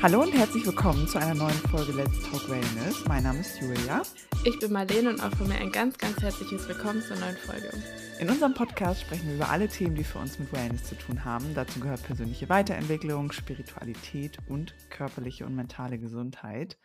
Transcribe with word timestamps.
Hallo 0.00 0.22
und 0.22 0.32
herzlich 0.32 0.64
willkommen 0.64 1.08
zu 1.08 1.18
einer 1.18 1.34
neuen 1.34 1.50
Folge 1.50 1.90
Let's 1.90 2.20
Talk 2.30 2.48
Wellness. 2.48 3.04
Mein 3.08 3.24
Name 3.24 3.40
ist 3.40 3.60
Julia. 3.60 4.02
Ich 4.44 4.56
bin 4.60 4.72
Marlene 4.72 5.10
und 5.10 5.20
auch 5.20 5.34
von 5.34 5.48
mir 5.48 5.56
ein 5.56 5.72
ganz, 5.72 5.98
ganz 5.98 6.22
herzliches 6.22 6.68
Willkommen 6.68 7.02
zur 7.02 7.16
neuen 7.16 7.36
Folge. 7.36 7.68
In 8.20 8.30
unserem 8.30 8.54
Podcast 8.54 9.00
sprechen 9.00 9.26
wir 9.26 9.34
über 9.34 9.50
alle 9.50 9.66
Themen, 9.66 9.96
die 9.96 10.04
für 10.04 10.20
uns 10.20 10.38
mit 10.38 10.52
Wellness 10.52 10.84
zu 10.84 10.94
tun 10.94 11.24
haben. 11.24 11.52
Dazu 11.52 11.80
gehört 11.80 12.04
persönliche 12.04 12.48
Weiterentwicklung, 12.48 13.32
Spiritualität 13.32 14.38
und 14.48 14.72
körperliche 14.88 15.44
und 15.44 15.56
mentale 15.56 15.98
Gesundheit. 15.98 16.78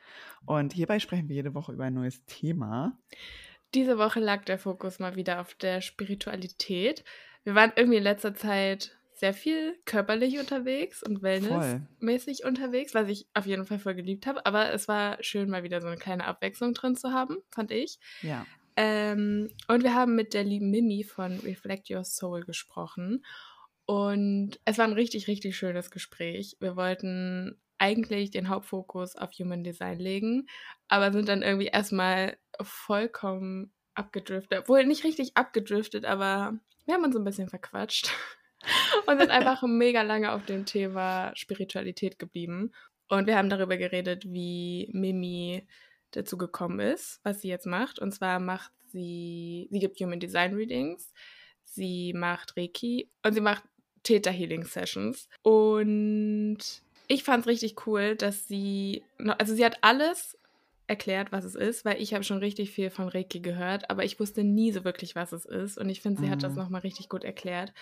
Und 0.48 0.73
hierbei 0.73 0.98
sprechen 0.98 1.30
wir 1.30 1.36
jede 1.36 1.54
Woche 1.54 1.73
über 1.73 1.84
ein 1.84 1.93
neues 1.93 2.25
Thema. 2.25 2.98
Diese 3.75 4.00
Woche 4.00 4.21
lag 4.21 4.43
der 4.45 4.57
Fokus 4.57 4.98
mal 4.98 5.16
wieder 5.16 5.39
auf 5.39 5.54
der 5.54 5.81
Spiritualität. 5.81 7.03
Wir 7.44 7.53
waren 7.53 7.73
irgendwie 7.75 7.98
in 7.98 8.03
letzter 8.03 8.34
Zeit 8.34 8.98
sehr 9.23 9.34
viel 9.34 9.80
körperlich 9.86 10.38
unterwegs 10.38 11.02
und 11.02 11.22
wellnessmäßig 11.22 12.44
unterwegs, 12.44 12.94
was 12.94 13.08
ich 13.08 13.26
auf 13.34 13.45
jeden 13.45 13.66
Fall 13.66 13.80
voll 13.80 13.95
geliebt 13.95 14.27
habe. 14.27 14.45
Aber 14.45 14.73
es 14.73 14.90
war 14.90 15.18
schön, 15.23 15.50
mal 15.50 15.64
wieder 15.64 15.80
so 15.80 15.88
eine 15.88 15.95
kleine 15.95 16.26
Abwechslung 16.26 16.73
drin 16.73 16.98
zu 16.98 17.14
haben, 17.14 17.38
fand 17.50 17.72
ich. 17.72 18.00
Ja. 18.22 18.45
Ähm, 18.76 19.50
und 19.70 19.84
wir 19.84 19.94
haben 19.94 20.16
mit 20.16 20.34
der 20.34 20.44
lieben 20.44 20.72
Mimi 20.72 21.05
von 21.05 21.40
Reflect 21.40 21.90
Your 21.90 22.04
Soul 22.04 22.44
gesprochen. 22.44 23.23
Und 23.86 24.59
es 24.66 24.78
war 24.78 24.88
ein 24.88 24.91
richtig, 24.91 25.30
richtig 25.30 25.55
schönes 25.55 25.90
Gespräch. 25.90 26.58
Wir 26.59 26.76
wollten 26.76 27.62
eigentlich 27.78 28.30
den 28.30 28.50
Hauptfokus 28.50 29.16
auf 29.16 29.31
Human 29.40 29.64
Design 29.64 30.00
legen, 30.00 30.48
aber 30.90 31.14
sind 31.14 31.30
dann 31.30 31.44
irgendwie 31.44 31.67
erstmal 31.67 32.36
vollkommen 32.59 33.72
abgedriftet. 33.94 34.59
Obwohl 34.59 34.86
nicht 34.86 35.05
richtig 35.05 35.38
abgedriftet, 35.38 36.03
aber 36.03 36.59
wir 36.86 36.95
haben 36.95 37.05
uns 37.05 37.16
ein 37.16 37.23
bisschen 37.23 37.48
verquatscht. 37.48 38.12
und 39.06 39.19
sind 39.19 39.31
einfach 39.31 39.64
mega 39.64 40.02
lange 40.02 40.31
auf 40.31 40.45
dem 40.45 40.66
Thema 40.66 41.31
Spiritualität 41.36 42.19
geblieben. 42.19 42.72
Und 43.09 43.28
wir 43.28 43.38
haben 43.38 43.50
darüber 43.50 43.78
geredet, 43.78 44.25
wie 44.25 44.89
Mimi 44.92 45.67
dazu 46.11 46.38
gekommen 46.38 46.80
ist, 46.80 47.19
was 47.23 47.41
sie 47.41 47.50
jetzt 47.50 47.66
macht. 47.66 48.00
Und 48.00 48.11
zwar 48.14 48.39
macht 48.39 48.72
sie, 48.88 49.67
sie 49.72 49.80
gibt 49.80 50.00
Human 50.00 50.19
Design 50.19 50.53
Readings, 50.53 51.14
sie 51.64 52.14
macht 52.14 52.56
Reiki 52.58 53.09
und 53.23 53.34
sie 53.34 53.41
macht 53.41 53.64
Theta 54.03 54.31
Healing 54.31 54.64
Sessions. 54.64 55.28
Und 55.41 56.59
ich 57.08 57.23
fand 57.23 57.41
es 57.41 57.47
richtig 57.47 57.88
cool, 57.88 58.16
dass 58.16 58.47
sie, 58.47 59.03
also 59.39 59.53
sie 59.56 59.66
hat 59.66 59.78
alles 59.81 60.38
erklärt, 60.88 61.31
was 61.31 61.45
es 61.45 61.56
ist, 61.56 61.86
weil 61.86 62.02
ich 62.02 62.14
habe 62.14 62.23
schon 62.23 62.39
richtig 62.39 62.72
viel 62.72 62.89
von 62.89 63.08
Reiki 63.08 63.39
gehört, 63.39 63.89
aber 63.89 64.03
ich 64.03 64.19
wusste 64.19 64.44
nie 64.44 64.72
so 64.72 64.84
wirklich, 64.84 65.16
was 65.16 65.31
es 65.31 65.45
ist. 65.45 65.78
Und 65.78 65.89
ich 65.89 66.02
finde, 66.02 66.22
sie 66.22 66.28
mhm. 66.28 66.31
hat 66.31 66.44
das 66.44 66.53
mhm. 66.53 66.59
nochmal 66.59 66.81
richtig 66.81 67.09
gut 67.09 67.23
erklärt 67.23 67.73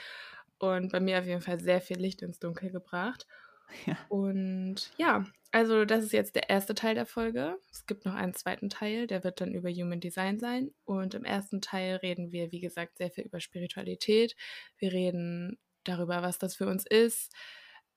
und 0.61 0.91
bei 0.91 0.99
mir 0.99 1.19
auf 1.19 1.25
jeden 1.25 1.41
Fall 1.41 1.59
sehr 1.59 1.81
viel 1.81 1.97
Licht 1.97 2.21
ins 2.21 2.39
Dunkel 2.39 2.71
gebracht. 2.71 3.27
Ja. 3.85 3.97
Und 4.09 4.91
ja, 4.97 5.23
also 5.53 5.85
das 5.85 6.03
ist 6.03 6.11
jetzt 6.11 6.35
der 6.35 6.49
erste 6.49 6.75
Teil 6.75 6.93
der 6.93 7.05
Folge. 7.05 7.57
Es 7.71 7.85
gibt 7.85 8.03
noch 8.03 8.15
einen 8.15 8.33
zweiten 8.33 8.67
Teil, 8.67 9.07
der 9.07 9.23
wird 9.23 9.39
dann 9.39 9.53
über 9.53 9.69
Human 9.69 10.01
Design 10.01 10.41
sein. 10.41 10.71
Und 10.83 11.13
im 11.13 11.23
ersten 11.23 11.61
Teil 11.61 11.95
reden 11.95 12.33
wir, 12.33 12.51
wie 12.51 12.59
gesagt, 12.59 12.97
sehr 12.97 13.11
viel 13.11 13.23
über 13.23 13.39
Spiritualität. 13.39 14.35
Wir 14.77 14.91
reden 14.91 15.57
darüber, 15.85 16.21
was 16.21 16.37
das 16.37 16.53
für 16.53 16.67
uns 16.67 16.85
ist, 16.85 17.31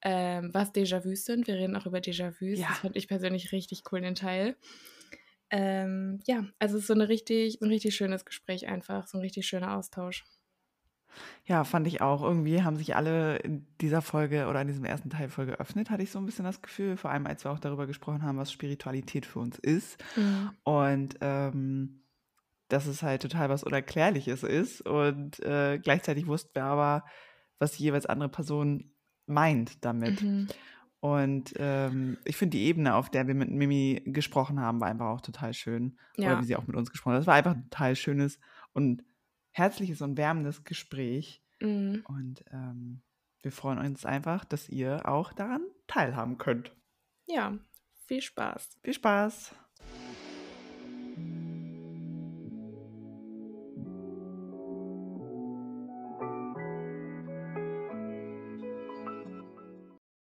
ähm, 0.03 0.55
was 0.55 0.73
Déjà-vus 0.73 1.25
sind. 1.25 1.49
Wir 1.49 1.57
reden 1.57 1.75
auch 1.75 1.87
über 1.87 1.99
Déjà-vus. 1.99 2.61
Ja. 2.61 2.69
Das 2.69 2.79
fand 2.79 2.97
ich 2.97 3.09
persönlich 3.09 3.51
richtig 3.51 3.83
cool, 3.91 4.01
den 4.01 4.15
Teil. 4.15 4.55
Ähm, 5.51 6.21
ja, 6.25 6.47
also 6.61 6.77
es 6.77 6.83
ist 6.83 6.87
so 6.87 6.95
eine 6.95 7.09
richtig, 7.09 7.61
ein 7.61 7.69
richtig 7.69 7.97
schönes 7.97 8.25
Gespräch 8.25 8.69
einfach, 8.69 9.09
so 9.09 9.19
ein 9.19 9.23
richtig 9.23 9.47
schöner 9.49 9.77
Austausch. 9.77 10.25
Ja, 11.47 11.65
fand 11.65 11.87
ich 11.87 12.01
auch. 12.01 12.23
Irgendwie 12.23 12.63
haben 12.63 12.77
sich 12.77 12.97
alle 12.97 13.37
in 13.37 13.67
dieser 13.81 14.03
Folge 14.03 14.47
oder 14.47 14.61
in 14.61 14.69
diesem 14.69 14.85
ersten 14.85 15.11
Teil 15.11 15.29
voll 15.29 15.47
geöffnet, 15.47 15.91
hatte 15.91 16.03
ich 16.03 16.11
so 16.11 16.19
ein 16.19 16.27
bisschen 16.27 16.45
das 16.45 16.63
Gefühl. 16.63 16.97
Vor 16.97 17.11
allem, 17.11 17.27
als 17.27 17.45
wir 17.45 17.51
auch 17.51 17.59
darüber 17.59 17.87
gesprochen 17.87 18.23
haben, 18.23 18.39
was 18.39 18.53
Spiritualität 18.53 19.27
für 19.27 19.41
uns 19.41 19.59
ist. 19.59 20.03
Mhm. 20.17 20.51
Und 20.65 21.17
ähm, 21.21 22.01
dass 22.69 22.87
es 22.87 23.03
halt 23.03 23.23
total 23.23 23.49
was 23.49 23.63
Unerklärliches 23.65 24.43
ist. 24.43 24.81
Und 24.83 25.41
äh, 25.41 25.79
gleichzeitig 25.79 26.27
wussten 26.27 26.55
wir 26.55 26.65
aber, 26.65 27.05
was 27.59 27.73
die 27.73 27.85
jeweils 27.85 28.07
andere 28.07 28.29
Person 28.29 28.93
meint 29.27 29.85
damit. 29.85 30.23
Mhm. 30.23 30.49
Und 31.01 31.53
ähm, 31.59 32.17
ich 32.25 32.37
finde 32.37 32.57
die 32.57 32.65
Ebene, 32.65 32.95
auf 32.95 33.11
der 33.11 33.27
wir 33.27 33.35
mit 33.35 33.51
Mimi 33.51 34.03
gesprochen 34.07 34.59
haben, 34.59 34.81
war 34.81 34.89
einfach 34.89 35.09
auch 35.09 35.21
total 35.21 35.53
schön. 35.53 35.99
Ja. 36.17 36.33
Oder 36.33 36.41
wie 36.41 36.47
sie 36.47 36.57
auch 36.57 36.67
mit 36.67 36.77
uns 36.77 36.91
gesprochen 36.91 37.13
hat. 37.13 37.21
Das 37.21 37.27
war 37.27 37.35
einfach 37.35 37.55
ein 37.55 37.69
total 37.69 37.95
schönes 37.95 38.39
und 38.73 39.05
herzliches 39.55 40.03
und 40.03 40.19
wärmendes 40.19 40.65
Gespräch. 40.65 41.41
Mhm. 41.61 42.05
Und 42.09 42.45
ähm, 42.51 43.03
wir 43.43 43.53
freuen 43.53 43.79
uns 43.79 44.05
einfach, 44.05 44.45
dass 44.45 44.69
ihr 44.69 45.09
auch 45.09 45.33
daran 45.33 45.63
teilhaben 45.87 46.39
könnt. 46.39 46.73
Ja, 47.27 47.57
viel 48.07 48.21
Spaß. 48.21 48.79
Viel 48.83 48.95
Spaß. 48.95 49.55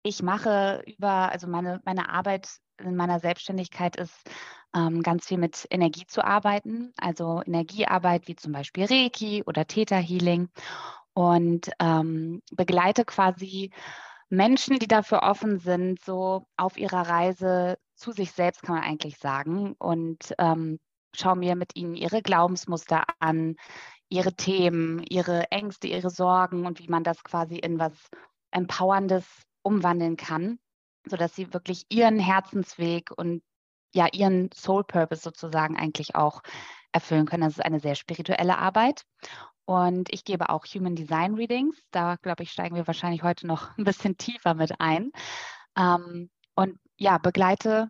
Ich 0.06 0.22
mache 0.22 0.82
über, 0.86 1.32
also 1.32 1.46
meine, 1.46 1.80
meine 1.86 2.10
Arbeit 2.10 2.58
in 2.78 2.94
meiner 2.94 3.20
Selbstständigkeit 3.20 3.96
ist 3.96 4.28
ganz 4.74 5.26
viel 5.26 5.38
mit 5.38 5.66
Energie 5.70 6.06
zu 6.06 6.24
arbeiten, 6.24 6.92
also 6.96 7.42
Energiearbeit 7.46 8.26
wie 8.26 8.34
zum 8.34 8.52
Beispiel 8.52 8.86
Reiki 8.86 9.42
oder 9.46 9.66
Theta 9.66 9.96
Healing. 9.96 10.48
Und 11.14 11.70
ähm, 11.78 12.42
begleite 12.50 13.04
quasi 13.04 13.70
Menschen, 14.28 14.80
die 14.80 14.88
dafür 14.88 15.22
offen 15.22 15.60
sind, 15.60 16.02
so 16.02 16.48
auf 16.56 16.76
ihrer 16.76 17.08
Reise 17.08 17.78
zu 17.94 18.10
sich 18.10 18.32
selbst, 18.32 18.62
kann 18.62 18.74
man 18.76 18.84
eigentlich 18.84 19.18
sagen, 19.18 19.74
und 19.78 20.34
ähm, 20.38 20.80
schaue 21.14 21.36
mir 21.36 21.54
mit 21.54 21.76
ihnen 21.76 21.94
ihre 21.94 22.20
Glaubensmuster 22.20 23.04
an, 23.20 23.54
ihre 24.08 24.34
Themen, 24.34 25.04
ihre 25.08 25.50
Ängste, 25.52 25.86
ihre 25.86 26.10
Sorgen 26.10 26.66
und 26.66 26.80
wie 26.80 26.88
man 26.88 27.04
das 27.04 27.22
quasi 27.22 27.56
in 27.56 27.78
was 27.78 27.92
Empowerndes 28.50 29.24
umwandeln 29.62 30.16
kann, 30.16 30.58
sodass 31.06 31.34
sie 31.36 31.54
wirklich 31.54 31.84
ihren 31.90 32.18
Herzensweg 32.18 33.10
und 33.16 33.42
ja 33.94 34.08
ihren 34.12 34.50
Soul 34.52 34.84
Purpose 34.84 35.22
sozusagen 35.22 35.76
eigentlich 35.76 36.14
auch 36.14 36.42
erfüllen 36.92 37.26
können. 37.26 37.42
Das 37.42 37.54
ist 37.54 37.64
eine 37.64 37.80
sehr 37.80 37.94
spirituelle 37.94 38.58
Arbeit. 38.58 39.04
Und 39.66 40.12
ich 40.12 40.24
gebe 40.24 40.50
auch 40.50 40.66
Human 40.66 40.94
Design 40.94 41.34
Readings. 41.34 41.76
Da, 41.90 42.16
glaube 42.16 42.42
ich, 42.42 42.52
steigen 42.52 42.76
wir 42.76 42.86
wahrscheinlich 42.86 43.22
heute 43.22 43.46
noch 43.46 43.68
ein 43.78 43.84
bisschen 43.84 44.16
tiefer 44.16 44.54
mit 44.54 44.80
ein. 44.80 45.10
Ähm, 45.76 46.30
und 46.54 46.78
ja, 46.96 47.18
begleite 47.18 47.88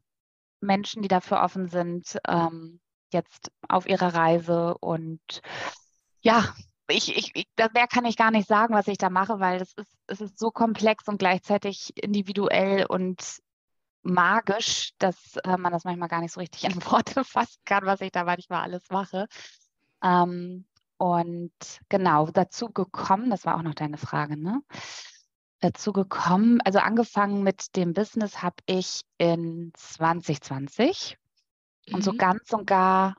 Menschen, 0.60 1.02
die 1.02 1.08
dafür 1.08 1.42
offen 1.42 1.68
sind, 1.68 2.18
ähm, 2.26 2.80
jetzt 3.12 3.50
auf 3.68 3.86
ihrer 3.86 4.14
Reise. 4.14 4.76
Und 4.78 5.42
ja, 6.20 6.54
ich, 6.88 7.16
ich, 7.16 7.30
ich, 7.34 7.46
mehr 7.74 7.86
kann 7.86 8.04
ich 8.04 8.16
gar 8.16 8.30
nicht 8.30 8.48
sagen, 8.48 8.74
was 8.74 8.88
ich 8.88 8.98
da 8.98 9.10
mache, 9.10 9.40
weil 9.40 9.60
es 9.60 9.72
ist, 9.74 9.96
es 10.06 10.20
ist 10.20 10.38
so 10.38 10.50
komplex 10.50 11.08
und 11.08 11.18
gleichzeitig 11.18 11.92
individuell 11.96 12.86
und 12.86 13.40
magisch, 14.04 14.92
dass 14.98 15.36
äh, 15.44 15.56
man 15.56 15.72
das 15.72 15.84
manchmal 15.84 16.08
gar 16.08 16.20
nicht 16.20 16.32
so 16.32 16.40
richtig 16.40 16.64
in 16.64 16.84
Worte 16.84 17.24
fassen 17.24 17.60
kann, 17.64 17.86
was 17.86 18.00
ich 18.00 18.12
da 18.12 18.24
manchmal 18.24 18.62
alles 18.62 18.88
mache. 18.90 19.26
Ähm, 20.02 20.66
und 20.96 21.52
genau, 21.88 22.28
dazu 22.28 22.68
gekommen, 22.70 23.30
das 23.30 23.44
war 23.44 23.56
auch 23.56 23.62
noch 23.62 23.74
deine 23.74 23.98
Frage, 23.98 24.36
ne? 24.36 24.62
Dazu 25.60 25.92
gekommen, 25.92 26.60
also 26.62 26.78
angefangen 26.78 27.42
mit 27.42 27.74
dem 27.74 27.94
Business 27.94 28.42
habe 28.42 28.56
ich 28.66 29.00
in 29.18 29.72
2020 29.74 31.16
mhm. 31.88 31.94
und 31.94 32.04
so 32.04 32.12
mhm. 32.12 32.18
ganz 32.18 32.52
und 32.52 32.66
gar 32.66 33.16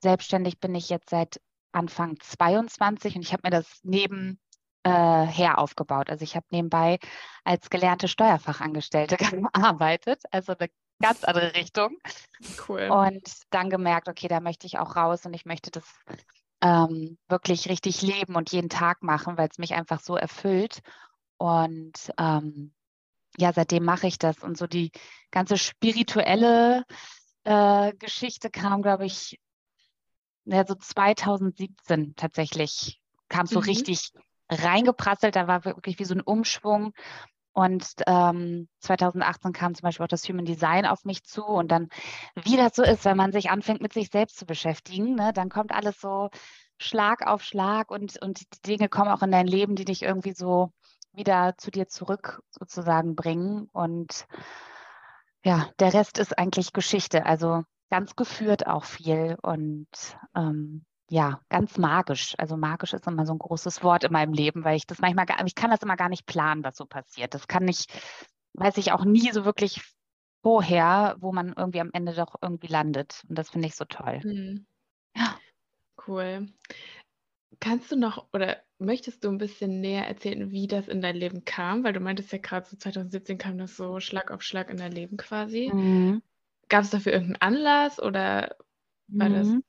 selbstständig 0.00 0.60
bin 0.60 0.74
ich 0.74 0.88
jetzt 0.88 1.10
seit 1.10 1.40
Anfang 1.72 2.18
22 2.20 3.16
und 3.16 3.22
ich 3.22 3.32
habe 3.32 3.42
mir 3.44 3.50
das 3.50 3.80
neben 3.82 4.38
äh, 4.88 5.26
her 5.26 5.58
aufgebaut. 5.58 6.10
Also 6.10 6.22
ich 6.22 6.36
habe 6.36 6.46
nebenbei 6.50 6.98
als 7.44 7.70
gelernte 7.70 8.08
Steuerfachangestellte 8.08 9.16
gearbeitet, 9.52 10.22
also 10.30 10.54
eine 10.56 10.68
ganz 11.00 11.24
andere 11.24 11.54
Richtung. 11.54 11.96
Cool. 12.68 12.88
Und 12.90 13.22
dann 13.50 13.70
gemerkt, 13.70 14.08
okay, 14.08 14.28
da 14.28 14.40
möchte 14.40 14.66
ich 14.66 14.78
auch 14.78 14.96
raus 14.96 15.24
und 15.26 15.34
ich 15.34 15.44
möchte 15.44 15.70
das 15.70 15.84
ähm, 16.60 17.18
wirklich 17.28 17.68
richtig 17.68 18.02
leben 18.02 18.34
und 18.34 18.52
jeden 18.52 18.68
Tag 18.68 19.02
machen, 19.02 19.38
weil 19.38 19.48
es 19.50 19.58
mich 19.58 19.74
einfach 19.74 20.00
so 20.00 20.16
erfüllt. 20.16 20.80
Und 21.36 22.12
ähm, 22.18 22.74
ja, 23.36 23.52
seitdem 23.52 23.84
mache 23.84 24.06
ich 24.06 24.18
das. 24.18 24.38
Und 24.42 24.58
so 24.58 24.66
die 24.66 24.90
ganze 25.30 25.56
spirituelle 25.56 26.84
äh, 27.44 27.92
Geschichte 27.94 28.50
kam, 28.50 28.82
glaube 28.82 29.06
ich, 29.06 29.38
ja, 30.44 30.64
so 30.66 30.74
2017 30.74 32.14
tatsächlich, 32.16 33.00
kam 33.28 33.46
so 33.46 33.60
mhm. 33.60 33.66
richtig 33.66 34.10
reingeprasselt. 34.50 35.36
Da 35.36 35.46
war 35.46 35.64
wirklich 35.64 35.98
wie 35.98 36.04
so 36.04 36.14
ein 36.14 36.20
Umschwung. 36.20 36.92
Und 37.52 37.86
ähm, 38.06 38.68
2018 38.80 39.52
kam 39.52 39.74
zum 39.74 39.82
Beispiel 39.82 40.04
auch 40.04 40.08
das 40.08 40.28
Human 40.28 40.44
Design 40.44 40.86
auf 40.86 41.04
mich 41.04 41.24
zu. 41.24 41.44
Und 41.44 41.72
dann, 41.72 41.88
wie 42.36 42.56
das 42.56 42.76
so 42.76 42.82
ist, 42.82 43.04
wenn 43.04 43.16
man 43.16 43.32
sich 43.32 43.50
anfängt, 43.50 43.80
mit 43.80 43.92
sich 43.92 44.10
selbst 44.10 44.38
zu 44.38 44.46
beschäftigen, 44.46 45.16
ne, 45.16 45.32
dann 45.32 45.48
kommt 45.48 45.72
alles 45.72 46.00
so 46.00 46.30
Schlag 46.78 47.26
auf 47.26 47.42
Schlag 47.42 47.90
und, 47.90 48.22
und 48.22 48.40
die 48.40 48.76
Dinge 48.76 48.88
kommen 48.88 49.10
auch 49.10 49.22
in 49.22 49.32
dein 49.32 49.48
Leben, 49.48 49.74
die 49.74 49.84
dich 49.84 50.02
irgendwie 50.02 50.34
so 50.34 50.70
wieder 51.12 51.54
zu 51.58 51.72
dir 51.72 51.88
zurück 51.88 52.42
sozusagen 52.50 53.16
bringen. 53.16 53.68
Und 53.72 54.26
ja, 55.44 55.68
der 55.80 55.94
Rest 55.94 56.18
ist 56.18 56.38
eigentlich 56.38 56.72
Geschichte. 56.72 57.26
Also 57.26 57.64
ganz 57.90 58.14
geführt 58.14 58.66
auch 58.66 58.84
viel 58.84 59.36
und 59.42 59.88
ähm, 60.36 60.84
ja, 61.10 61.40
ganz 61.48 61.78
magisch. 61.78 62.34
Also 62.38 62.56
magisch 62.56 62.92
ist 62.92 63.06
immer 63.06 63.24
so 63.24 63.32
ein 63.32 63.38
großes 63.38 63.82
Wort 63.82 64.04
in 64.04 64.12
meinem 64.12 64.32
Leben, 64.32 64.64
weil 64.64 64.76
ich 64.76 64.86
das 64.86 64.98
manchmal 64.98 65.26
gar, 65.26 65.44
ich 65.46 65.54
kann 65.54 65.70
das 65.70 65.82
immer 65.82 65.96
gar 65.96 66.08
nicht 66.08 66.26
planen, 66.26 66.64
was 66.64 66.76
so 66.76 66.84
passiert. 66.84 67.34
Das 67.34 67.48
kann 67.48 67.66
ich, 67.66 67.86
weiß 68.54 68.76
ich 68.76 68.92
auch 68.92 69.04
nie 69.04 69.30
so 69.32 69.44
wirklich 69.44 69.80
vorher, 70.42 71.16
wo 71.20 71.32
man 71.32 71.54
irgendwie 71.56 71.80
am 71.80 71.90
Ende 71.92 72.14
doch 72.14 72.34
irgendwie 72.42 72.66
landet. 72.66 73.22
Und 73.28 73.38
das 73.38 73.50
finde 73.50 73.68
ich 73.68 73.74
so 73.74 73.84
toll. 73.84 74.20
Mhm. 74.22 74.66
Ja. 75.16 75.38
Cool. 76.06 76.48
Kannst 77.60 77.90
du 77.90 77.96
noch 77.96 78.28
oder 78.32 78.58
möchtest 78.78 79.24
du 79.24 79.28
ein 79.28 79.38
bisschen 79.38 79.80
näher 79.80 80.06
erzählen, 80.06 80.50
wie 80.50 80.68
das 80.68 80.88
in 80.88 81.00
dein 81.00 81.16
Leben 81.16 81.44
kam? 81.44 81.82
Weil 81.84 81.92
du 81.92 82.00
meintest 82.00 82.30
ja 82.32 82.38
gerade 82.38 82.68
so 82.68 82.76
2017 82.76 83.36
kam 83.38 83.58
das 83.58 83.76
so 83.76 83.98
Schlag 83.98 84.30
auf 84.30 84.42
Schlag 84.42 84.70
in 84.70 84.76
dein 84.76 84.92
Leben 84.92 85.16
quasi. 85.16 85.70
Mhm. 85.72 86.22
Gab 86.68 86.84
es 86.84 86.90
dafür 86.90 87.12
irgendeinen 87.12 87.56
Anlass 87.56 88.00
oder 88.00 88.56
war 89.08 89.28
das 89.30 89.48
mhm. 89.48 89.64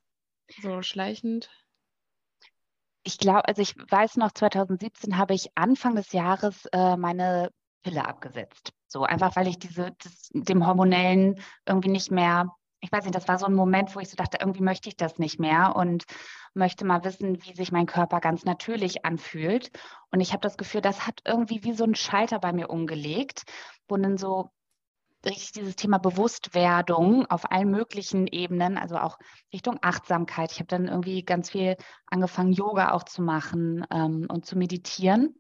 So 0.62 0.82
schleichend? 0.82 1.50
Ich 3.04 3.18
glaube, 3.18 3.48
also 3.48 3.62
ich 3.62 3.76
weiß 3.76 4.18
noch, 4.18 4.32
2017 4.32 5.18
habe 5.18 5.34
ich 5.34 5.50
Anfang 5.56 5.96
des 5.96 6.12
Jahres 6.12 6.66
äh, 6.74 6.98
meine 6.98 7.52
Pille 7.82 8.06
abgesetzt. 8.06 8.72
So 8.88 9.04
einfach, 9.04 9.36
weil 9.36 9.48
ich 9.48 9.58
diese, 9.58 9.96
das, 10.04 10.30
dem 10.34 10.68
hormonellen 10.68 11.42
irgendwie 11.66 11.90
nicht 11.90 12.12
mehr 12.12 12.50
ich 12.82 12.92
weiß 12.92 13.04
nicht, 13.04 13.16
das 13.16 13.28
war 13.28 13.38
so 13.38 13.46
ein 13.46 13.54
Moment, 13.54 13.96
wo 13.96 14.00
ich 14.00 14.10
so 14.10 14.16
dachte, 14.16 14.38
irgendwie 14.40 14.64
möchte 14.64 14.90
ich 14.90 14.96
das 14.96 15.20
nicht 15.20 15.40
mehr 15.40 15.76
und 15.76 16.06
möchte 16.54 16.86
mal 16.86 17.04
wissen, 17.04 17.44
wie 17.44 17.54
sich 17.54 17.72
mein 17.72 17.86
Körper 17.86 18.20
ganz 18.20 18.46
natürlich 18.46 19.06
anfühlt. 19.06 19.72
Und 20.12 20.22
ich 20.22 20.32
habe 20.32 20.42
das 20.42 20.58
Gefühl, 20.58 20.82
das 20.82 21.06
hat 21.06 21.22
irgendwie 21.26 21.64
wie 21.64 21.74
so 21.74 21.84
ein 21.84 21.96
Schalter 21.96 22.40
bei 22.40 22.54
mir 22.54 22.70
umgelegt, 22.70 23.44
wo 23.88 23.98
dann 23.98 24.18
so 24.18 24.50
richtig 25.26 25.52
dieses 25.54 25.76
Thema 25.76 25.98
Bewusstwerdung 25.98 27.26
auf 27.28 27.52
allen 27.52 27.70
möglichen 27.70 28.28
Ebenen, 28.28 28.78
also 28.78 28.98
auch 28.98 29.18
Richtung 29.54 29.78
Achtsamkeit. 29.82 30.52
Ich 30.52 30.60
habe 30.60 30.68
dann 30.68 30.88
irgendwie 30.88 31.24
ganz 31.24 31.50
viel 31.50 31.76
angefangen, 32.08 32.54
Yoga 32.54 32.92
auch 32.92 33.04
zu 33.04 33.22
machen 33.22 33.86
ähm, 33.92 34.28
und 34.30 34.46
zu 34.46 34.58
meditieren 34.58 35.36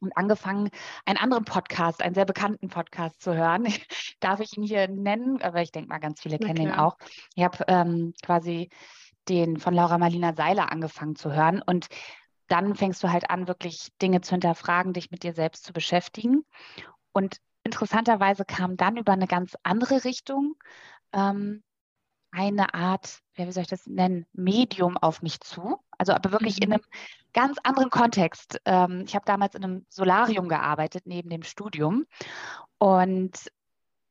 und 0.00 0.16
angefangen, 0.16 0.70
einen 1.04 1.18
anderen 1.18 1.44
Podcast, 1.44 2.02
einen 2.02 2.14
sehr 2.14 2.26
bekannten 2.26 2.68
Podcast 2.68 3.20
zu 3.20 3.34
hören. 3.34 3.66
Darf 4.20 4.40
ich 4.40 4.56
ihn 4.56 4.62
hier 4.62 4.88
nennen? 4.88 5.42
Aber 5.42 5.62
ich 5.62 5.72
denke 5.72 5.88
mal, 5.88 5.98
ganz 5.98 6.20
viele 6.20 6.38
Na 6.40 6.46
kennen 6.46 6.62
ihn 6.62 6.72
auch. 6.72 6.96
Ich 7.34 7.42
habe 7.42 7.64
ähm, 7.68 8.14
quasi 8.24 8.68
den 9.28 9.58
von 9.58 9.74
Laura 9.74 9.98
Marlina 9.98 10.34
Seiler 10.34 10.70
angefangen 10.70 11.16
zu 11.16 11.32
hören 11.32 11.62
und 11.64 11.88
dann 12.48 12.74
fängst 12.74 13.02
du 13.02 13.10
halt 13.10 13.30
an, 13.30 13.48
wirklich 13.48 13.88
Dinge 14.02 14.20
zu 14.20 14.32
hinterfragen, 14.32 14.92
dich 14.92 15.10
mit 15.10 15.22
dir 15.22 15.32
selbst 15.32 15.64
zu 15.64 15.72
beschäftigen. 15.72 16.44
Und 17.12 17.38
interessanterweise 17.64 18.44
kam 18.44 18.76
dann 18.76 18.96
über 18.96 19.12
eine 19.12 19.26
ganz 19.26 19.56
andere 19.62 20.04
Richtung 20.04 20.54
ähm, 21.12 21.62
eine 22.34 22.74
Art, 22.74 23.20
wie 23.34 23.50
soll 23.52 23.62
ich 23.62 23.68
das 23.68 23.86
nennen, 23.86 24.26
Medium 24.32 24.96
auf 24.96 25.22
mich 25.22 25.40
zu. 25.40 25.78
Also 25.96 26.12
aber 26.12 26.32
wirklich 26.32 26.56
mhm. 26.58 26.62
in 26.64 26.72
einem 26.72 26.82
ganz 27.32 27.58
anderen 27.62 27.90
Kontext. 27.90 28.60
Ähm, 28.64 29.04
ich 29.06 29.14
habe 29.14 29.24
damals 29.24 29.54
in 29.54 29.64
einem 29.64 29.86
Solarium 29.88 30.48
gearbeitet, 30.48 31.04
neben 31.06 31.30
dem 31.30 31.42
Studium. 31.42 32.06
Und 32.78 33.50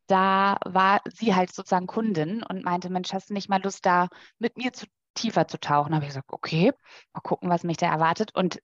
da 0.07 0.57
war 0.65 1.01
sie 1.05 1.35
halt 1.35 1.53
sozusagen 1.53 1.87
Kundin 1.87 2.43
und 2.43 2.63
meinte, 2.63 2.89
Mensch, 2.89 3.13
hast 3.13 3.29
du 3.29 3.33
nicht 3.33 3.49
mal 3.49 3.61
Lust, 3.61 3.85
da 3.85 4.07
mit 4.39 4.57
mir 4.57 4.73
zu, 4.73 4.85
tiefer 5.15 5.47
zu 5.47 5.59
tauchen? 5.59 5.93
Habe 5.93 6.05
ich 6.05 6.09
gesagt, 6.09 6.31
okay, 6.31 6.71
mal 7.13 7.21
gucken, 7.21 7.49
was 7.49 7.63
mich 7.63 7.77
da 7.77 7.87
erwartet. 7.87 8.33
Und 8.33 8.61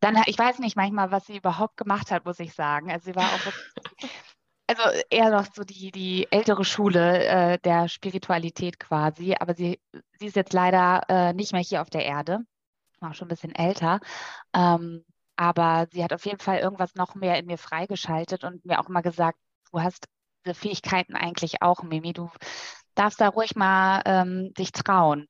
dann, 0.00 0.22
ich 0.26 0.38
weiß 0.38 0.60
nicht 0.60 0.76
manchmal, 0.76 1.10
was 1.10 1.26
sie 1.26 1.36
überhaupt 1.36 1.76
gemacht 1.76 2.10
hat, 2.10 2.24
muss 2.24 2.40
ich 2.40 2.54
sagen. 2.54 2.90
Also 2.90 3.06
sie 3.06 3.16
war 3.16 3.24
auch 3.24 3.52
also 4.68 4.82
eher 5.08 5.30
noch 5.30 5.46
so 5.54 5.64
die, 5.64 5.90
die 5.90 6.28
ältere 6.30 6.64
Schule 6.64 7.24
äh, 7.24 7.58
der 7.58 7.88
Spiritualität 7.88 8.78
quasi, 8.78 9.34
aber 9.38 9.54
sie, 9.54 9.80
sie 10.18 10.26
ist 10.26 10.36
jetzt 10.36 10.52
leider 10.52 11.02
äh, 11.08 11.32
nicht 11.32 11.52
mehr 11.52 11.62
hier 11.62 11.80
auf 11.80 11.88
der 11.88 12.04
Erde, 12.04 12.40
auch 13.00 13.14
schon 13.14 13.26
ein 13.26 13.30
bisschen 13.30 13.54
älter. 13.54 13.98
Ähm, 14.54 15.04
aber 15.36 15.86
sie 15.92 16.04
hat 16.04 16.12
auf 16.12 16.26
jeden 16.26 16.40
Fall 16.40 16.58
irgendwas 16.58 16.94
noch 16.96 17.14
mehr 17.14 17.38
in 17.38 17.46
mir 17.46 17.58
freigeschaltet 17.58 18.44
und 18.44 18.64
mir 18.66 18.78
auch 18.80 18.88
immer 18.88 19.02
gesagt, 19.02 19.38
du 19.72 19.80
hast 19.80 20.06
diese 20.44 20.54
Fähigkeiten 20.54 21.14
eigentlich 21.14 21.62
auch, 21.62 21.82
Mimi, 21.82 22.12
du 22.12 22.30
darfst 22.94 23.20
da 23.20 23.28
ruhig 23.28 23.56
mal 23.56 24.02
ähm, 24.04 24.52
dich 24.54 24.72
trauen. 24.72 25.28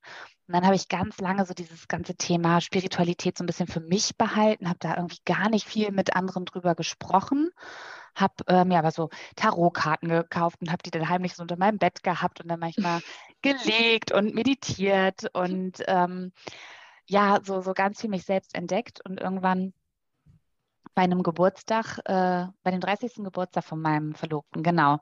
Und 0.49 0.55
dann 0.55 0.65
habe 0.65 0.77
ich 0.77 0.89
ganz 0.89 1.19
lange 1.21 1.45
so 1.45 1.55
dieses 1.55 1.87
ganze 1.87 2.17
Thema 2.17 2.61
Spiritualität 2.61 3.37
so 3.37 3.45
ein 3.45 3.47
bisschen 3.47 3.69
für 3.69 3.81
mich 3.81 4.17
behalten, 4.17 4.69
habe 4.69 4.79
da 4.81 4.97
irgendwie 4.97 5.21
gar 5.27 5.51
nicht 5.51 5.69
viel 5.69 5.93
mit 5.93 6.17
anderen 6.17 6.47
drüber 6.47 6.75
gesprochen 6.75 7.51
habe 8.15 8.35
äh, 8.47 8.65
mir 8.65 8.79
aber 8.79 8.91
so 8.91 9.11
Tarotkarten 9.37 10.09
gekauft 10.09 10.61
und 10.61 10.71
habe 10.71 10.83
die 10.83 10.91
dann 10.91 11.09
heimlich 11.09 11.35
so 11.35 11.43
unter 11.43 11.57
meinem 11.57 11.79
Bett 11.79 12.03
gehabt 12.03 12.41
und 12.41 12.49
dann 12.49 12.61
manchmal 12.61 13.01
gelegt 13.43 14.13
und 14.13 14.35
meditiert 14.35 15.29
und 15.35 15.83
ähm, 15.87 16.33
ja, 17.07 17.39
so, 17.43 17.61
so 17.61 17.73
ganz 17.73 18.01
viel 18.01 18.11
mich 18.11 18.25
selbst 18.25 18.55
entdeckt 18.55 19.01
und 19.05 19.21
irgendwann 19.21 19.73
bei 20.95 21.03
einem 21.03 21.23
Geburtstag, 21.23 21.99
äh, 22.05 22.47
bei 22.63 22.71
dem 22.71 22.81
30. 22.81 23.25
Geburtstag 23.25 23.65
von 23.65 23.81
meinem 23.81 24.15
Verlobten, 24.15 24.63
genau, 24.63 24.99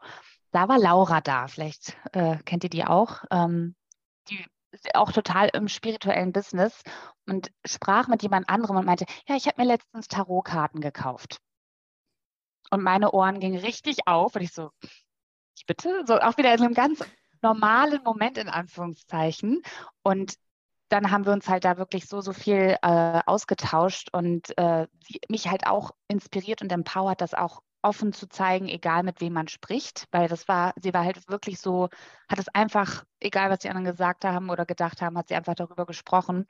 da 0.53 0.69
war 0.69 0.79
Laura 0.79 1.21
da, 1.21 1.49
vielleicht 1.49 1.97
äh, 2.13 2.37
kennt 2.45 2.65
ihr 2.65 2.71
die 2.71 2.85
auch. 2.85 3.25
Ähm, 3.31 3.75
die 4.29 4.45
ist 4.73 4.95
auch 4.95 5.13
total 5.13 5.49
im 5.55 5.69
spirituellen 5.69 6.33
Business 6.33 6.83
und 7.27 7.51
sprach 7.65 8.09
mit 8.09 8.23
jemand 8.23 8.49
anderem 8.49 8.77
und 8.77 8.87
meinte, 8.87 9.07
ja, 9.27 9.37
ich 9.37 9.47
habe 9.47 9.61
mir 9.61 9.69
letztens 9.69 10.09
Tarotkarten 10.09 10.81
gekauft. 10.81 11.39
Und 12.71 12.83
meine 12.83 13.13
Ohren 13.13 13.41
gingen 13.41 13.61
richtig 13.61 14.07
auf 14.07 14.35
und 14.35 14.43
ich 14.43 14.53
so, 14.53 14.71
ich 15.57 15.67
bitte, 15.67 16.05
so 16.07 16.19
auch 16.19 16.37
wieder 16.37 16.53
in 16.55 16.63
einem 16.63 16.75
ganz 16.75 17.01
normalen 17.43 18.03
Moment 18.03 18.39
in 18.39 18.49
Anführungszeichen. 18.49 19.63
Und 20.03 20.35
dann 20.89 21.11
haben 21.11 21.27
wir 21.27 21.33
uns 21.33 21.49
halt 21.49 21.65
da 21.65 21.79
wirklich 21.79 22.07
so, 22.07 22.21
so 22.21 22.33
viel 22.33 22.77
äh, 22.83 23.21
ausgetauscht 23.27 24.09
und 24.13 24.57
äh, 24.59 24.87
mich 25.29 25.49
halt 25.49 25.67
auch 25.67 25.91
inspiriert 26.09 26.63
und 26.63 26.71
empowert, 26.73 27.21
das 27.21 27.35
auch 27.35 27.63
offen 27.83 28.13
zu 28.13 28.29
zeigen, 28.29 28.69
egal 28.69 29.03
mit 29.05 29.21
wem 29.21 29.33
man 29.33 29.49
spricht, 29.49 30.07
weil 30.11 30.29
das 30.29 30.49
war, 30.49 30.73
sie 30.81 30.93
war 30.93 31.05
halt 31.05 31.29
wirklich 31.29 31.61
so, 31.61 31.89
hat 32.29 32.39
es 32.39 32.49
einfach, 32.49 33.05
egal 33.21 33.51
was 33.51 33.61
die 33.61 33.69
anderen 33.69 33.85
gesagt 33.85 34.25
haben 34.25 34.51
oder 34.51 34.67
gedacht 34.67 35.03
haben, 35.03 35.17
hat 35.17 35.29
sie 35.29 35.37
einfach 35.37 35.55
darüber 35.55 35.87
gesprochen 35.87 36.47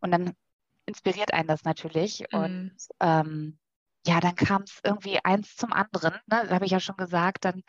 und 0.00 0.10
dann 0.10 0.32
inspiriert 0.86 1.34
einen 1.34 1.48
das 1.48 1.64
natürlich 1.64 2.24
mhm. 2.32 2.38
und 2.38 2.76
ähm, 3.00 3.58
ja, 4.06 4.20
dann 4.20 4.34
kam 4.34 4.62
es 4.62 4.80
irgendwie 4.84 5.18
eins 5.24 5.56
zum 5.56 5.72
anderen. 5.72 6.14
Ne? 6.26 6.42
Das 6.42 6.50
habe 6.50 6.64
ich 6.64 6.70
ja 6.72 6.80
schon 6.80 6.96
gesagt. 6.96 7.44
Dann 7.44 7.62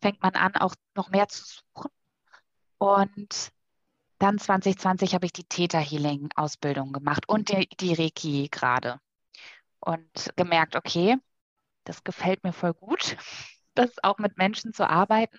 fängt 0.00 0.22
man 0.22 0.34
an, 0.34 0.56
auch 0.56 0.74
noch 0.94 1.10
mehr 1.10 1.28
zu 1.28 1.44
suchen. 1.44 1.90
Und 2.78 3.52
dann 4.18 4.38
2020 4.38 5.14
habe 5.14 5.26
ich 5.26 5.32
die 5.32 5.44
Theta 5.44 5.78
Healing 5.78 6.30
Ausbildung 6.34 6.92
gemacht 6.92 7.28
und 7.28 7.50
die, 7.50 7.68
die 7.80 7.94
Reiki 7.94 8.48
gerade. 8.50 9.00
Und 9.80 10.32
gemerkt, 10.36 10.74
okay, 10.74 11.16
das 11.84 12.04
gefällt 12.04 12.42
mir 12.44 12.52
voll 12.52 12.74
gut, 12.74 13.16
das 13.74 13.90
auch 14.02 14.18
mit 14.18 14.36
Menschen 14.36 14.72
zu 14.72 14.88
arbeiten. 14.88 15.38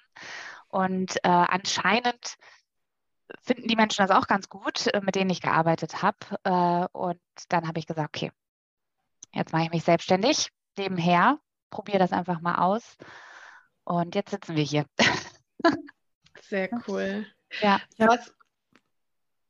Und 0.69 1.17
äh, 1.23 1.29
anscheinend 1.29 2.37
finden 3.43 3.67
die 3.67 3.75
Menschen 3.75 4.05
das 4.05 4.15
auch 4.15 4.27
ganz 4.27 4.49
gut, 4.49 4.87
äh, 4.87 5.01
mit 5.01 5.15
denen 5.15 5.29
ich 5.29 5.41
gearbeitet 5.41 6.01
habe. 6.01 6.17
Äh, 6.43 6.87
und 6.97 7.21
dann 7.49 7.67
habe 7.67 7.79
ich 7.79 7.87
gesagt, 7.87 8.15
okay, 8.15 8.31
Jetzt 9.33 9.53
mache 9.53 9.63
ich 9.63 9.71
mich 9.71 9.83
selbstständig 9.83 10.49
nebenher, 10.77 11.39
probiere 11.69 11.99
das 11.99 12.11
einfach 12.11 12.41
mal 12.41 12.55
aus. 12.55 12.97
Und 13.83 14.15
jetzt 14.15 14.31
sitzen 14.31 14.55
wir 14.55 14.63
hier. 14.63 14.85
Sehr 16.41 16.69
cool. 16.87 17.25
Ja. 17.61 17.81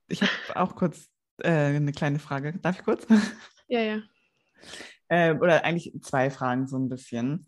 Ich 0.07 0.21
habe 0.21 0.31
hab 0.47 0.55
auch 0.55 0.75
kurz 0.75 1.09
äh, 1.39 1.49
eine 1.49 1.91
kleine 1.91 2.19
Frage. 2.19 2.57
Darf 2.59 2.79
ich 2.79 2.85
kurz? 2.85 3.05
Ja, 3.67 3.81
ja. 3.81 4.01
Äh, 5.11 5.33
oder 5.33 5.63
eigentlich 5.63 5.91
zwei 6.03 6.29
Fragen 6.29 6.67
so 6.67 6.77
ein 6.77 6.87
bisschen. 6.87 7.47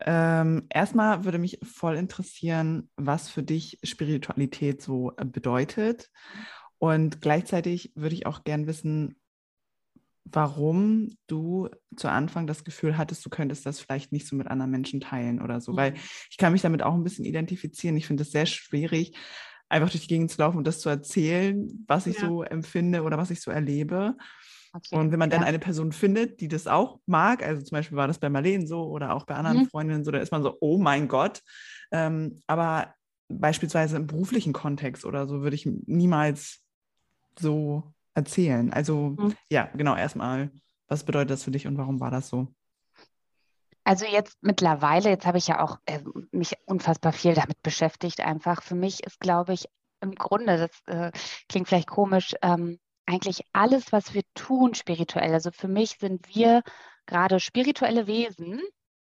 Ähm, 0.00 0.66
erstmal 0.70 1.24
würde 1.24 1.38
mich 1.38 1.60
voll 1.62 1.94
interessieren, 1.94 2.90
was 2.96 3.28
für 3.28 3.44
dich 3.44 3.78
Spiritualität 3.84 4.82
so 4.82 5.12
bedeutet. 5.24 6.10
Und 6.78 7.22
gleichzeitig 7.22 7.92
würde 7.94 8.16
ich 8.16 8.26
auch 8.26 8.42
gern 8.42 8.66
wissen, 8.66 9.20
warum 10.32 11.16
du 11.26 11.68
zu 11.96 12.08
Anfang 12.08 12.46
das 12.46 12.64
Gefühl 12.64 12.96
hattest, 12.96 13.24
du 13.24 13.30
könntest 13.30 13.64
das 13.64 13.80
vielleicht 13.80 14.12
nicht 14.12 14.26
so 14.26 14.36
mit 14.36 14.48
anderen 14.48 14.70
Menschen 14.70 15.00
teilen 15.00 15.40
oder 15.40 15.60
so. 15.60 15.72
Mhm. 15.72 15.76
Weil 15.76 15.94
ich 16.30 16.36
kann 16.36 16.52
mich 16.52 16.62
damit 16.62 16.82
auch 16.82 16.94
ein 16.94 17.04
bisschen 17.04 17.24
identifizieren. 17.24 17.96
Ich 17.96 18.06
finde 18.06 18.22
es 18.22 18.32
sehr 18.32 18.46
schwierig, 18.46 19.16
einfach 19.68 19.90
durch 19.90 20.02
die 20.02 20.08
Gegend 20.08 20.30
zu 20.30 20.38
laufen 20.38 20.58
und 20.58 20.66
das 20.66 20.80
zu 20.80 20.88
erzählen, 20.88 21.84
was 21.86 22.06
ich 22.06 22.20
ja. 22.20 22.26
so 22.26 22.42
empfinde 22.42 23.02
oder 23.02 23.18
was 23.18 23.30
ich 23.30 23.40
so 23.40 23.50
erlebe. 23.50 24.16
Okay. 24.72 24.96
Und 24.96 25.10
wenn 25.10 25.18
man 25.18 25.30
dann 25.30 25.44
eine 25.44 25.58
Person 25.58 25.92
findet, 25.92 26.40
die 26.40 26.48
das 26.48 26.66
auch 26.66 27.00
mag, 27.06 27.42
also 27.42 27.62
zum 27.62 27.76
Beispiel 27.76 27.96
war 27.96 28.08
das 28.08 28.18
bei 28.18 28.28
Marleen 28.28 28.66
so 28.66 28.84
oder 28.84 29.14
auch 29.14 29.24
bei 29.24 29.34
anderen 29.34 29.60
mhm. 29.60 29.68
Freundinnen 29.68 30.04
so, 30.04 30.10
da 30.10 30.18
ist 30.18 30.32
man 30.32 30.42
so, 30.42 30.56
oh 30.60 30.78
mein 30.78 31.08
Gott. 31.08 31.40
Ähm, 31.92 32.42
aber 32.46 32.94
beispielsweise 33.28 33.96
im 33.96 34.06
beruflichen 34.06 34.52
Kontext 34.52 35.04
oder 35.04 35.26
so 35.26 35.42
würde 35.42 35.56
ich 35.56 35.66
niemals 35.86 36.62
so 37.38 37.94
erzählen. 38.16 38.72
Also 38.72 39.14
mhm. 39.18 39.34
ja, 39.50 39.68
genau, 39.74 39.94
erstmal, 39.96 40.50
was 40.88 41.04
bedeutet 41.04 41.30
das 41.30 41.44
für 41.44 41.50
dich 41.50 41.66
und 41.66 41.78
warum 41.78 42.00
war 42.00 42.10
das 42.10 42.28
so? 42.28 42.48
Also 43.84 44.04
jetzt 44.04 44.36
mittlerweile, 44.40 45.10
jetzt 45.10 45.26
habe 45.26 45.38
ich 45.38 45.46
ja 45.46 45.62
auch 45.62 45.78
äh, 45.86 46.00
mich 46.32 46.54
unfassbar 46.64 47.12
viel 47.12 47.34
damit 47.34 47.62
beschäftigt. 47.62 48.20
Einfach 48.20 48.62
für 48.62 48.74
mich 48.74 49.04
ist, 49.04 49.20
glaube 49.20 49.52
ich, 49.52 49.66
im 50.00 50.14
Grunde, 50.14 50.56
das 50.58 50.70
äh, 50.86 51.12
klingt 51.48 51.68
vielleicht 51.68 51.88
komisch, 51.88 52.34
ähm, 52.42 52.80
eigentlich 53.06 53.42
alles, 53.52 53.92
was 53.92 54.12
wir 54.12 54.22
tun 54.34 54.74
spirituell. 54.74 55.32
Also 55.32 55.52
für 55.52 55.68
mich 55.68 55.98
sind 56.00 56.34
wir 56.34 56.62
gerade 57.06 57.38
spirituelle 57.38 58.08
Wesen, 58.08 58.60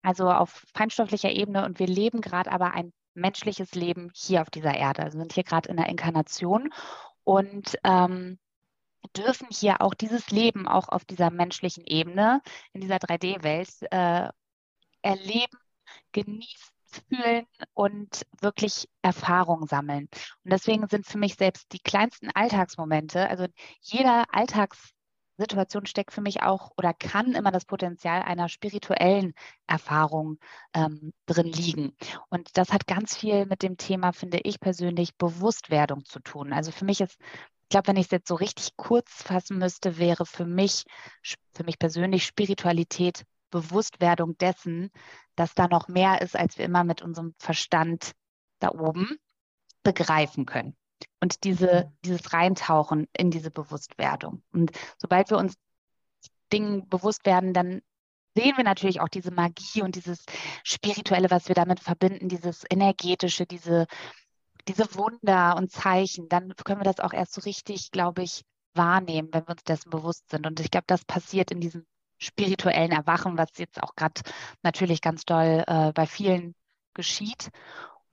also 0.03 0.31
auf 0.31 0.65
feinstofflicher 0.75 1.31
Ebene 1.31 1.65
und 1.65 1.79
wir 1.79 1.87
leben 1.87 2.21
gerade 2.21 2.51
aber 2.51 2.73
ein 2.75 2.93
menschliches 3.15 3.73
Leben 3.75 4.11
hier 4.15 4.43
auf 4.43 4.51
dieser 4.51 4.75
Erde. 4.75 5.05
Also 5.05 5.19
sind 5.19 5.33
hier 5.33 5.45
gerade 5.45 5.69
in 5.69 5.77
der 5.77 5.89
Inkarnation 5.89 6.71
und 7.23 7.79
ähm, 7.85 8.39
dürfen 9.09 9.49
hier 9.51 9.81
auch 9.81 9.95
dieses 9.95 10.31
Leben 10.31 10.69
auch 10.69 10.89
auf 10.89 11.05
dieser 11.05 11.31
menschlichen 11.31 11.85
Ebene, 11.87 12.43
in 12.73 12.81
dieser 12.81 12.97
3D-Welt 12.97 13.71
äh, 13.91 14.29
erleben, 15.03 15.59
genießen, 16.13 16.77
fühlen 17.09 17.47
und 17.75 18.27
wirklich 18.41 18.89
Erfahrung 19.03 19.67
sammeln. 19.67 20.09
Und 20.45 20.53
deswegen 20.53 20.89
sind 20.89 21.07
für 21.07 21.19
mich 21.19 21.35
selbst 21.35 21.73
die 21.73 21.79
kleinsten 21.79 22.31
Alltagsmomente, 22.35 23.29
also 23.29 23.47
jeder 23.81 24.25
Alltagssituation 24.33 25.87
steckt 25.87 26.13
für 26.13 26.23
mich 26.23 26.43
auch 26.43 26.71
oder 26.77 26.95
kann 26.95 27.35
immer 27.35 27.51
das 27.51 27.65
Potenzial 27.65 28.23
einer 28.23 28.49
spirituellen 28.49 29.35
Erfahrung 29.67 30.39
ähm, 30.75 31.13
drin 31.27 31.47
liegen. 31.47 31.97
Und 32.31 32.57
das 32.57 32.73
hat 32.73 32.87
ganz 32.87 33.17
viel 33.17 33.47
mit 33.47 33.63
dem 33.63 33.77
Thema, 33.77 34.13
finde 34.13 34.39
ich 34.43 34.61
persönlich, 34.61 35.17
Bewusstwerdung 35.17 36.05
zu 36.05 36.21
tun. 36.21 36.53
Also 36.53 36.73
für 36.73 36.85
mich 36.85 37.01
ist 37.01 37.19
ich 37.67 37.71
glaube, 37.71 37.89
wenn 37.89 37.97
ich 37.97 38.07
es 38.07 38.13
jetzt 38.13 38.29
so 38.29 38.37
richtig 38.37 38.77
kurz 38.77 39.11
fassen 39.25 39.59
müsste, 39.59 39.99
wäre 39.99 40.25
für 40.25 40.45
mich, 40.45 40.85
für 41.53 41.65
mich 41.65 41.81
persönlich 41.81 42.25
Spiritualität 42.25 43.25
Bewusstwerdung 43.51 44.39
dessen, 44.39 44.91
dass 45.35 45.55
da 45.55 45.67
noch 45.67 45.89
mehr 45.89 46.23
ist, 46.23 46.37
als 46.37 46.59
wir 46.59 46.65
immer 46.65 46.85
mit 46.85 47.03
unserem 47.03 47.35
Verstand 47.41 48.13
da 48.61 48.71
oben 48.71 49.19
begreifen 49.83 50.47
können. 50.47 50.77
Und 51.21 51.43
diese, 51.43 51.93
dieses 52.05 52.33
Reintauchen 52.33 53.09
in 53.17 53.33
diese 53.33 53.51
Bewusstwerdung. 53.51 54.45
Und 54.53 54.71
sobald 54.99 55.31
wir 55.31 55.39
uns 55.39 55.55
Dingen 56.53 56.89
bewusst 56.89 57.27
werden, 57.27 57.53
dann 57.53 57.83
sehen 58.37 58.57
wir 58.57 58.65
natürlich 58.65 59.01
auch 59.01 59.09
diese 59.09 59.33
Magie 59.33 59.83
und 59.83 59.97
dieses 59.97 60.25
Spirituelle, 60.63 61.31
was 61.33 61.49
wir 61.49 61.57
damit 61.57 61.81
verbinden, 61.81 62.29
dieses 62.29 62.65
Energetische, 62.71 63.45
diese, 63.45 63.87
diese 64.69 64.95
Wunder 64.95 65.57
und 65.57 65.71
Zeichen. 65.71 66.29
Dann 66.29 66.55
können 66.57 66.81
wir 66.81 66.85
das 66.85 67.01
auch 67.01 67.13
erst 67.13 67.35
so 67.35 67.41
richtig, 67.43 67.91
glaube 67.91 68.23
ich, 68.23 68.45
wahrnehmen, 68.75 69.29
wenn 69.33 69.47
wir 69.47 69.53
uns 69.53 69.65
dessen 69.65 69.91
bewusst 69.91 70.29
sind. 70.31 70.47
Und 70.47 70.61
ich 70.61 70.71
glaube, 70.71 70.85
das 70.87 71.05
passiert 71.05 71.51
in 71.51 71.61
diesem 71.61 71.87
spirituellen 72.19 72.93
Erwachen, 72.93 73.37
was 73.37 73.51
jetzt 73.57 73.83
auch 73.83 73.95
gerade 73.95 74.21
natürlich 74.63 75.01
ganz 75.01 75.25
doll 75.25 75.65
äh, 75.67 75.93
bei 75.93 76.07
vielen 76.07 76.55
geschieht. 76.95 77.51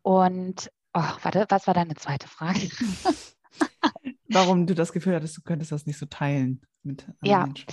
Und, 0.01 0.69
oh, 0.93 1.01
warte, 1.21 1.45
was 1.49 1.67
war 1.67 1.73
deine 1.73 1.95
zweite 1.95 2.27
Frage? 2.27 2.59
Warum 4.29 4.65
du 4.67 4.73
das 4.73 4.91
Gefühl 4.91 5.15
hattest, 5.15 5.37
du 5.37 5.41
könntest 5.41 5.71
das 5.71 5.85
nicht 5.85 5.97
so 5.97 6.05
teilen 6.05 6.65
mit 6.81 7.03
anderen 7.03 7.25
ja, 7.25 7.45
Menschen. 7.45 7.67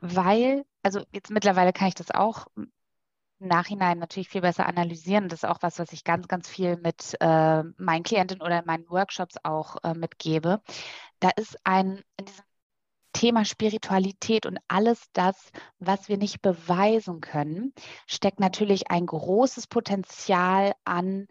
Weil, 0.00 0.64
also 0.82 1.02
jetzt 1.12 1.30
mittlerweile 1.30 1.72
kann 1.72 1.88
ich 1.88 1.94
das 1.94 2.10
auch 2.10 2.46
Nachhinein 3.38 3.98
natürlich 3.98 4.28
viel 4.28 4.40
besser 4.40 4.66
analysieren. 4.66 5.28
Das 5.28 5.42
ist 5.42 5.48
auch 5.48 5.58
was, 5.60 5.78
was 5.78 5.92
ich 5.92 6.04
ganz, 6.04 6.28
ganz 6.28 6.48
viel 6.48 6.76
mit 6.76 7.16
äh, 7.20 7.62
meinen 7.76 8.02
Klientinnen 8.02 8.42
oder 8.42 8.60
in 8.60 8.66
meinen 8.66 8.88
Workshops 8.90 9.36
auch 9.42 9.76
äh, 9.84 9.94
mitgebe. 9.94 10.60
Da 11.20 11.30
ist 11.30 11.56
ein, 11.64 12.02
in 12.16 12.26
diesem 12.26 12.44
Thema 13.12 13.44
Spiritualität 13.44 14.46
und 14.46 14.58
alles 14.68 15.10
das, 15.12 15.50
was 15.78 16.08
wir 16.08 16.18
nicht 16.18 16.42
beweisen 16.42 17.20
können, 17.20 17.72
steckt 18.06 18.38
natürlich 18.38 18.90
ein 18.90 19.06
großes 19.06 19.66
Potenzial 19.66 20.74
an 20.84 21.26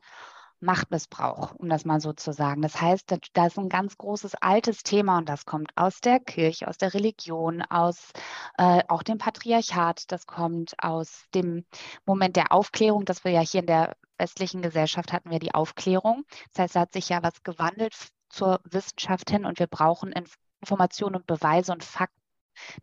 Machtmissbrauch, 0.59 1.53
um 1.55 1.69
das 1.69 1.85
mal 1.85 2.01
so 2.01 2.13
zu 2.13 2.33
sagen. 2.33 2.61
Das 2.61 2.81
heißt, 2.81 3.15
da 3.33 3.45
ist 3.45 3.59
ein 3.59 3.69
ganz 3.69 3.97
großes 3.97 4.35
altes 4.35 4.83
Thema 4.83 5.19
und 5.19 5.29
das 5.29 5.45
kommt 5.45 5.71
aus 5.75 6.01
der 6.01 6.19
Kirche, 6.19 6.67
aus 6.67 6.77
der 6.77 6.93
Religion, 6.93 7.61
aus 7.61 8.11
äh, 8.57 8.83
auch 8.87 9.03
dem 9.03 9.17
Patriarchat, 9.17 10.11
das 10.11 10.25
kommt 10.25 10.73
aus 10.83 11.25
dem 11.33 11.65
Moment 12.05 12.35
der 12.35 12.51
Aufklärung, 12.51 13.05
dass 13.05 13.23
wir 13.23 13.31
ja 13.31 13.41
hier 13.41 13.61
in 13.61 13.67
der 13.67 13.95
westlichen 14.17 14.61
Gesellschaft 14.61 15.13
hatten 15.13 15.29
wir 15.29 15.39
die 15.39 15.53
Aufklärung. 15.53 16.23
Das 16.53 16.63
heißt, 16.63 16.75
da 16.75 16.79
hat 16.81 16.93
sich 16.93 17.09
ja 17.09 17.21
was 17.21 17.43
gewandelt 17.43 17.95
zur 18.29 18.59
Wissenschaft 18.63 19.29
hin 19.29 19.45
und 19.45 19.59
wir 19.59 19.67
brauchen 19.67 20.13
Informationen 20.61 21.15
und 21.15 21.27
Beweise 21.27 21.71
und 21.71 21.83
Fakten 21.83 22.19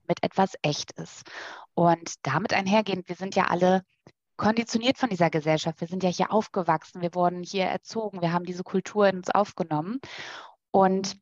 mit 0.06 0.22
etwas 0.22 0.54
echt 0.62 0.92
ist. 0.92 1.24
Und 1.74 2.14
damit 2.22 2.52
einhergehend, 2.52 3.08
wir 3.08 3.16
sind 3.16 3.34
ja 3.34 3.46
alle 3.46 3.84
konditioniert 4.36 4.98
von 4.98 5.10
dieser 5.10 5.30
Gesellschaft. 5.30 5.80
Wir 5.80 5.88
sind 5.88 6.02
ja 6.02 6.10
hier 6.10 6.32
aufgewachsen, 6.32 7.02
wir 7.02 7.14
wurden 7.14 7.42
hier 7.42 7.64
erzogen, 7.64 8.20
wir 8.20 8.32
haben 8.32 8.44
diese 8.44 8.64
Kultur 8.64 9.08
in 9.08 9.16
uns 9.18 9.30
aufgenommen. 9.30 10.00
Und 10.70 11.16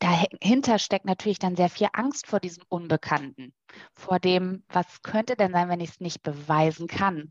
dahinter 0.00 0.78
steckt 0.78 1.04
natürlich 1.04 1.38
dann 1.38 1.56
sehr 1.56 1.70
viel 1.70 1.88
Angst 1.92 2.26
vor 2.26 2.40
diesem 2.40 2.64
Unbekannten, 2.68 3.54
vor 3.94 4.18
dem, 4.18 4.64
was 4.68 5.02
könnte 5.02 5.36
denn 5.36 5.52
sein, 5.52 5.68
wenn 5.68 5.80
ich 5.80 5.90
es 5.90 6.00
nicht 6.00 6.22
beweisen 6.22 6.88
kann 6.88 7.30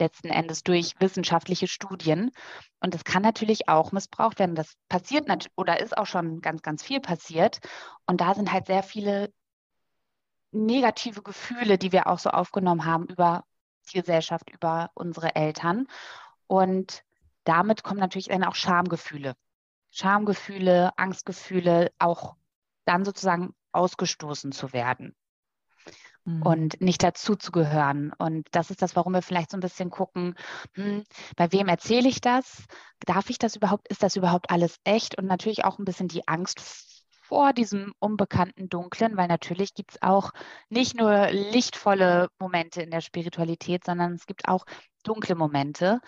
letzten 0.00 0.28
Endes 0.28 0.64
durch 0.64 0.94
wissenschaftliche 0.98 1.68
Studien. 1.68 2.32
Und 2.80 2.94
das 2.94 3.04
kann 3.04 3.22
natürlich 3.22 3.68
auch 3.68 3.92
missbraucht 3.92 4.40
werden. 4.40 4.56
Das 4.56 4.74
passiert 4.88 5.28
oder 5.56 5.78
ist 5.78 5.96
auch 5.96 6.06
schon 6.06 6.40
ganz, 6.40 6.62
ganz 6.62 6.82
viel 6.82 7.00
passiert. 7.00 7.60
Und 8.06 8.20
da 8.20 8.34
sind 8.34 8.52
halt 8.52 8.66
sehr 8.66 8.82
viele 8.82 9.32
negative 10.52 11.22
Gefühle, 11.22 11.78
die 11.78 11.92
wir 11.92 12.08
auch 12.08 12.18
so 12.18 12.30
aufgenommen 12.30 12.84
haben 12.84 13.06
über 13.06 13.44
Gesellschaft, 13.94 14.50
über 14.50 14.90
unsere 14.94 15.34
Eltern. 15.34 15.86
Und 16.46 17.04
damit 17.44 17.82
kommen 17.82 18.00
natürlich 18.00 18.28
dann 18.28 18.44
auch 18.44 18.54
Schamgefühle. 18.54 19.34
Schamgefühle, 19.90 20.92
Angstgefühle, 20.96 21.92
auch 21.98 22.36
dann 22.84 23.04
sozusagen 23.04 23.54
ausgestoßen 23.72 24.52
zu 24.52 24.72
werden 24.72 25.14
mhm. 26.24 26.42
und 26.42 26.80
nicht 26.80 27.02
dazuzugehören. 27.02 28.12
Und 28.18 28.46
das 28.52 28.70
ist 28.70 28.82
das, 28.82 28.96
warum 28.96 29.12
wir 29.14 29.22
vielleicht 29.22 29.50
so 29.50 29.56
ein 29.56 29.60
bisschen 29.60 29.90
gucken, 29.90 30.34
hm, 30.74 31.04
bei 31.36 31.52
wem 31.52 31.68
erzähle 31.68 32.08
ich 32.08 32.20
das? 32.20 32.64
Darf 33.00 33.30
ich 33.30 33.38
das 33.38 33.56
überhaupt? 33.56 33.88
Ist 33.88 34.02
das 34.02 34.16
überhaupt 34.16 34.50
alles 34.50 34.78
echt? 34.84 35.18
Und 35.18 35.26
natürlich 35.26 35.64
auch 35.64 35.78
ein 35.78 35.84
bisschen 35.84 36.08
die 36.08 36.26
Angst 36.28 36.99
vor 37.30 37.52
diesem 37.52 37.94
unbekannten 38.00 38.68
Dunklen, 38.68 39.16
weil 39.16 39.28
natürlich 39.28 39.72
gibt 39.74 39.92
es 39.92 40.02
auch 40.02 40.32
nicht 40.68 40.96
nur 40.96 41.30
lichtvolle 41.30 42.28
Momente 42.40 42.82
in 42.82 42.90
der 42.90 43.00
Spiritualität, 43.00 43.84
sondern 43.84 44.14
es 44.14 44.26
gibt 44.26 44.48
auch 44.48 44.64
dunkle 45.04 45.36
Momente. 45.36 46.00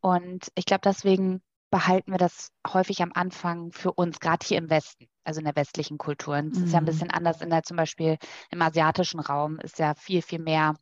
Und 0.00 0.48
ich 0.56 0.64
glaube, 0.64 0.80
deswegen 0.84 1.42
behalten 1.70 2.10
wir 2.10 2.18
das 2.18 2.48
häufig 2.66 3.02
am 3.02 3.12
Anfang 3.14 3.70
für 3.70 3.92
uns, 3.92 4.18
gerade 4.18 4.44
hier 4.44 4.58
im 4.58 4.68
Westen, 4.68 5.06
also 5.22 5.38
in 5.38 5.44
der 5.44 5.54
westlichen 5.54 5.96
Kultur. 5.96 6.36
Es 6.38 6.58
mhm. 6.58 6.64
ist 6.64 6.72
ja 6.72 6.78
ein 6.78 6.82
mhm. 6.82 6.86
bisschen 6.86 7.10
anders 7.12 7.40
in 7.40 7.50
der, 7.50 7.62
zum 7.62 7.76
Beispiel 7.76 8.18
im 8.50 8.60
asiatischen 8.60 9.20
Raum, 9.20 9.60
ist 9.60 9.78
ja 9.78 9.94
viel, 9.94 10.22
viel 10.22 10.40
mehr 10.40 10.74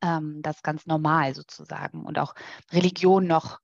ähm, 0.00 0.40
das 0.42 0.62
ganz 0.62 0.84
normal 0.86 1.36
sozusagen 1.36 2.04
und 2.04 2.18
auch 2.18 2.34
Religion 2.72 3.28
noch 3.28 3.60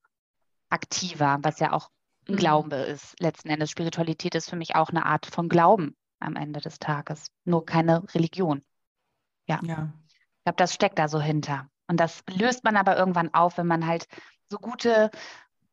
aktiver, 0.68 1.38
was 1.42 1.58
ja 1.58 1.72
auch 1.72 1.90
ein 2.28 2.34
mhm. 2.34 2.38
Glaube 2.38 2.76
ist. 2.76 3.18
Letzten 3.20 3.48
Endes 3.48 3.70
Spiritualität 3.70 4.34
ist 4.34 4.50
für 4.50 4.56
mich 4.56 4.76
auch 4.76 4.90
eine 4.90 5.06
Art 5.06 5.26
von 5.26 5.48
Glauben 5.48 5.96
am 6.20 6.36
Ende 6.36 6.60
des 6.60 6.78
Tages, 6.78 7.28
nur 7.44 7.64
keine 7.64 8.02
Religion. 8.14 8.62
Ja. 9.46 9.60
ja. 9.62 9.92
Ich 10.08 10.44
glaube, 10.44 10.56
das 10.56 10.74
steckt 10.74 10.98
da 10.98 11.08
so 11.08 11.20
hinter. 11.20 11.68
Und 11.86 11.98
das 11.98 12.22
löst 12.28 12.64
man 12.64 12.76
aber 12.76 12.96
irgendwann 12.96 13.32
auf, 13.32 13.58
wenn 13.58 13.66
man 13.66 13.86
halt 13.86 14.06
so 14.48 14.58
gute 14.58 15.10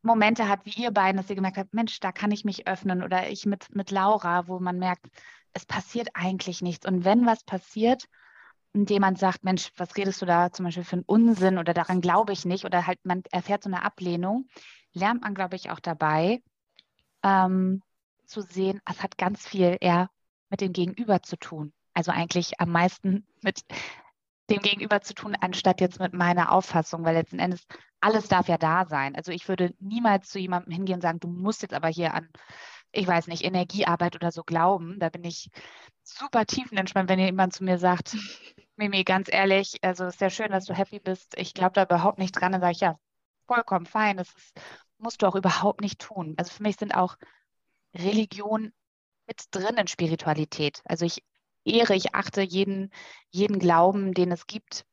Momente 0.01 0.47
hat, 0.47 0.65
wie 0.65 0.83
ihr 0.83 0.91
beiden, 0.91 1.17
dass 1.17 1.29
ihr 1.29 1.35
gemerkt 1.35 1.57
habt, 1.57 1.73
Mensch, 1.73 1.99
da 1.99 2.11
kann 2.11 2.31
ich 2.31 2.45
mich 2.45 2.67
öffnen 2.67 3.03
oder 3.03 3.29
ich 3.29 3.45
mit, 3.45 3.73
mit 3.75 3.91
Laura, 3.91 4.47
wo 4.47 4.59
man 4.59 4.77
merkt, 4.77 5.07
es 5.53 5.65
passiert 5.65 6.09
eigentlich 6.13 6.61
nichts. 6.61 6.85
Und 6.85 7.05
wenn 7.05 7.25
was 7.25 7.43
passiert 7.43 8.05
und 8.73 8.89
jemand 8.89 9.17
sagt, 9.17 9.43
Mensch, 9.43 9.71
was 9.77 9.95
redest 9.97 10.21
du 10.21 10.25
da 10.25 10.51
zum 10.51 10.65
Beispiel 10.65 10.83
für 10.83 10.97
einen 10.97 11.05
Unsinn 11.05 11.57
oder 11.57 11.73
daran 11.73 12.01
glaube 12.01 12.33
ich 12.33 12.45
nicht 12.45 12.65
oder 12.65 12.85
halt 12.85 12.99
man 13.03 13.23
erfährt 13.31 13.63
so 13.63 13.69
eine 13.69 13.83
Ablehnung, 13.83 14.47
lernt 14.95 15.21
man, 15.21 15.35
glaube 15.35 15.55
ich, 15.55 15.69
auch 15.69 15.79
dabei 15.79 16.41
ähm, 17.23 17.81
zu 18.25 18.41
sehen, 18.41 18.81
es 18.89 19.03
hat 19.03 19.17
ganz 19.17 19.47
viel 19.47 19.77
eher 19.79 20.09
mit 20.49 20.61
dem 20.61 20.73
Gegenüber 20.73 21.21
zu 21.21 21.37
tun. 21.37 21.73
Also 21.93 22.11
eigentlich 22.11 22.59
am 22.59 22.71
meisten 22.71 23.27
mit 23.41 23.61
dem 24.49 24.61
Gegenüber 24.61 25.01
zu 25.01 25.15
tun, 25.15 25.35
anstatt 25.39 25.81
jetzt 25.81 25.99
mit 25.99 26.13
meiner 26.13 26.51
Auffassung, 26.51 27.03
weil 27.03 27.15
letzten 27.15 27.39
Endes 27.39 27.65
alles 27.99 28.27
darf 28.27 28.47
ja 28.47 28.57
da 28.57 28.85
sein. 28.85 29.15
Also 29.15 29.31
ich 29.31 29.47
würde 29.47 29.73
niemals 29.79 30.29
zu 30.29 30.37
jemandem 30.37 30.71
hingehen 30.71 30.95
und 30.95 31.01
sagen, 31.01 31.19
du 31.19 31.27
musst 31.27 31.63
jetzt 31.63 31.73
aber 31.73 31.87
hier 31.87 32.13
an, 32.13 32.29
ich 32.91 33.07
weiß 33.07 33.27
nicht, 33.27 33.43
Energiearbeit 33.43 34.15
oder 34.15 34.31
so 34.31 34.43
glauben. 34.43 34.99
Da 34.99 35.09
bin 35.09 35.23
ich 35.23 35.49
super 36.03 36.45
tiefenentspannt, 36.45 37.09
wenn 37.09 37.19
jemand 37.19 37.53
zu 37.53 37.63
mir 37.63 37.79
sagt, 37.79 38.15
Mimi, 38.77 39.03
ganz 39.03 39.31
ehrlich, 39.31 39.77
also 39.81 40.05
ist 40.05 40.21
ja 40.21 40.29
schön, 40.29 40.51
dass 40.51 40.65
du 40.65 40.73
happy 40.75 40.99
bist. 40.99 41.33
Ich 41.37 41.53
glaube 41.53 41.73
da 41.73 41.83
überhaupt 41.83 42.19
nicht 42.19 42.33
dran. 42.33 42.51
Dann 42.51 42.61
sage 42.61 42.73
ich, 42.73 42.81
ja, 42.81 42.99
vollkommen 43.47 43.85
fein. 43.85 44.17
Das 44.17 44.27
ist, 44.35 44.53
musst 44.97 45.21
du 45.21 45.27
auch 45.27 45.35
überhaupt 45.35 45.81
nicht 45.81 45.99
tun. 45.99 46.35
Also 46.37 46.51
für 46.51 46.63
mich 46.63 46.77
sind 46.77 46.95
auch 46.95 47.17
Religion 47.93 48.73
mit 49.27 49.43
drin 49.51 49.77
in 49.77 49.87
Spiritualität. 49.87 50.81
Also 50.85 51.05
ich 51.05 51.23
ehre, 51.63 51.95
ich 51.95 52.13
achte 52.13 52.41
jeden, 52.41 52.91
jeden 53.29 53.59
Glauben, 53.59 54.13
den 54.13 54.31
es 54.31 54.47
gibt, 54.47 54.85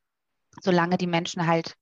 solange 0.61 0.97
die 0.97 1.07
Menschen 1.07 1.47
halt 1.47 1.75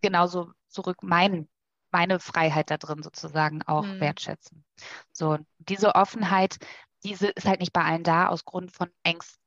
genauso 0.00 0.52
zurück 0.68 1.02
mein, 1.02 1.48
meine 1.90 2.20
Freiheit 2.20 2.70
da 2.70 2.76
drin 2.76 3.02
sozusagen 3.02 3.62
auch 3.62 3.84
mhm. 3.84 4.00
wertschätzen. 4.00 4.64
So, 5.12 5.38
diese 5.58 5.94
Offenheit, 5.94 6.58
diese 7.02 7.28
ist 7.28 7.46
halt 7.46 7.60
nicht 7.60 7.72
bei 7.72 7.82
allen 7.82 8.04
da 8.04 8.28
aus 8.28 8.44
Grund 8.44 8.72
von 8.72 8.90
Ängsten. 9.02 9.42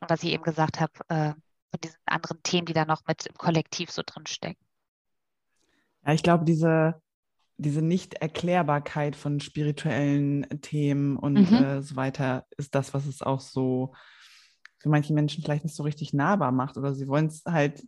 Und 0.00 0.10
was 0.10 0.22
ich 0.22 0.32
eben 0.32 0.42
gesagt 0.42 0.80
habe, 0.80 0.92
äh, 1.08 1.32
von 1.70 1.80
diesen 1.82 2.00
anderen 2.04 2.42
Themen, 2.42 2.66
die 2.66 2.72
da 2.72 2.84
noch 2.84 3.06
mit 3.06 3.26
im 3.26 3.34
Kollektiv 3.36 3.90
so 3.90 4.02
drin 4.04 4.26
stecken. 4.26 4.62
Ja, 6.04 6.12
ich 6.12 6.22
glaube, 6.22 6.44
diese, 6.44 7.00
diese 7.56 7.82
Nicht-Erklärbarkeit 7.82 9.16
von 9.16 9.40
spirituellen 9.40 10.46
Themen 10.62 11.16
und 11.16 11.50
mhm. 11.50 11.56
äh, 11.56 11.82
so 11.82 11.96
weiter 11.96 12.46
ist 12.56 12.74
das, 12.74 12.94
was 12.94 13.06
es 13.06 13.22
auch 13.22 13.40
so 13.40 13.92
für 14.78 14.88
manche 14.88 15.12
Menschen 15.12 15.42
vielleicht 15.42 15.64
nicht 15.64 15.76
so 15.76 15.84
richtig 15.84 16.12
nahbar 16.12 16.50
macht 16.50 16.76
oder 16.76 16.92
sie 16.94 17.06
wollen 17.06 17.26
es 17.26 17.44
halt, 17.46 17.86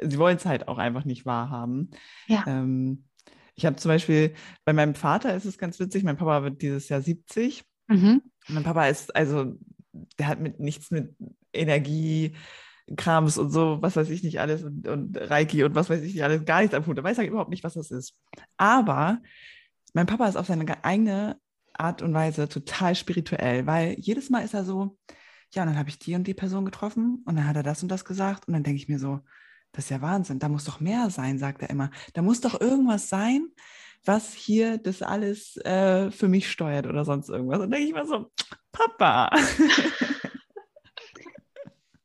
sie 0.00 0.18
wollen 0.18 0.38
es 0.38 0.46
halt 0.46 0.66
auch 0.68 0.78
einfach 0.78 1.04
nicht 1.04 1.26
wahrhaben. 1.26 1.90
Ja. 2.26 2.44
Ähm, 2.46 3.04
ich 3.54 3.66
habe 3.66 3.76
zum 3.76 3.90
Beispiel, 3.90 4.34
bei 4.64 4.72
meinem 4.72 4.94
Vater 4.94 5.34
ist 5.34 5.44
es 5.44 5.58
ganz 5.58 5.78
witzig, 5.78 6.02
mein 6.02 6.16
Papa 6.16 6.42
wird 6.42 6.62
dieses 6.62 6.88
Jahr 6.88 7.02
70. 7.02 7.62
Mhm. 7.88 8.22
Mein 8.48 8.62
Papa 8.62 8.86
ist, 8.86 9.14
also, 9.14 9.54
der 10.18 10.28
hat 10.28 10.40
mit 10.40 10.60
nichts 10.60 10.90
mit 10.90 11.14
Energie, 11.52 12.34
Krams 12.96 13.38
und 13.38 13.50
so, 13.50 13.78
was 13.80 13.96
weiß 13.96 14.10
ich 14.10 14.22
nicht 14.22 14.40
alles 14.40 14.62
und, 14.62 14.86
und 14.88 15.16
Reiki 15.16 15.64
und 15.64 15.74
was 15.74 15.90
weiß 15.90 16.02
ich 16.02 16.14
nicht 16.14 16.24
alles, 16.24 16.44
gar 16.44 16.60
nichts 16.60 16.74
am 16.74 16.86
Hut. 16.86 16.96
Er 16.98 17.04
weiß 17.04 17.18
halt 17.18 17.28
überhaupt 17.28 17.50
nicht, 17.50 17.64
was 17.64 17.74
das 17.74 17.90
ist. 17.90 18.14
Aber 18.56 19.20
mein 19.94 20.06
Papa 20.06 20.26
ist 20.28 20.36
auf 20.36 20.46
seine 20.46 20.84
eigene 20.84 21.38
Art 21.72 22.02
und 22.02 22.14
Weise 22.14 22.48
total 22.48 22.94
spirituell, 22.94 23.66
weil 23.66 23.96
jedes 23.98 24.30
Mal 24.30 24.40
ist 24.40 24.54
er 24.54 24.64
so, 24.64 24.98
ja, 25.52 25.62
und 25.62 25.68
dann 25.68 25.78
habe 25.78 25.88
ich 25.88 25.98
die 25.98 26.14
und 26.14 26.26
die 26.26 26.34
Person 26.34 26.64
getroffen 26.64 27.22
und 27.26 27.36
dann 27.36 27.46
hat 27.46 27.56
er 27.56 27.62
das 27.62 27.82
und 27.82 27.88
das 27.88 28.04
gesagt 28.04 28.46
und 28.46 28.54
dann 28.54 28.62
denke 28.62 28.76
ich 28.76 28.88
mir 28.88 28.98
so, 28.98 29.20
das 29.72 29.84
ist 29.84 29.90
ja 29.90 30.00
Wahnsinn, 30.02 30.38
da 30.38 30.48
muss 30.48 30.64
doch 30.64 30.80
mehr 30.80 31.10
sein, 31.10 31.38
sagt 31.38 31.62
er 31.62 31.70
immer. 31.70 31.90
Da 32.14 32.22
muss 32.22 32.40
doch 32.40 32.60
irgendwas 32.60 33.08
sein, 33.08 33.48
was 34.04 34.32
hier 34.32 34.78
das 34.78 35.02
alles 35.02 35.56
äh, 35.58 36.10
für 36.10 36.28
mich 36.28 36.50
steuert 36.50 36.86
oder 36.86 37.04
sonst 37.04 37.28
irgendwas. 37.28 37.60
Und 37.60 37.70
denke 37.70 37.86
ich 37.86 37.94
mir 37.94 38.06
so, 38.06 38.30
Papa. 38.72 39.30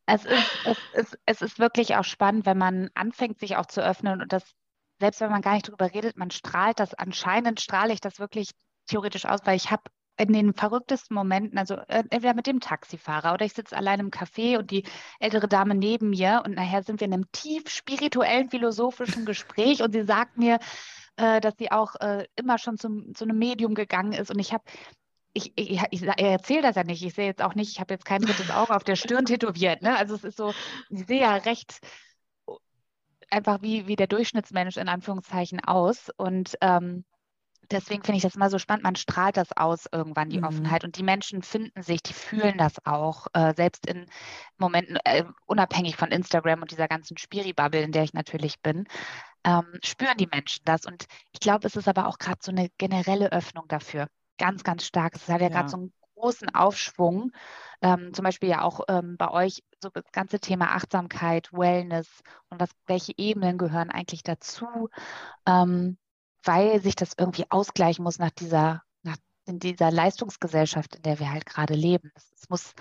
Es 0.08 0.26
ist, 0.26 0.66
es, 0.66 0.78
ist, 0.94 1.20
es 1.26 1.42
ist 1.42 1.60
wirklich 1.60 1.96
auch 1.96 2.04
spannend, 2.04 2.46
wenn 2.46 2.58
man 2.58 2.90
anfängt, 2.94 3.40
sich 3.40 3.58
auch 3.58 3.66
zu 3.66 3.84
öffnen 3.84 4.22
und 4.22 4.32
das, 4.32 4.44
selbst 5.00 5.20
wenn 5.22 5.32
man 5.32 5.42
gar 5.42 5.54
nicht 5.54 5.68
drüber 5.68 5.94
redet, 5.94 6.18
man 6.18 6.32
strahlt 6.32 6.80
das, 6.80 6.94
anscheinend 6.94 7.60
strahle 7.60 7.94
ich 7.94 8.02
das 8.02 8.20
wirklich 8.20 8.52
theoretisch 8.88 9.26
aus, 9.26 9.40
weil 9.46 9.56
ich 9.56 9.72
habe 9.72 9.84
in 10.18 10.32
den 10.32 10.54
verrücktesten 10.54 11.16
Momenten, 11.16 11.58
also 11.58 11.76
äh, 11.76 12.04
entweder 12.10 12.34
mit 12.34 12.48
dem 12.48 12.60
Taxifahrer 12.60 13.34
oder 13.34 13.46
ich 13.46 13.54
sitze 13.54 13.76
allein 13.76 14.00
im 14.00 14.12
Café 14.12 14.58
und 14.58 14.72
die 14.72 14.84
ältere 15.20 15.48
Dame 15.48 15.76
neben 15.76 16.12
mir 16.12 16.44
und 16.46 16.56
nachher 16.56 16.84
sind 16.84 17.02
wir 17.02 17.08
in 17.08 17.14
einem 17.14 17.32
tief 17.32 17.70
spirituellen, 17.70 18.50
philosophischen 18.50 19.26
Gespräch 19.26 19.82
und 19.82 19.92
sie 19.92 20.04
sagt 20.04 20.38
mir, 20.38 20.60
äh, 21.18 21.42
dass 21.42 21.56
sie 21.58 21.72
auch 21.72 21.96
äh, 21.96 22.28
immer 22.36 22.58
schon 22.58 22.78
zum, 22.78 23.14
zu 23.14 23.26
einem 23.26 23.38
Medium 23.38 23.76
gegangen 23.76 24.14
ist 24.14 24.32
und 24.32 24.40
ich 24.40 24.54
habe 24.54 24.64
ich, 25.36 25.52
ich, 25.58 25.82
ich, 25.92 26.02
erzähle 26.04 26.62
das 26.62 26.76
ja 26.78 26.84
nicht. 26.84 27.04
Ich 27.04 27.14
sehe 27.14 27.26
jetzt 27.26 27.42
auch 27.42 27.56
nicht, 27.56 27.72
ich 27.72 27.80
habe 27.82 27.94
jetzt 27.94 28.06
kein 28.06 28.22
drittes 28.22 28.50
Auge 28.50 28.74
auf 28.74 28.86
der 28.86 28.96
Stirn 28.96 29.26
tätowiert. 29.26 29.82
Ne? 29.82 29.96
Also 29.96 30.16
es 30.16 30.24
ist 30.24 30.38
so, 30.38 30.54
ich 30.90 31.06
sehe 31.06 31.22
ja 31.22 31.36
recht 31.36 31.80
einfach 33.30 33.62
wie, 33.62 33.86
wie 33.86 33.98
der 33.98 34.08
Durchschnittsmensch 34.08 34.78
in 34.78 34.88
Anführungszeichen 34.88 35.60
aus. 35.60 36.10
Und 36.16 36.56
ähm, 36.62 37.04
deswegen 37.70 38.02
finde 38.02 38.16
ich 38.16 38.24
das 38.24 38.36
immer 38.36 38.50
so 38.50 38.60
spannend. 38.60 38.86
Man 38.86 38.96
strahlt 38.96 39.36
das 39.36 39.52
aus 39.58 39.88
irgendwann, 39.92 40.30
die 40.30 40.38
mhm. 40.38 40.46
Offenheit. 40.46 40.86
Und 40.86 40.98
die 40.98 41.04
Menschen 41.04 41.42
finden 41.42 41.84
sich, 41.84 42.02
die 42.02 42.14
fühlen 42.14 42.58
das 42.58 42.76
auch, 42.86 43.28
äh, 43.34 43.54
selbst 43.56 43.86
in 43.88 44.06
Momenten, 44.58 44.98
äh, 45.04 45.26
unabhängig 45.48 45.98
von 45.98 46.12
Instagram 46.12 46.62
und 46.62 46.72
dieser 46.72 46.88
ganzen 46.88 47.18
Spiri-Bubble, 47.18 47.82
in 47.82 47.92
der 47.92 48.04
ich 48.04 48.14
natürlich 48.14 48.62
bin, 48.62 48.88
ähm, 49.44 49.66
spüren 49.84 50.18
die 50.18 50.30
Menschen 50.32 50.64
das. 50.64 50.86
Und 50.86 51.08
ich 51.34 51.42
glaube, 51.42 51.68
es 51.68 51.76
ist 51.76 51.90
aber 51.90 52.08
auch 52.08 52.20
gerade 52.20 52.40
so 52.42 52.52
eine 52.52 52.70
generelle 52.78 53.34
Öffnung 53.34 53.68
dafür. 53.68 54.08
Ganz, 54.38 54.64
ganz 54.64 54.86
stark. 54.86 55.16
Es 55.16 55.28
hat 55.28 55.42
ja, 55.42 55.48
ja. 55.48 55.54
gerade 55.54 55.70
so 55.70 55.78
einen 55.78 55.94
großen 56.16 56.54
Aufschwung. 56.56 57.32
Ähm, 57.82 58.14
zum 58.14 58.24
Beispiel 58.24 58.50
ja 58.50 58.62
auch 58.62 58.82
ähm, 58.88 59.16
bei 59.18 59.30
euch 59.32 59.64
so 59.82 59.90
das 59.90 60.12
ganze 60.12 60.40
Thema 60.40 60.76
Achtsamkeit, 60.76 61.52
Wellness 61.52 62.08
und 62.50 62.60
was, 62.60 62.70
welche 62.88 63.14
Ebenen 63.18 63.58
gehören 63.58 63.92
eigentlich 63.92 64.24
dazu. 64.24 64.90
Ähm, 65.46 65.98
weil 66.44 66.82
sich 66.82 66.96
das 66.96 67.14
irgendwie 67.18 67.46
ausgleichen 67.50 68.04
muss 68.04 68.20
nach 68.20 68.32
dieser, 68.32 68.84
nach, 69.04 69.18
in 69.46 69.60
dieser 69.60 69.92
Leistungsgesellschaft, 69.92 70.96
in 70.96 71.02
der 71.02 71.20
wir 71.20 71.32
halt 71.32 71.46
gerade 71.46 71.74
leben. 71.74 72.12
Es 72.16 72.50
muss 72.50 72.74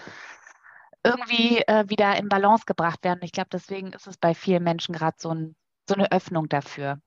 irgendwie 1.02 1.58
äh, 1.66 1.88
wieder 1.88 2.16
in 2.16 2.28
Balance 2.28 2.64
gebracht 2.66 3.04
werden. 3.04 3.20
Ich 3.22 3.32
glaube, 3.32 3.48
deswegen 3.52 3.92
ist 3.92 4.06
es 4.06 4.16
bei 4.16 4.34
vielen 4.34 4.62
Menschen 4.62 4.94
gerade 4.94 5.16
so, 5.18 5.30
ein, 5.30 5.56
so 5.88 5.94
eine 5.94 6.10
Öffnung 6.12 6.48
dafür. 6.48 7.00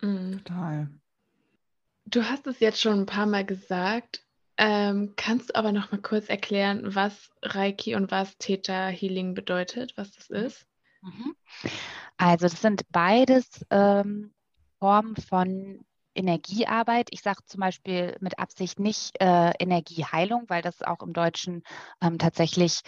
Mhm. 0.00 0.44
Total. 0.44 0.88
Du 2.10 2.24
hast 2.24 2.46
es 2.46 2.60
jetzt 2.60 2.80
schon 2.80 3.00
ein 3.00 3.06
paar 3.06 3.26
Mal 3.26 3.44
gesagt. 3.44 4.22
Ähm, 4.56 5.12
kannst 5.16 5.50
du 5.50 5.54
aber 5.54 5.72
noch 5.72 5.92
mal 5.92 6.00
kurz 6.00 6.28
erklären, 6.28 6.94
was 6.94 7.30
Reiki 7.42 7.94
und 7.94 8.10
was 8.10 8.36
Theta 8.38 8.88
Healing 8.88 9.34
bedeutet, 9.34 9.92
was 9.96 10.10
das 10.12 10.30
ist? 10.30 10.66
Mhm. 11.02 11.36
Also 12.16 12.48
das 12.48 12.60
sind 12.60 12.82
beides 12.90 13.64
ähm, 13.70 14.32
Formen 14.78 15.16
von 15.16 15.84
Energiearbeit. 16.14 17.08
Ich 17.12 17.20
sage 17.22 17.44
zum 17.44 17.60
Beispiel 17.60 18.16
mit 18.20 18.38
Absicht 18.38 18.80
nicht 18.80 19.20
äh, 19.20 19.52
Energieheilung, 19.58 20.44
weil 20.48 20.62
das 20.62 20.82
auch 20.82 21.02
im 21.02 21.12
Deutschen 21.12 21.62
ähm, 22.00 22.18
tatsächlich, 22.18 22.80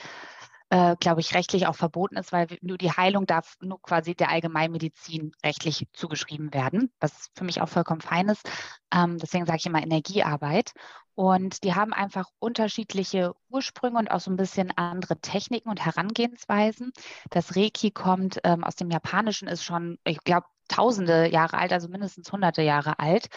äh, 0.71 0.97
glaube 1.01 1.21
ich, 1.21 1.35
rechtlich 1.35 1.67
auch 1.67 1.75
verboten 1.75 2.17
ist, 2.17 2.33
weil 2.33 2.47
nur 2.63 2.79
die 2.79 2.93
Heilung 2.93 3.27
darf 3.27 3.57
nur 3.61 3.83
quasi 3.83 4.15
der 4.15 4.31
Allgemeinmedizin 4.31 5.33
rechtlich 5.45 5.89
zugeschrieben 5.93 6.55
werden, 6.55 6.93
was 7.01 7.31
für 7.35 7.45
mich 7.45 7.61
auch 7.61 7.69
vollkommen 7.69 8.01
fein 8.01 8.29
ist. 8.29 8.49
Ähm, 8.95 9.19
deswegen 9.19 9.47
sage 9.47 9.59
ich 9.59 9.67
immer 9.67 9.83
Energiearbeit. 9.83 10.73
Und 11.17 11.65
die 11.65 11.75
haben 11.75 11.93
einfach 11.93 12.27
unterschiedliche 12.39 13.35
Ursprünge 13.51 13.99
und 13.99 14.11
auch 14.11 14.21
so 14.21 14.31
ein 14.31 14.37
bisschen 14.37 14.71
andere 14.77 15.21
Techniken 15.21 15.69
und 15.69 15.85
Herangehensweisen. 15.85 16.93
Das 17.31 17.57
Reiki 17.57 17.91
kommt 17.91 18.41
ähm, 18.45 18.65
aus 18.65 18.77
dem 18.77 18.91
Japanischen, 18.91 19.49
ist 19.49 19.65
schon, 19.65 19.99
ich 20.05 20.21
glaube, 20.21 20.47
tausende 20.69 21.29
Jahre 21.31 21.59
alt, 21.59 21.73
also 21.73 21.89
mindestens 21.89 22.33
hunderte 22.33 22.63
Jahre 22.63 22.99
alt 23.01 23.29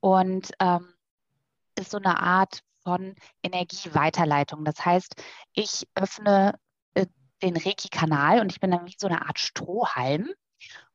und 0.00 0.52
ähm, 0.60 0.94
ist 1.76 1.90
so 1.90 1.98
eine 1.98 2.20
Art 2.20 2.60
von 2.84 3.16
Energieweiterleitung. 3.42 4.64
Das 4.64 4.84
heißt, 4.84 5.16
ich 5.52 5.86
öffne 5.96 6.54
den 7.42 7.56
Reiki-Kanal 7.56 8.40
und 8.40 8.52
ich 8.52 8.60
bin 8.60 8.70
dann 8.70 8.86
wie 8.86 8.94
so 8.98 9.06
eine 9.06 9.26
Art 9.26 9.38
Strohhalm 9.38 10.30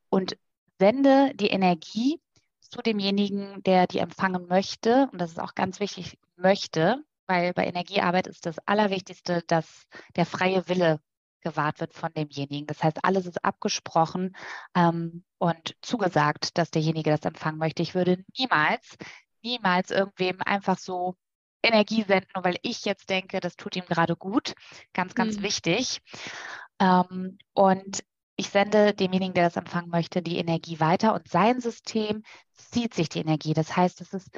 und 0.10 0.38
sende 0.80 1.34
die 1.36 1.50
Energie 1.50 2.20
zu 2.62 2.82
demjenigen, 2.82 3.62
der 3.64 3.88
die 3.88 4.00
empfangen 4.00 4.48
möchte. 4.48 5.10
Und 5.12 5.20
das 5.20 5.32
ist 5.32 5.40
auch 5.40 5.56
ganz 5.56 5.80
wichtig, 5.80 6.18
möchte, 6.38 7.04
weil 7.28 7.54
bei 7.54 7.66
Energiearbeit 7.68 8.28
ist 8.28 8.46
das 8.46 8.58
Allerwichtigste, 8.66 9.44
dass 9.48 9.88
der 10.16 10.26
freie 10.26 10.68
Wille 10.68 11.00
gewahrt 11.42 11.80
wird 11.80 11.94
von 11.94 12.14
demjenigen. 12.14 12.68
Das 12.68 12.84
heißt, 12.84 13.04
alles 13.04 13.26
ist 13.26 13.44
abgesprochen 13.44 14.36
ähm, 14.76 15.24
und 15.38 15.76
zugesagt, 15.82 16.58
dass 16.58 16.72
derjenige 16.72 17.10
das 17.10 17.26
empfangen 17.26 17.58
möchte. 17.58 17.82
Ich 17.82 17.96
würde 17.96 18.24
niemals, 18.38 18.98
niemals 19.42 19.92
irgendwem 19.92 20.38
einfach 20.42 20.78
so 20.78 21.16
Energie 21.64 22.04
senden, 22.04 22.30
nur 22.36 22.44
weil 22.44 22.58
ich 22.62 22.86
jetzt 22.86 23.10
denke, 23.10 23.40
das 23.40 23.56
tut 23.56 23.76
ihm 23.76 23.86
gerade 23.86 24.16
gut. 24.16 24.54
Ganz, 24.94 25.16
ganz 25.16 25.38
mhm. 25.38 25.44
wichtig. 25.44 26.02
Ähm, 26.80 27.38
und 27.54 28.04
ich 28.36 28.50
sende 28.50 28.94
demjenigen, 28.94 29.34
der 29.34 29.46
das 29.46 29.58
empfangen 29.58 29.90
möchte, 29.90 30.22
die 30.22 30.38
Energie 30.38 30.80
weiter 30.80 31.14
und 31.14 31.28
sein 31.28 31.62
System 31.62 32.24
zieht 32.54 32.94
sich 32.94 33.10
die 33.10 33.20
Energie. 33.20 33.54
Das 33.54 33.76
heißt, 33.76 34.02
es 34.02 34.14
ist, 34.14 34.30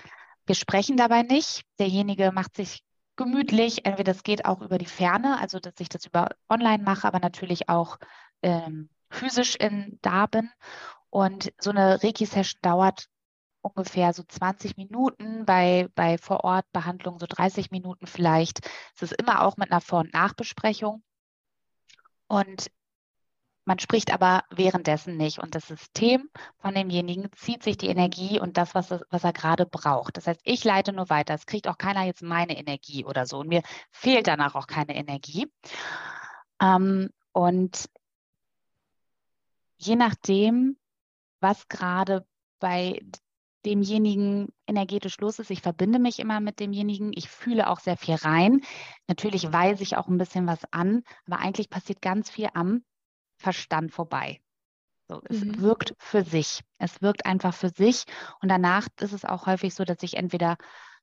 wir 0.45 0.55
sprechen 0.55 0.97
dabei 0.97 1.23
nicht. 1.23 1.63
Derjenige 1.79 2.31
macht 2.33 2.55
sich 2.55 2.83
gemütlich. 3.15 3.85
Entweder 3.85 4.13
das 4.13 4.23
geht 4.23 4.45
auch 4.45 4.61
über 4.61 4.77
die 4.77 4.85
Ferne, 4.85 5.39
also 5.39 5.59
dass 5.59 5.75
ich 5.79 5.89
das 5.89 6.05
über 6.05 6.29
online 6.49 6.83
mache, 6.83 7.07
aber 7.07 7.19
natürlich 7.19 7.69
auch 7.69 7.97
ähm, 8.41 8.89
physisch 9.09 9.55
in 9.55 9.99
da 10.01 10.25
bin. 10.25 10.49
Und 11.09 11.53
so 11.59 11.69
eine 11.69 12.03
Reiki-Session 12.03 12.59
dauert 12.61 13.05
ungefähr 13.63 14.13
so 14.13 14.23
20 14.23 14.77
Minuten, 14.77 15.45
bei, 15.45 15.89
bei 15.95 16.17
Vor-Ort-Behandlungen 16.17 17.19
so 17.19 17.25
30 17.27 17.71
Minuten 17.71 18.07
vielleicht. 18.07 18.69
Es 18.95 19.01
ist 19.01 19.13
immer 19.13 19.43
auch 19.43 19.57
mit 19.57 19.71
einer 19.71 19.81
Vor- 19.81 20.01
und 20.01 20.13
Nachbesprechung. 20.13 21.01
Und 22.27 22.69
man 23.65 23.79
spricht 23.79 24.13
aber 24.13 24.43
währenddessen 24.49 25.15
nicht 25.15 25.39
und 25.39 25.55
das 25.55 25.67
System 25.67 26.29
von 26.57 26.75
demjenigen 26.75 27.31
zieht 27.33 27.63
sich 27.63 27.77
die 27.77 27.87
Energie 27.87 28.39
und 28.39 28.57
das, 28.57 28.75
was, 28.75 28.91
was 29.09 29.23
er 29.23 29.31
gerade 29.31 29.65
braucht. 29.65 30.17
Das 30.17 30.27
heißt, 30.27 30.41
ich 30.43 30.63
leite 30.65 30.91
nur 30.91 31.09
weiter. 31.09 31.33
Es 31.33 31.45
kriegt 31.45 31.67
auch 31.69 31.77
keiner 31.77 32.03
jetzt 32.03 32.21
meine 32.21 32.57
Energie 32.57 33.05
oder 33.05 33.25
so 33.25 33.39
und 33.39 33.47
mir 33.47 33.61
fehlt 33.89 34.27
danach 34.27 34.55
auch 34.55 34.67
keine 34.67 34.95
Energie. 34.95 35.49
Ähm, 36.61 37.09
und 37.31 37.89
je 39.77 39.95
nachdem, 39.95 40.77
was 41.39 41.67
gerade 41.69 42.25
bei 42.59 42.99
demjenigen 43.65 44.49
energetisch 44.67 45.17
los 45.19 45.39
ist. 45.39 45.51
Ich 45.51 45.61
verbinde 45.61 45.99
mich 45.99 46.19
immer 46.19 46.39
mit 46.39 46.59
demjenigen. 46.59 47.11
Ich 47.15 47.29
fühle 47.29 47.69
auch 47.69 47.79
sehr 47.79 47.97
viel 47.97 48.15
rein. 48.15 48.61
Natürlich 49.07 49.51
weise 49.51 49.83
ich 49.83 49.97
auch 49.97 50.07
ein 50.07 50.17
bisschen 50.17 50.47
was 50.47 50.59
an, 50.71 51.03
aber 51.25 51.39
eigentlich 51.39 51.69
passiert 51.69 52.01
ganz 52.01 52.29
viel 52.29 52.49
am 52.53 52.83
Verstand 53.37 53.91
vorbei. 53.91 54.39
So, 55.07 55.21
es 55.25 55.43
mhm. 55.43 55.61
wirkt 55.61 55.95
für 55.97 56.23
sich. 56.23 56.61
Es 56.77 57.01
wirkt 57.01 57.25
einfach 57.25 57.53
für 57.53 57.69
sich. 57.69 58.05
Und 58.41 58.49
danach 58.49 58.87
ist 58.99 59.13
es 59.13 59.25
auch 59.25 59.45
häufig 59.45 59.73
so, 59.73 59.83
dass 59.83 59.99
sich 59.99 60.15
entweder 60.15 60.57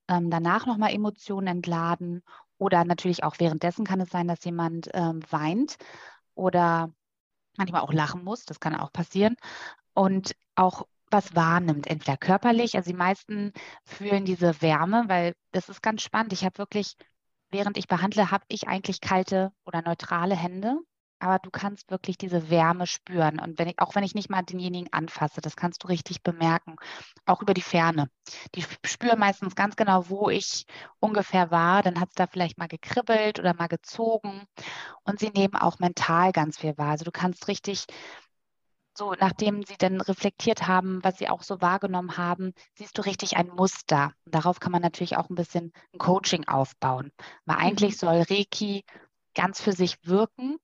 ähm, 0.08 0.30
danach 0.30 0.66
nochmal 0.66 0.92
Emotionen 0.92 1.46
entladen 1.46 2.22
oder 2.58 2.84
natürlich 2.84 3.24
auch 3.24 3.36
währenddessen 3.38 3.84
kann 3.84 4.00
es 4.00 4.10
sein, 4.10 4.28
dass 4.28 4.44
jemand 4.44 4.90
ähm, 4.92 5.20
weint 5.30 5.76
oder 6.34 6.92
manchmal 7.56 7.82
auch 7.82 7.92
lachen 7.92 8.24
muss. 8.24 8.44
Das 8.44 8.60
kann 8.60 8.74
auch 8.74 8.92
passieren. 8.92 9.36
Und 9.94 10.34
auch 10.54 10.86
was 11.10 11.34
wahrnimmt, 11.34 11.86
entweder 11.86 12.16
körperlich, 12.16 12.76
also 12.76 12.90
die 12.90 12.96
meisten 12.96 13.52
fühlen 13.84 14.24
diese 14.24 14.60
Wärme, 14.62 15.04
weil 15.08 15.34
das 15.52 15.68
ist 15.68 15.82
ganz 15.82 16.02
spannend. 16.02 16.32
Ich 16.32 16.44
habe 16.44 16.58
wirklich, 16.58 16.96
während 17.50 17.76
ich 17.78 17.88
behandle, 17.88 18.30
habe 18.30 18.44
ich 18.48 18.68
eigentlich 18.68 19.00
kalte 19.00 19.52
oder 19.64 19.82
neutrale 19.82 20.36
Hände 20.36 20.78
aber 21.20 21.38
du 21.38 21.50
kannst 21.50 21.90
wirklich 21.90 22.16
diese 22.18 22.50
Wärme 22.50 22.86
spüren. 22.86 23.38
Und 23.38 23.58
wenn 23.58 23.68
ich, 23.68 23.78
auch 23.78 23.94
wenn 23.94 24.02
ich 24.02 24.14
nicht 24.14 24.30
mal 24.30 24.42
denjenigen 24.42 24.92
anfasse, 24.92 25.40
das 25.40 25.54
kannst 25.54 25.84
du 25.84 25.88
richtig 25.88 26.22
bemerken, 26.22 26.76
auch 27.26 27.42
über 27.42 27.54
die 27.54 27.62
Ferne. 27.62 28.08
Die 28.54 28.64
spüren 28.84 29.18
meistens 29.18 29.54
ganz 29.54 29.76
genau, 29.76 30.08
wo 30.08 30.30
ich 30.30 30.64
ungefähr 30.98 31.50
war. 31.50 31.82
Dann 31.82 32.00
hat 32.00 32.08
es 32.08 32.14
da 32.14 32.26
vielleicht 32.26 32.58
mal 32.58 32.68
gekribbelt 32.68 33.38
oder 33.38 33.54
mal 33.54 33.68
gezogen. 33.68 34.44
Und 35.04 35.20
sie 35.20 35.30
nehmen 35.30 35.56
auch 35.56 35.78
mental 35.78 36.32
ganz 36.32 36.58
viel 36.58 36.76
wahr. 36.78 36.90
Also 36.90 37.04
du 37.04 37.12
kannst 37.12 37.48
richtig 37.48 37.84
so, 38.96 39.14
nachdem 39.18 39.62
sie 39.62 39.76
dann 39.78 40.00
reflektiert 40.00 40.66
haben, 40.66 41.02
was 41.02 41.18
sie 41.18 41.28
auch 41.28 41.42
so 41.42 41.60
wahrgenommen 41.60 42.16
haben, 42.16 42.52
siehst 42.74 42.98
du 42.98 43.02
richtig 43.02 43.36
ein 43.36 43.48
Muster. 43.48 44.12
Darauf 44.26 44.60
kann 44.60 44.72
man 44.72 44.82
natürlich 44.82 45.16
auch 45.16 45.30
ein 45.30 45.36
bisschen 45.36 45.72
ein 45.92 45.98
Coaching 45.98 46.46
aufbauen. 46.48 47.12
Weil 47.44 47.56
eigentlich 47.56 47.92
mhm. 47.92 47.98
soll 47.98 48.22
Reiki 48.28 48.84
ganz 49.34 49.60
für 49.60 49.72
sich 49.72 49.96
wirken 50.04 50.56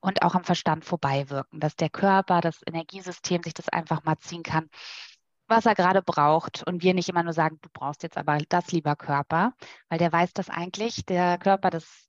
und 0.00 0.22
auch 0.22 0.34
am 0.34 0.44
Verstand 0.44 0.84
vorbei 0.84 1.30
wirken, 1.30 1.60
dass 1.60 1.76
der 1.76 1.90
Körper, 1.90 2.40
das 2.40 2.60
Energiesystem 2.66 3.42
sich 3.42 3.54
das 3.54 3.68
einfach 3.68 4.04
mal 4.04 4.18
ziehen 4.18 4.42
kann, 4.42 4.68
was 5.46 5.66
er 5.66 5.74
gerade 5.74 6.02
braucht 6.02 6.66
und 6.66 6.82
wir 6.82 6.94
nicht 6.94 7.08
immer 7.08 7.22
nur 7.22 7.32
sagen, 7.32 7.58
du 7.62 7.68
brauchst 7.72 8.02
jetzt 8.02 8.16
aber 8.16 8.38
das, 8.48 8.72
lieber 8.72 8.96
Körper, 8.96 9.52
weil 9.88 9.98
der 9.98 10.12
weiß 10.12 10.32
das 10.32 10.48
eigentlich, 10.48 11.04
der 11.06 11.38
Körper, 11.38 11.70
das 11.70 12.08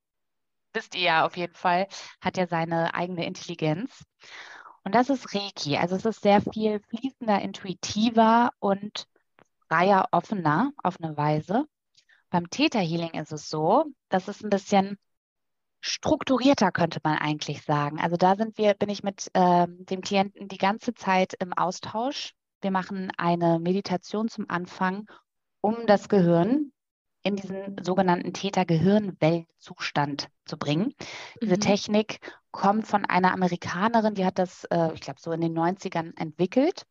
wisst 0.74 0.96
ihr 0.96 1.02
ja 1.02 1.26
auf 1.26 1.38
jeden 1.38 1.56
Fall, 1.56 1.88
hat 2.22 2.38
ja 2.38 2.48
seine 2.48 2.94
eigene 2.96 3.26
Intelligenz. 3.26 4.04
Und 4.84 4.94
das 4.96 5.10
ist 5.10 5.34
Reiki. 5.34 5.78
Also 5.78 5.96
es 5.96 6.06
ist 6.06 6.22
sehr 6.22 6.42
viel 6.42 6.80
fließender, 6.90 7.42
intuitiver 7.42 8.52
und 8.60 9.08
freier, 9.68 10.08
offener 10.12 10.72
auf 10.84 11.00
eine 11.02 11.16
Weise. 11.16 11.66
Beim 12.30 12.50
Theta 12.50 12.80
Healing 12.80 13.12
ist 13.12 13.32
es 13.32 13.50
so, 13.50 13.86
dass 14.10 14.28
es 14.28 14.44
ein 14.44 14.50
bisschen 14.50 14.98
strukturierter, 15.80 16.72
könnte 16.72 17.00
man 17.04 17.18
eigentlich 17.18 17.62
sagen. 17.64 18.00
Also 18.00 18.16
da 18.16 18.36
sind 18.36 18.58
wir, 18.58 18.74
bin 18.74 18.90
ich 18.90 19.04
mit 19.04 19.30
ähm, 19.34 19.86
dem 19.86 20.02
Klienten 20.02 20.48
die 20.48 20.58
ganze 20.58 20.94
Zeit 20.94 21.34
im 21.40 21.54
Austausch. 21.54 22.34
Wir 22.62 22.72
machen 22.72 23.12
eine 23.18 23.60
Meditation 23.60 24.30
zum 24.30 24.50
Anfang, 24.50 25.06
um 25.62 25.86
das 25.86 26.08
Gehirn 26.08 26.72
in 27.22 27.36
diesen 27.36 27.78
sogenannten 27.84 28.34
Täter-Gehirnwellenzustand 28.34 30.30
zu 30.46 30.58
bringen. 30.58 30.94
Diese 31.42 31.56
mhm. 31.56 31.62
Technik 31.62 32.20
kommt 32.54 32.88
von 32.88 33.04
einer 33.04 33.34
Amerikanerin, 33.34 34.14
die 34.14 34.26
hat 34.26 34.40
das, 34.40 34.64
äh, 34.66 34.94
ich 34.94 35.02
glaube, 35.02 35.20
so 35.20 35.34
in 35.34 35.42
den 35.42 35.58
90ern 35.58 36.18
entwickelt. 36.18 36.86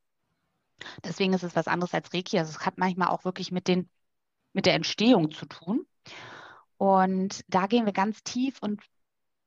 Deswegen 1.04 1.32
ist 1.32 1.44
es 1.44 1.56
was 1.56 1.68
anderes 1.68 1.94
als 1.94 2.12
Reiki. 2.12 2.38
Also 2.38 2.50
es 2.50 2.66
hat 2.66 2.76
manchmal 2.76 3.08
auch 3.08 3.24
wirklich 3.24 3.52
mit, 3.52 3.68
den, 3.68 3.88
mit 4.52 4.66
der 4.66 4.74
Entstehung 4.74 5.30
zu 5.30 5.46
tun. 5.46 5.86
Und 6.76 7.44
da 7.46 7.68
gehen 7.68 7.86
wir 7.86 7.92
ganz 7.92 8.24
tief 8.24 8.58
und 8.60 8.82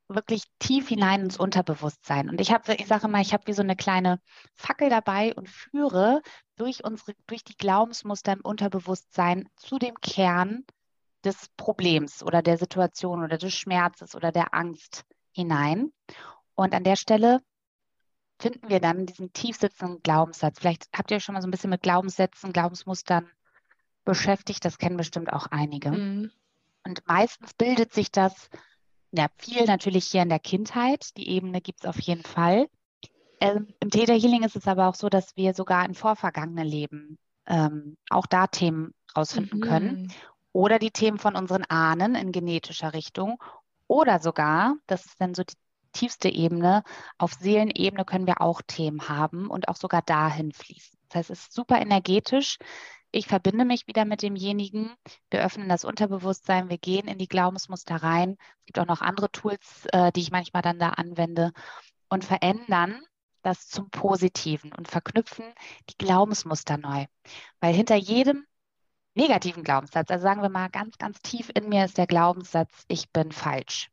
wirklich 0.07 0.43
tief 0.57 0.87
hinein 0.87 1.21
ins 1.21 1.37
Unterbewusstsein. 1.37 2.29
Und 2.29 2.39
ich 2.39 2.51
habe, 2.51 2.75
ich 2.75 2.87
sage 2.87 3.09
mal, 3.09 3.21
ich 3.21 3.33
habe 3.33 3.47
wie 3.47 3.53
so 3.53 3.61
eine 3.61 3.75
kleine 3.75 4.21
Fackel 4.55 4.89
dabei 4.89 5.35
und 5.35 5.49
führe 5.49 6.21
durch 6.55 6.85
unsere, 6.85 7.13
durch 7.27 7.43
die 7.43 7.57
Glaubensmuster 7.57 8.31
im 8.31 8.41
Unterbewusstsein 8.41 9.49
zu 9.57 9.79
dem 9.79 9.95
Kern 9.95 10.63
des 11.25 11.49
Problems 11.57 12.23
oder 12.23 12.41
der 12.41 12.57
Situation 12.57 13.21
oder 13.21 13.37
des 13.37 13.53
Schmerzes 13.53 14.15
oder 14.15 14.31
der 14.31 14.53
Angst 14.53 15.05
hinein. 15.35 15.91
Und 16.55 16.73
an 16.73 16.83
der 16.83 16.95
Stelle 16.95 17.41
finden 18.39 18.69
wir 18.69 18.79
dann 18.79 19.05
diesen 19.05 19.33
tiefsitzenden 19.33 20.01
Glaubenssatz. 20.01 20.59
Vielleicht 20.59 20.87
habt 20.95 21.11
ihr 21.11 21.17
euch 21.17 21.23
schon 21.23 21.33
mal 21.33 21.41
so 21.41 21.47
ein 21.47 21.51
bisschen 21.51 21.69
mit 21.69 21.81
Glaubenssätzen, 21.81 22.53
Glaubensmustern 22.53 23.29
beschäftigt. 24.03 24.63
Das 24.65 24.77
kennen 24.77 24.97
bestimmt 24.97 25.31
auch 25.31 25.47
einige. 25.47 25.91
Mhm. 25.91 26.31
Und 26.85 27.01
meistens 27.07 27.53
bildet 27.53 27.93
sich 27.93 28.11
das 28.11 28.49
ja 29.11 29.27
viel 29.37 29.65
natürlich 29.65 30.07
hier 30.07 30.21
in 30.21 30.29
der 30.29 30.39
Kindheit. 30.39 31.17
Die 31.17 31.29
Ebene 31.29 31.61
gibt 31.61 31.83
es 31.83 31.89
auf 31.89 31.99
jeden 31.99 32.23
Fall. 32.23 32.67
Ähm, 33.41 33.67
Im 33.79 33.89
Theta 33.89 34.13
Healing 34.13 34.43
ist 34.43 34.55
es 34.55 34.67
aber 34.67 34.87
auch 34.87 34.95
so, 34.95 35.09
dass 35.09 35.35
wir 35.35 35.53
sogar 35.53 35.85
in 35.85 35.93
vorvergangenen 35.93 36.67
Leben 36.67 37.17
ähm, 37.47 37.97
auch 38.09 38.25
da 38.25 38.47
Themen 38.47 38.93
rausfinden 39.15 39.59
mhm. 39.59 39.63
können. 39.63 40.13
Oder 40.51 40.79
die 40.79 40.91
Themen 40.91 41.19
von 41.19 41.35
unseren 41.35 41.65
Ahnen 41.65 42.15
in 42.15 42.31
genetischer 42.31 42.93
Richtung. 42.93 43.41
Oder 43.87 44.19
sogar, 44.19 44.75
das 44.87 45.05
ist 45.05 45.21
dann 45.21 45.33
so 45.33 45.43
die 45.43 45.55
tiefste 45.93 46.29
Ebene, 46.29 46.83
auf 47.17 47.33
Seelenebene 47.33 48.05
können 48.05 48.27
wir 48.27 48.41
auch 48.41 48.61
Themen 48.61 49.07
haben 49.07 49.49
und 49.49 49.69
auch 49.69 49.77
sogar 49.77 50.01
dahin 50.01 50.51
fließen. 50.51 50.99
Das 51.09 51.19
heißt, 51.19 51.29
es 51.29 51.39
ist 51.43 51.53
super 51.53 51.79
energetisch 51.79 52.57
ich 53.15 53.27
verbinde 53.27 53.63
mich 53.63 53.87
wieder 53.87 54.03
mit 54.03 54.23
demjenigen, 54.23 54.93
wir 55.29 55.41
öffnen 55.41 55.69
das 55.69 55.85
Unterbewusstsein, 55.85 56.69
wir 56.69 56.77
gehen 56.77 57.07
in 57.07 57.17
die 57.17 57.29
Glaubensmuster 57.29 57.95
rein. 57.95 58.35
Es 58.59 58.65
gibt 58.65 58.79
auch 58.79 58.85
noch 58.85 59.01
andere 59.01 59.31
Tools, 59.31 59.85
äh, 59.93 60.11
die 60.11 60.19
ich 60.19 60.31
manchmal 60.31 60.61
dann 60.61 60.79
da 60.79 60.89
anwende 60.89 61.53
und 62.09 62.25
verändern 62.25 63.01
das 63.41 63.69
zum 63.69 63.89
Positiven 63.89 64.73
und 64.73 64.89
verknüpfen 64.89 65.45
die 65.89 65.97
Glaubensmuster 65.97 66.77
neu. 66.77 67.05
Weil 67.61 67.73
hinter 67.73 67.95
jedem 67.95 68.45
negativen 69.15 69.63
Glaubenssatz, 69.63 70.11
also 70.11 70.23
sagen 70.23 70.41
wir 70.41 70.49
mal 70.49 70.69
ganz, 70.69 70.97
ganz 70.97 71.21
tief 71.21 71.51
in 71.55 71.69
mir 71.69 71.85
ist 71.85 71.97
der 71.97 72.07
Glaubenssatz, 72.07 72.85
ich 72.87 73.11
bin 73.11 73.31
falsch 73.31 73.89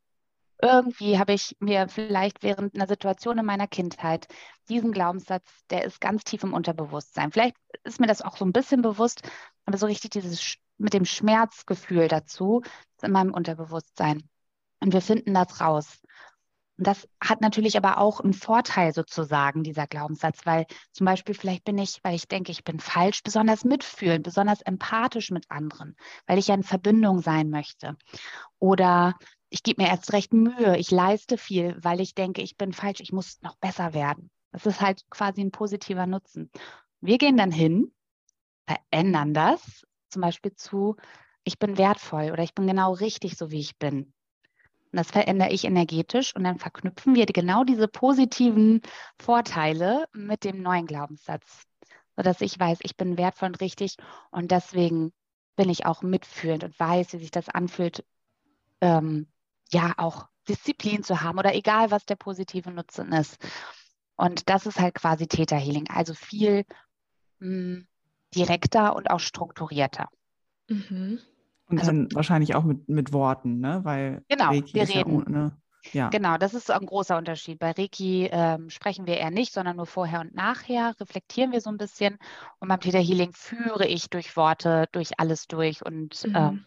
irgendwie 0.63 1.19
habe 1.19 1.33
ich 1.33 1.57
mir 1.59 1.89
vielleicht 1.89 2.41
während 2.41 2.73
einer 2.73 2.87
Situation 2.87 3.37
in 3.37 3.45
meiner 3.45 3.67
Kindheit 3.67 4.27
diesen 4.69 4.93
Glaubenssatz, 4.93 5.43
der 5.69 5.83
ist 5.83 5.99
ganz 5.99 6.23
tief 6.23 6.43
im 6.43 6.53
Unterbewusstsein. 6.53 7.33
Vielleicht 7.33 7.57
ist 7.83 7.99
mir 7.99 8.07
das 8.07 8.21
auch 8.21 8.37
so 8.37 8.45
ein 8.45 8.53
bisschen 8.53 8.81
bewusst, 8.81 9.29
aber 9.65 9.77
so 9.77 9.87
richtig 9.87 10.11
dieses 10.11 10.55
mit 10.77 10.93
dem 10.93 11.03
Schmerzgefühl 11.03 12.07
dazu 12.07 12.61
ist 12.95 13.03
in 13.03 13.11
meinem 13.11 13.33
Unterbewusstsein. 13.33 14.23
Und 14.79 14.93
wir 14.93 15.01
finden 15.01 15.33
das 15.33 15.59
raus. 15.59 16.01
Das 16.77 17.07
hat 17.21 17.41
natürlich 17.41 17.77
aber 17.77 17.99
auch 17.99 18.19
einen 18.19 18.33
Vorteil 18.33 18.93
sozusagen, 18.93 19.63
dieser 19.63 19.85
Glaubenssatz, 19.85 20.45
weil 20.45 20.65
zum 20.91 21.05
Beispiel 21.05 21.35
vielleicht 21.35 21.63
bin 21.65 21.77
ich, 21.77 21.99
weil 22.03 22.15
ich 22.15 22.27
denke, 22.27 22.51
ich 22.51 22.63
bin 22.63 22.79
falsch, 22.79 23.21
besonders 23.23 23.63
mitfühlend, 23.63 24.23
besonders 24.23 24.61
empathisch 24.61 25.29
mit 25.29 25.49
anderen, 25.51 25.95
weil 26.25 26.39
ich 26.39 26.47
ja 26.47 26.55
in 26.55 26.63
Verbindung 26.63 27.21
sein 27.21 27.51
möchte. 27.51 27.95
Oder 28.57 29.15
ich 29.49 29.61
gebe 29.61 29.83
mir 29.83 29.89
erst 29.89 30.13
recht 30.13 30.33
Mühe, 30.33 30.77
ich 30.77 30.89
leiste 30.89 31.37
viel, 31.37 31.77
weil 31.83 32.01
ich 32.01 32.15
denke, 32.15 32.41
ich 32.41 32.57
bin 32.57 32.73
falsch, 32.73 33.01
ich 33.01 33.13
muss 33.13 33.39
noch 33.41 33.55
besser 33.57 33.93
werden. 33.93 34.31
Das 34.51 34.65
ist 34.65 34.81
halt 34.81 35.03
quasi 35.11 35.41
ein 35.41 35.51
positiver 35.51 36.07
Nutzen. 36.07 36.49
Wir 37.01 37.19
gehen 37.19 37.37
dann 37.37 37.51
hin, 37.51 37.93
verändern 38.65 39.35
das, 39.35 39.85
zum 40.09 40.23
Beispiel 40.23 40.55
zu, 40.55 40.95
ich 41.43 41.59
bin 41.59 41.77
wertvoll 41.77 42.31
oder 42.31 42.41
ich 42.41 42.55
bin 42.55 42.65
genau 42.65 42.93
richtig, 42.93 43.37
so 43.37 43.51
wie 43.51 43.59
ich 43.59 43.77
bin. 43.77 44.13
Und 44.93 44.97
das 44.97 45.09
verändere 45.09 45.49
ich 45.49 45.65
energetisch 45.65 46.35
und 46.35 46.43
dann 46.43 46.59
verknüpfen 46.59 47.15
wir 47.15 47.25
genau 47.25 47.63
diese 47.63 47.87
positiven 47.87 48.83
Vorteile 49.19 50.05
mit 50.13 50.43
dem 50.43 50.61
neuen 50.61 50.85
Glaubenssatz, 50.85 51.63
sodass 52.15 52.41
ich 52.41 52.59
weiß, 52.59 52.77
ich 52.83 52.95
bin 52.95 53.17
wertvoll 53.17 53.47
und 53.47 53.59
richtig 53.59 53.97
und 54.29 54.51
deswegen 54.51 55.11
bin 55.55 55.69
ich 55.69 55.87
auch 55.87 56.03
mitfühlend 56.03 56.63
und 56.63 56.79
weiß, 56.79 57.13
wie 57.13 57.17
sich 57.17 57.31
das 57.31 57.49
anfühlt, 57.49 58.05
ähm, 58.81 59.25
ja 59.71 59.93
auch 59.97 60.27
Disziplin 60.47 61.01
zu 61.01 61.21
haben 61.21 61.39
oder 61.39 61.55
egal, 61.55 61.89
was 61.89 62.05
der 62.05 62.15
positive 62.15 62.69
Nutzen 62.69 63.13
ist. 63.13 63.43
Und 64.15 64.47
das 64.47 64.67
ist 64.67 64.79
halt 64.79 64.93
quasi 64.93 65.27
Theta 65.27 65.55
Healing, 65.55 65.89
also 65.89 66.13
viel 66.13 66.65
mh, 67.39 67.47
hm, 67.47 67.87
direkter 68.35 68.95
und 68.95 69.09
auch 69.09 69.19
strukturierter. 69.19 70.09
Mhm. 70.67 71.19
Und 71.73 71.79
also, 71.79 71.91
dann 71.91 72.07
wahrscheinlich 72.13 72.55
auch 72.55 72.63
mit, 72.63 72.87
mit 72.89 73.13
Worten, 73.13 73.59
ne? 73.59 73.81
Weil 73.83 74.23
genau, 74.29 74.49
Reiki 74.49 74.73
wir 74.73 74.87
reden. 74.87 75.19
Ja, 75.19 75.29
ne? 75.29 75.57
ja, 75.91 76.09
Genau, 76.09 76.37
das 76.37 76.53
ist 76.53 76.69
ein 76.71 76.85
großer 76.85 77.17
Unterschied. 77.17 77.59
Bei 77.59 77.71
Reiki 77.71 78.29
ähm, 78.31 78.69
sprechen 78.69 79.07
wir 79.07 79.17
eher 79.17 79.31
nicht, 79.31 79.53
sondern 79.53 79.77
nur 79.77 79.85
vorher 79.85 80.21
und 80.21 80.35
nachher, 80.35 80.93
reflektieren 80.99 81.51
wir 81.51 81.61
so 81.61 81.69
ein 81.69 81.77
bisschen. 81.77 82.17
Und 82.59 82.67
beim 82.67 82.79
Theta 82.79 82.99
Healing 82.99 83.33
führe 83.33 83.87
ich 83.87 84.09
durch 84.09 84.37
Worte, 84.37 84.85
durch 84.91 85.19
alles 85.19 85.47
durch 85.47 85.85
und 85.85 86.25
mhm. 86.27 86.35
ähm, 86.35 86.65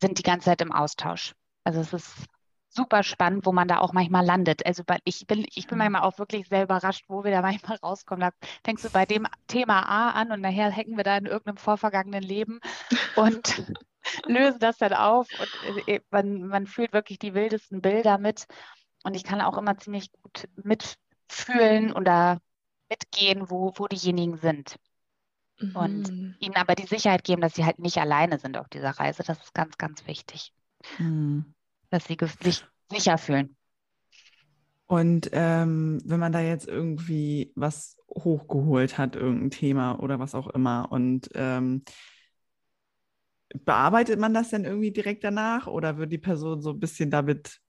sind 0.00 0.18
die 0.18 0.22
ganze 0.22 0.46
Zeit 0.46 0.62
im 0.62 0.72
Austausch. 0.72 1.34
Also 1.64 1.80
es 1.80 1.92
ist 1.92 2.26
super 2.70 3.02
spannend, 3.02 3.44
wo 3.46 3.52
man 3.52 3.68
da 3.68 3.78
auch 3.78 3.92
manchmal 3.92 4.24
landet. 4.24 4.64
Also 4.64 4.84
ich 5.04 5.26
bin, 5.26 5.44
ich 5.54 5.66
bin 5.66 5.78
manchmal 5.78 6.02
auch 6.02 6.18
wirklich 6.18 6.48
sehr 6.48 6.62
überrascht, 6.62 7.04
wo 7.08 7.24
wir 7.24 7.30
da 7.30 7.42
manchmal 7.42 7.76
rauskommen. 7.78 8.20
Da 8.20 8.46
fängst 8.64 8.84
du 8.84 8.90
bei 8.90 9.04
dem 9.06 9.26
Thema 9.48 9.82
A 9.82 10.10
an 10.10 10.32
und 10.32 10.40
nachher 10.40 10.70
hängen 10.70 10.96
wir 10.96 11.04
da 11.04 11.16
in 11.16 11.26
irgendeinem 11.26 11.56
vorvergangenen 11.56 12.22
Leben 12.22 12.60
und 13.16 13.64
lösen 14.26 14.60
das 14.60 14.78
dann 14.78 14.92
auf 14.92 15.28
und 15.38 15.88
äh, 15.88 16.00
man, 16.10 16.46
man 16.46 16.66
fühlt 16.66 16.92
wirklich 16.92 17.18
die 17.18 17.34
wildesten 17.34 17.80
Bilder 17.80 18.18
mit. 18.18 18.46
Und 19.02 19.14
ich 19.14 19.24
kann 19.24 19.40
auch 19.40 19.56
immer 19.56 19.78
ziemlich 19.78 20.12
gut 20.12 20.48
mit 20.62 20.96
fühlen 21.28 21.92
oder 21.92 22.38
mitgehen, 22.88 23.50
wo, 23.50 23.72
wo 23.76 23.86
diejenigen 23.86 24.36
sind. 24.36 24.76
Mhm. 25.58 25.76
Und 25.76 26.36
ihnen 26.40 26.56
aber 26.56 26.74
die 26.74 26.86
Sicherheit 26.86 27.24
geben, 27.24 27.40
dass 27.40 27.54
sie 27.54 27.64
halt 27.64 27.78
nicht 27.78 27.98
alleine 27.98 28.38
sind 28.38 28.58
auf 28.58 28.68
dieser 28.68 28.90
Reise. 28.90 29.22
Das 29.22 29.38
ist 29.38 29.54
ganz, 29.54 29.78
ganz 29.78 30.06
wichtig. 30.06 30.52
Mhm. 30.98 31.54
Dass 31.90 32.04
sie 32.04 32.16
sich 32.40 32.64
sicher 32.90 33.18
fühlen. 33.18 33.56
Und 34.86 35.30
ähm, 35.32 36.00
wenn 36.04 36.18
man 36.18 36.32
da 36.32 36.40
jetzt 36.40 36.66
irgendwie 36.66 37.52
was 37.54 37.96
hochgeholt 38.08 38.98
hat, 38.98 39.14
irgendein 39.14 39.50
Thema 39.50 40.00
oder 40.00 40.18
was 40.18 40.34
auch 40.34 40.48
immer, 40.48 40.90
und 40.90 41.28
ähm, 41.34 41.84
bearbeitet 43.54 44.18
man 44.18 44.34
das 44.34 44.50
denn 44.50 44.64
irgendwie 44.64 44.90
direkt 44.90 45.22
danach 45.24 45.66
oder 45.66 45.98
wird 45.98 46.12
die 46.12 46.18
Person 46.18 46.60
so 46.60 46.70
ein 46.70 46.80
bisschen 46.80 47.10
damit, 47.10 47.60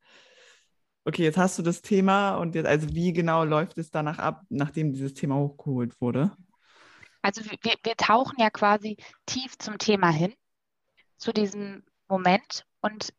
okay, 1.05 1.23
jetzt 1.23 1.38
hast 1.38 1.60
du 1.60 1.63
das 1.63 1.81
Thema 1.81 2.38
und 2.38 2.55
jetzt, 2.55 2.67
also 2.67 2.89
wie 2.89 3.13
genau 3.13 3.43
läuft 3.43 3.77
es 3.77 3.91
danach 3.91 4.17
ab, 4.17 4.43
nachdem 4.49 4.93
dieses 4.93 5.13
Thema 5.13 5.36
hochgeholt 5.36 5.99
wurde? 6.01 6.36
Also 7.21 7.43
wir, 7.45 7.75
wir 7.84 7.95
tauchen 7.97 8.38
ja 8.39 8.49
quasi 8.49 8.97
tief 9.27 9.57
zum 9.60 9.77
Thema 9.77 10.10
hin, 10.10 10.34
zu 11.17 11.31
diesem 11.31 11.84
Moment 12.07 12.65
und 12.81 13.13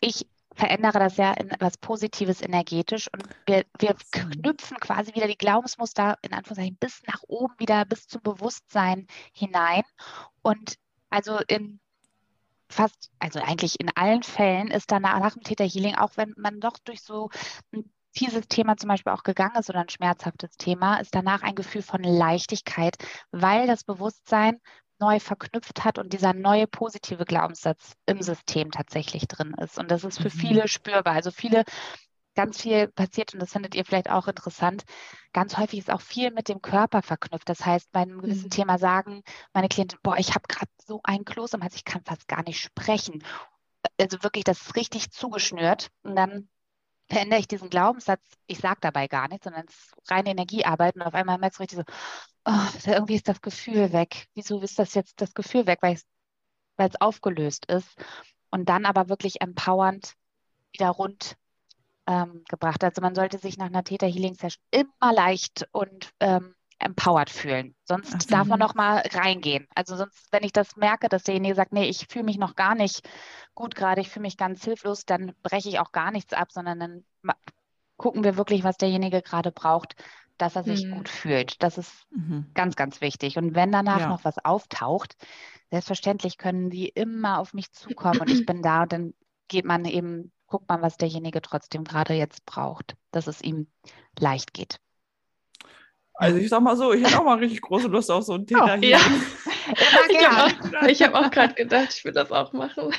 ich 0.00 0.26
verändere 0.60 0.98
das 0.98 1.16
ja 1.16 1.32
in 1.32 1.50
etwas 1.50 1.78
Positives 1.78 2.42
energetisch 2.42 3.08
und 3.14 3.24
wir, 3.46 3.64
wir 3.78 3.96
knüpfen 4.12 4.76
quasi 4.76 5.14
wieder 5.14 5.26
die 5.26 5.38
Glaubensmuster 5.38 6.18
in 6.20 6.34
Anführungszeichen 6.34 6.76
bis 6.76 7.02
nach 7.06 7.22
oben 7.28 7.54
wieder 7.58 7.86
bis 7.86 8.06
zum 8.06 8.20
Bewusstsein 8.20 9.06
hinein. 9.32 9.82
Und 10.42 10.76
also 11.08 11.38
in 11.48 11.80
fast, 12.68 13.10
also 13.18 13.40
eigentlich 13.40 13.80
in 13.80 13.90
allen 13.94 14.22
Fällen 14.22 14.68
ist 14.68 14.92
danach 14.92 15.18
nach 15.18 15.32
dem 15.32 15.42
Täterhealing, 15.42 15.94
auch 15.94 16.16
wenn 16.16 16.34
man 16.36 16.60
doch 16.60 16.78
durch 16.84 17.00
so 17.00 17.30
ein 17.72 17.90
dieses 18.16 18.48
Thema 18.48 18.76
zum 18.76 18.88
Beispiel 18.88 19.12
auch 19.12 19.22
gegangen 19.22 19.54
ist 19.56 19.70
oder 19.70 19.80
ein 19.80 19.88
schmerzhaftes 19.88 20.56
Thema, 20.56 20.96
ist 20.96 21.14
danach 21.14 21.42
ein 21.42 21.54
Gefühl 21.54 21.82
von 21.82 22.02
Leichtigkeit, 22.02 22.96
weil 23.30 23.68
das 23.68 23.84
Bewusstsein 23.84 24.60
neu 25.00 25.20
verknüpft 25.20 25.84
hat 25.84 25.98
und 25.98 26.12
dieser 26.12 26.32
neue 26.32 26.66
positive 26.66 27.24
Glaubenssatz 27.24 27.94
im 28.06 28.22
System 28.22 28.70
tatsächlich 28.70 29.26
drin 29.26 29.54
ist. 29.60 29.78
Und 29.78 29.90
das 29.90 30.04
ist 30.04 30.18
für 30.18 30.28
mhm. 30.28 30.38
viele 30.38 30.68
spürbar. 30.68 31.14
Also 31.14 31.30
viele 31.30 31.64
ganz 32.34 32.62
viel 32.62 32.88
passiert 32.88 33.34
und 33.34 33.40
das 33.40 33.52
findet 33.52 33.74
ihr 33.74 33.84
vielleicht 33.84 34.10
auch 34.10 34.28
interessant. 34.28 34.84
Ganz 35.32 35.58
häufig 35.58 35.80
ist 35.80 35.90
auch 35.90 36.00
viel 36.00 36.30
mit 36.30 36.48
dem 36.48 36.62
Körper 36.62 37.02
verknüpft. 37.02 37.48
Das 37.48 37.64
heißt, 37.66 37.90
bei 37.92 38.00
einem 38.00 38.22
gewissen 38.22 38.44
mhm. 38.44 38.50
Thema 38.50 38.78
sagen 38.78 39.22
meine 39.52 39.68
Klienten, 39.68 39.98
boah, 40.02 40.16
ich 40.16 40.30
habe 40.30 40.44
gerade 40.48 40.70
so 40.84 41.00
ein 41.04 41.24
Kloß 41.24 41.54
im 41.54 41.62
Hals, 41.62 41.74
ich 41.74 41.84
kann 41.84 42.02
fast 42.04 42.28
gar 42.28 42.42
nicht 42.44 42.60
sprechen. 42.60 43.24
Also 43.98 44.22
wirklich, 44.22 44.44
das 44.44 44.60
ist 44.60 44.76
richtig 44.76 45.10
zugeschnürt. 45.10 45.90
Und 46.02 46.16
dann 46.16 46.48
verändere 47.10 47.40
ich 47.40 47.48
diesen 47.48 47.70
Glaubenssatz, 47.70 48.22
ich 48.46 48.58
sage 48.58 48.78
dabei 48.80 49.08
gar 49.08 49.28
nichts, 49.28 49.44
sondern 49.44 49.66
es 49.66 49.74
ist 49.74 50.10
reine 50.10 50.30
Energiearbeit 50.30 50.94
und 50.94 51.02
auf 51.02 51.14
einmal 51.14 51.38
merkst 51.38 51.58
du 51.58 51.62
richtig 51.62 51.78
so, 51.78 51.84
oh, 52.44 52.90
irgendwie 52.90 53.16
ist 53.16 53.28
das 53.28 53.42
Gefühl 53.42 53.92
weg. 53.92 54.26
Wieso 54.34 54.60
ist 54.60 54.78
das 54.78 54.94
jetzt 54.94 55.20
das 55.20 55.34
Gefühl 55.34 55.66
weg? 55.66 55.80
Weil 55.82 55.96
es 56.76 57.00
aufgelöst 57.00 57.66
ist. 57.66 57.88
Und 58.50 58.68
dann 58.68 58.86
aber 58.86 59.08
wirklich 59.08 59.40
empowernd 59.40 60.14
wieder 60.72 60.90
rund 60.90 61.36
ähm, 62.06 62.44
gebracht. 62.48 62.82
Also 62.84 63.00
man 63.02 63.14
sollte 63.14 63.38
sich 63.38 63.58
nach 63.58 63.66
einer 63.66 63.84
Theta 63.84 64.06
Healing 64.06 64.34
Session 64.34 64.62
immer 64.70 65.12
leicht 65.12 65.68
und 65.72 66.10
ähm, 66.20 66.54
empowered 66.80 67.30
fühlen. 67.30 67.74
Sonst 67.84 68.22
so. 68.22 68.28
darf 68.28 68.46
man 68.46 68.58
noch 68.58 68.74
mal 68.74 69.02
reingehen. 69.12 69.66
Also 69.74 69.96
sonst, 69.96 70.28
wenn 70.32 70.42
ich 70.42 70.52
das 70.52 70.76
merke, 70.76 71.08
dass 71.08 71.22
derjenige 71.24 71.54
sagt, 71.54 71.72
nee, 71.72 71.88
ich 71.88 72.06
fühle 72.08 72.24
mich 72.24 72.38
noch 72.38 72.56
gar 72.56 72.74
nicht 72.74 73.08
gut 73.54 73.74
gerade, 73.74 74.00
ich 74.00 74.08
fühle 74.08 74.22
mich 74.22 74.36
ganz 74.36 74.64
hilflos, 74.64 75.04
dann 75.04 75.34
breche 75.42 75.68
ich 75.68 75.78
auch 75.78 75.92
gar 75.92 76.10
nichts 76.10 76.32
ab, 76.32 76.50
sondern 76.52 76.80
dann 76.80 77.04
gucken 77.96 78.24
wir 78.24 78.36
wirklich, 78.36 78.64
was 78.64 78.78
derjenige 78.78 79.22
gerade 79.22 79.52
braucht, 79.52 79.94
dass 80.38 80.56
er 80.56 80.64
sich 80.64 80.86
mhm. 80.86 80.94
gut 80.96 81.08
fühlt. 81.08 81.62
Das 81.62 81.76
ist 81.76 82.06
mhm. 82.10 82.46
ganz, 82.54 82.76
ganz 82.76 83.00
wichtig. 83.02 83.36
Und 83.36 83.54
wenn 83.54 83.70
danach 83.70 84.00
ja. 84.00 84.08
noch 84.08 84.24
was 84.24 84.38
auftaucht, 84.38 85.16
selbstverständlich 85.70 86.38
können 86.38 86.70
die 86.70 86.88
immer 86.88 87.38
auf 87.38 87.52
mich 87.52 87.70
zukommen 87.72 88.20
und 88.20 88.30
ich 88.30 88.46
bin 88.46 88.62
da 88.62 88.82
und 88.82 88.92
dann 88.92 89.14
geht 89.48 89.66
man 89.66 89.84
eben 89.84 90.32
guckt 90.50 90.68
man, 90.68 90.82
was 90.82 90.96
derjenige 90.96 91.40
trotzdem 91.40 91.84
gerade 91.84 92.14
jetzt 92.14 92.44
braucht, 92.44 92.96
dass 93.12 93.26
es 93.26 93.40
ihm 93.40 93.68
leicht 94.18 94.52
geht. 94.52 94.80
Also 96.20 96.36
ich 96.36 96.50
sag 96.50 96.60
mal 96.60 96.76
so, 96.76 96.92
ich 96.92 97.02
hätte 97.02 97.18
auch 97.18 97.24
mal 97.24 97.38
richtig 97.38 97.62
große 97.62 97.88
Lust 97.88 98.10
auf 98.10 98.24
so 98.24 98.34
ein 98.34 98.46
Thema 98.46 98.74
oh, 98.76 98.80
hier. 98.80 98.90
Ja. 98.90 98.98
ich 100.88 101.02
habe 101.02 101.18
auch, 101.18 101.24
hab 101.24 101.26
auch 101.26 101.30
gerade 101.30 101.54
gedacht, 101.54 101.94
ich 101.96 102.04
will 102.04 102.12
das 102.12 102.30
auch 102.30 102.52
machen. 102.52 102.92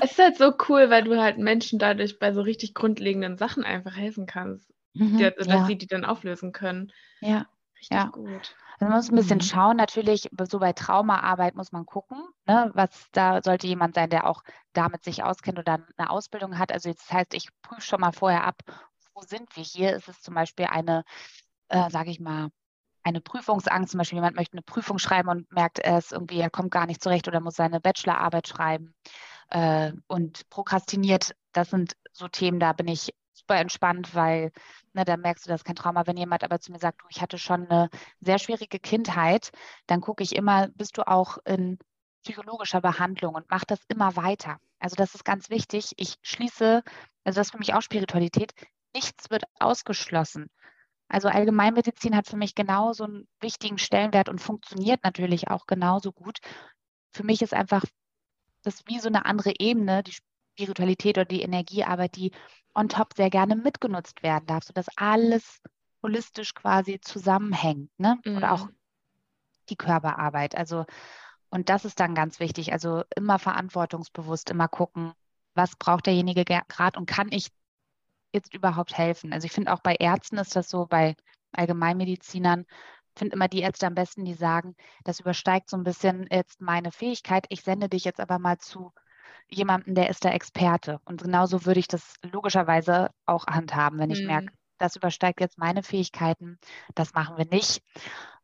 Es 0.00 0.12
ist 0.12 0.18
halt 0.18 0.38
so 0.38 0.52
cool, 0.68 0.88
weil 0.88 1.02
du 1.02 1.20
halt 1.20 1.38
Menschen 1.38 1.80
dadurch 1.80 2.20
bei 2.20 2.32
so 2.32 2.42
richtig 2.42 2.74
grundlegenden 2.74 3.36
Sachen 3.36 3.64
einfach 3.64 3.96
helfen 3.96 4.26
kannst, 4.26 4.72
mhm, 4.94 5.18
die, 5.18 5.30
dass 5.30 5.48
ja. 5.48 5.66
sie 5.66 5.76
die 5.76 5.88
dann 5.88 6.04
auflösen 6.04 6.52
können. 6.52 6.92
Ja. 7.20 7.46
Richtig 7.76 7.96
ja. 7.96 8.06
gut. 8.06 8.54
Also 8.78 8.90
man 8.90 8.92
muss 8.92 9.10
ein 9.10 9.16
bisschen 9.16 9.38
mhm. 9.38 9.42
schauen, 9.42 9.76
natürlich, 9.76 10.28
so 10.48 10.58
bei 10.58 10.72
Traumaarbeit 10.72 11.56
muss 11.56 11.72
man 11.72 11.84
gucken, 11.84 12.18
ne, 12.46 12.70
was 12.74 12.90
da 13.12 13.42
sollte 13.42 13.66
jemand 13.66 13.94
sein, 13.96 14.10
der 14.10 14.26
auch 14.26 14.42
damit 14.72 15.02
sich 15.02 15.24
auskennt 15.24 15.58
oder 15.58 15.80
eine 15.96 16.10
Ausbildung 16.10 16.58
hat. 16.58 16.72
Also 16.72 16.92
das 16.92 17.10
heißt, 17.10 17.34
ich 17.34 17.48
prüfe 17.62 17.80
schon 17.80 18.00
mal 18.00 18.12
vorher 18.12 18.44
ab, 18.44 18.62
wo 19.14 19.22
sind 19.22 19.56
wir 19.56 19.64
hier? 19.64 19.96
Ist 19.96 20.08
es 20.08 20.20
zum 20.20 20.34
Beispiel 20.34 20.66
eine, 20.66 21.04
äh, 21.68 21.90
sage 21.90 22.10
ich 22.10 22.20
mal, 22.20 22.50
eine 23.02 23.20
Prüfungsangst, 23.20 23.92
zum 23.92 23.98
Beispiel 23.98 24.16
jemand 24.16 24.36
möchte 24.36 24.54
eine 24.54 24.62
Prüfung 24.62 24.98
schreiben 24.98 25.28
und 25.28 25.52
merkt, 25.52 25.78
er 25.78 25.98
ist 25.98 26.12
irgendwie, 26.12 26.40
er 26.40 26.50
kommt 26.50 26.72
gar 26.72 26.86
nicht 26.86 27.02
zurecht 27.02 27.28
oder 27.28 27.40
muss 27.40 27.54
seine 27.54 27.80
Bachelorarbeit 27.80 28.48
schreiben 28.48 28.94
äh, 29.50 29.92
und 30.08 30.48
prokrastiniert. 30.50 31.34
Das 31.52 31.70
sind 31.70 31.96
so 32.12 32.26
Themen, 32.26 32.58
da 32.58 32.72
bin 32.72 32.88
ich 32.88 33.14
super 33.32 33.56
entspannt, 33.56 34.14
weil 34.14 34.50
ne, 34.92 35.04
da 35.04 35.16
merkst 35.16 35.46
du, 35.46 35.50
das 35.50 35.60
ist 35.60 35.64
kein 35.64 35.76
Trauma. 35.76 36.06
Wenn 36.06 36.16
jemand 36.16 36.42
aber 36.42 36.58
zu 36.58 36.72
mir 36.72 36.80
sagt, 36.80 37.02
du, 37.02 37.06
ich 37.08 37.20
hatte 37.20 37.38
schon 37.38 37.68
eine 37.68 37.90
sehr 38.20 38.38
schwierige 38.38 38.80
Kindheit, 38.80 39.50
dann 39.86 40.00
gucke 40.00 40.22
ich 40.22 40.34
immer, 40.34 40.68
bist 40.68 40.98
du 40.98 41.06
auch 41.06 41.38
in 41.44 41.78
psychologischer 42.24 42.80
Behandlung 42.80 43.36
und 43.36 43.46
mach 43.50 43.64
das 43.64 43.78
immer 43.88 44.16
weiter. 44.16 44.58
Also 44.80 44.96
das 44.96 45.14
ist 45.14 45.24
ganz 45.24 45.48
wichtig. 45.48 45.92
Ich 45.96 46.16
schließe, 46.22 46.82
also 47.24 47.38
das 47.38 47.46
ist 47.46 47.52
für 47.52 47.58
mich 47.58 47.74
auch 47.74 47.82
Spiritualität, 47.82 48.52
nichts 48.94 49.30
wird 49.30 49.44
ausgeschlossen. 49.60 50.50
Also 51.08 51.28
Allgemeinmedizin 51.28 52.16
hat 52.16 52.26
für 52.26 52.36
mich 52.36 52.54
genauso 52.54 53.04
einen 53.04 53.28
wichtigen 53.40 53.78
Stellenwert 53.78 54.28
und 54.28 54.40
funktioniert 54.40 55.04
natürlich 55.04 55.48
auch 55.48 55.66
genauso 55.66 56.12
gut. 56.12 56.38
Für 57.12 57.24
mich 57.24 57.42
ist 57.42 57.54
einfach 57.54 57.84
das 58.62 58.84
wie 58.86 58.98
so 58.98 59.08
eine 59.08 59.24
andere 59.24 59.52
Ebene, 59.58 60.02
die 60.02 60.16
Spiritualität 60.56 61.16
oder 61.18 61.24
die 61.24 61.42
Energiearbeit, 61.42 62.16
die 62.16 62.32
on 62.74 62.88
top 62.88 63.14
sehr 63.14 63.30
gerne 63.30 63.56
mitgenutzt 63.56 64.22
werden 64.22 64.46
darf, 64.46 64.64
sodass 64.64 64.86
alles 64.96 65.60
holistisch 66.02 66.54
quasi 66.54 67.00
zusammenhängt. 67.00 67.90
Ne? 67.98 68.18
Mhm. 68.24 68.36
Oder 68.36 68.52
auch 68.52 68.66
mhm. 68.66 68.76
die 69.70 69.76
Körperarbeit. 69.76 70.56
Also, 70.56 70.84
und 71.50 71.68
das 71.68 71.84
ist 71.84 72.00
dann 72.00 72.14
ganz 72.14 72.40
wichtig. 72.40 72.72
Also 72.72 73.04
immer 73.14 73.38
verantwortungsbewusst, 73.38 74.50
immer 74.50 74.68
gucken, 74.68 75.12
was 75.54 75.76
braucht 75.76 76.06
derjenige 76.06 76.44
gerade 76.44 76.98
und 76.98 77.06
kann 77.06 77.28
ich 77.30 77.48
jetzt 78.36 78.54
überhaupt 78.54 78.96
helfen? 78.96 79.32
Also 79.32 79.46
ich 79.46 79.52
finde 79.52 79.72
auch 79.72 79.80
bei 79.80 79.96
Ärzten 79.96 80.38
ist 80.38 80.54
das 80.56 80.68
so, 80.68 80.86
bei 80.86 81.16
Allgemeinmedizinern, 81.52 82.66
finde 83.16 83.34
immer 83.34 83.48
die 83.48 83.60
Ärzte 83.60 83.86
am 83.86 83.94
besten, 83.94 84.24
die 84.24 84.34
sagen, 84.34 84.76
das 85.04 85.20
übersteigt 85.20 85.70
so 85.70 85.76
ein 85.76 85.84
bisschen 85.84 86.28
jetzt 86.30 86.60
meine 86.60 86.92
Fähigkeit. 86.92 87.46
Ich 87.48 87.62
sende 87.62 87.88
dich 87.88 88.04
jetzt 88.04 88.20
aber 88.20 88.38
mal 88.38 88.58
zu 88.58 88.92
jemanden, 89.48 89.94
der 89.94 90.10
ist 90.10 90.24
der 90.24 90.34
Experte. 90.34 91.00
Und 91.04 91.22
genauso 91.22 91.64
würde 91.64 91.80
ich 91.80 91.88
das 91.88 92.14
logischerweise 92.22 93.10
auch 93.24 93.46
handhaben, 93.46 93.98
wenn 93.98 94.10
ich 94.10 94.20
mhm. 94.20 94.26
merke, 94.26 94.52
das 94.78 94.96
übersteigt 94.96 95.40
jetzt 95.40 95.58
meine 95.58 95.82
Fähigkeiten, 95.82 96.58
das 96.94 97.14
machen 97.14 97.36
wir 97.38 97.46
nicht. 97.46 97.82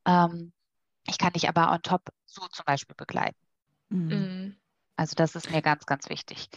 Ähm, 0.06 0.52
ich 1.06 1.18
kann 1.18 1.32
dich 1.32 1.48
aber 1.48 1.70
on 1.70 1.82
top 1.82 2.02
so 2.24 2.46
zum 2.48 2.64
Beispiel 2.64 2.96
begleiten. 2.96 3.38
Mhm. 3.90 4.56
Also 4.96 5.14
das 5.16 5.34
ist 5.34 5.50
mir 5.50 5.62
ganz, 5.62 5.84
ganz 5.84 6.08
wichtig. 6.08 6.48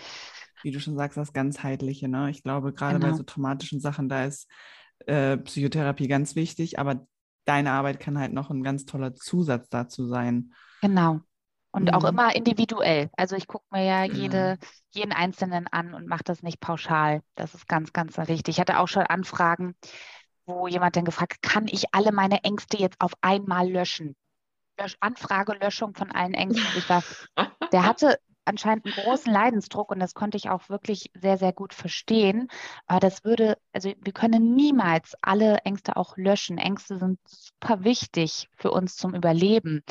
Wie 0.65 0.71
du 0.71 0.79
schon 0.79 0.97
sagst, 0.97 1.15
das 1.15 1.31
ganzheitliche. 1.31 2.07
Ne? 2.07 2.31
Ich 2.31 2.41
glaube, 2.41 2.73
gerade 2.73 2.97
genau. 2.97 3.11
bei 3.11 3.15
so 3.15 3.21
traumatischen 3.21 3.79
Sachen, 3.79 4.09
da 4.09 4.25
ist 4.25 4.49
äh, 5.05 5.37
Psychotherapie 5.37 6.07
ganz 6.07 6.35
wichtig, 6.35 6.79
aber 6.79 7.05
deine 7.45 7.71
Arbeit 7.71 7.99
kann 7.99 8.17
halt 8.17 8.33
noch 8.33 8.49
ein 8.49 8.63
ganz 8.63 8.85
toller 8.85 9.13
Zusatz 9.13 9.69
dazu 9.69 10.07
sein. 10.07 10.55
Genau. 10.81 11.19
Und 11.69 11.83
mhm. 11.83 11.89
auch 11.89 12.03
immer 12.05 12.35
individuell. 12.35 13.11
Also 13.15 13.35
ich 13.35 13.45
gucke 13.45 13.65
mir 13.69 13.85
ja 13.85 14.03
jede, 14.05 14.57
mhm. 14.59 14.67
jeden 14.89 15.11
Einzelnen 15.11 15.67
an 15.67 15.93
und 15.93 16.07
mache 16.07 16.23
das 16.23 16.41
nicht 16.41 16.59
pauschal. 16.59 17.21
Das 17.35 17.53
ist 17.53 17.67
ganz, 17.67 17.93
ganz 17.93 18.17
wichtig. 18.17 18.55
Ich 18.55 18.59
hatte 18.59 18.79
auch 18.79 18.87
schon 18.87 19.03
Anfragen, 19.03 19.75
wo 20.47 20.67
jemand 20.67 20.95
dann 20.95 21.05
gefragt, 21.05 21.43
kann 21.43 21.67
ich 21.67 21.93
alle 21.93 22.11
meine 22.11 22.43
Ängste 22.43 22.77
jetzt 22.77 22.99
auf 22.99 23.13
einmal 23.21 23.69
löschen? 23.69 24.15
Lösch 24.79 24.97
Anfrage, 24.99 25.53
Löschung 25.61 25.93
von 25.93 26.11
allen 26.11 26.33
Ängsten. 26.33 26.65
Ich 26.75 26.89
war, 26.89 27.03
der 27.71 27.83
hatte 27.85 28.17
anscheinend 28.45 28.85
einen 28.85 28.95
großen 28.95 29.31
Leidensdruck 29.31 29.91
und 29.91 29.99
das 29.99 30.13
konnte 30.13 30.37
ich 30.37 30.49
auch 30.49 30.69
wirklich 30.69 31.11
sehr, 31.13 31.37
sehr 31.37 31.53
gut 31.53 31.73
verstehen. 31.73 32.47
Aber 32.87 32.99
das 32.99 33.23
würde, 33.23 33.57
also 33.73 33.93
wir 33.99 34.13
können 34.13 34.55
niemals 34.55 35.15
alle 35.21 35.57
Ängste 35.59 35.97
auch 35.97 36.17
löschen. 36.17 36.57
Ängste 36.57 36.97
sind 36.97 37.19
super 37.25 37.83
wichtig 37.83 38.49
für 38.55 38.71
uns 38.71 38.95
zum 38.95 39.15
Überleben 39.15 39.83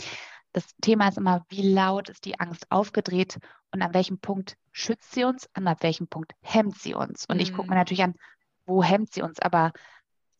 das 0.54 0.76
Thema 0.80 1.08
ist 1.08 1.18
immer, 1.18 1.44
wie 1.48 1.68
laut 1.68 2.08
ist 2.08 2.24
die 2.24 2.38
Angst 2.38 2.70
aufgedreht 2.70 3.38
und 3.72 3.82
an 3.82 3.92
welchem 3.92 4.18
Punkt 4.18 4.56
schützt 4.70 5.12
sie 5.12 5.24
uns, 5.24 5.50
an 5.52 5.64
welchem 5.80 6.06
Punkt 6.06 6.32
hemmt 6.42 6.78
sie 6.78 6.94
uns. 6.94 7.26
Und 7.26 7.36
mhm. 7.36 7.42
ich 7.42 7.52
gucke 7.52 7.68
mir 7.68 7.74
mhm. 7.74 7.80
natürlich 7.80 8.04
an, 8.04 8.14
wo 8.64 8.82
hemmt 8.82 9.12
sie 9.12 9.22
uns, 9.22 9.40
aber 9.40 9.72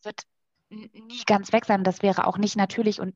wird 0.03 0.23
nie 0.69 1.23
ganz 1.25 1.51
weg 1.51 1.65
sein. 1.65 1.83
Das 1.83 2.01
wäre 2.01 2.25
auch 2.27 2.37
nicht 2.37 2.55
natürlich 2.55 3.01
und 3.01 3.13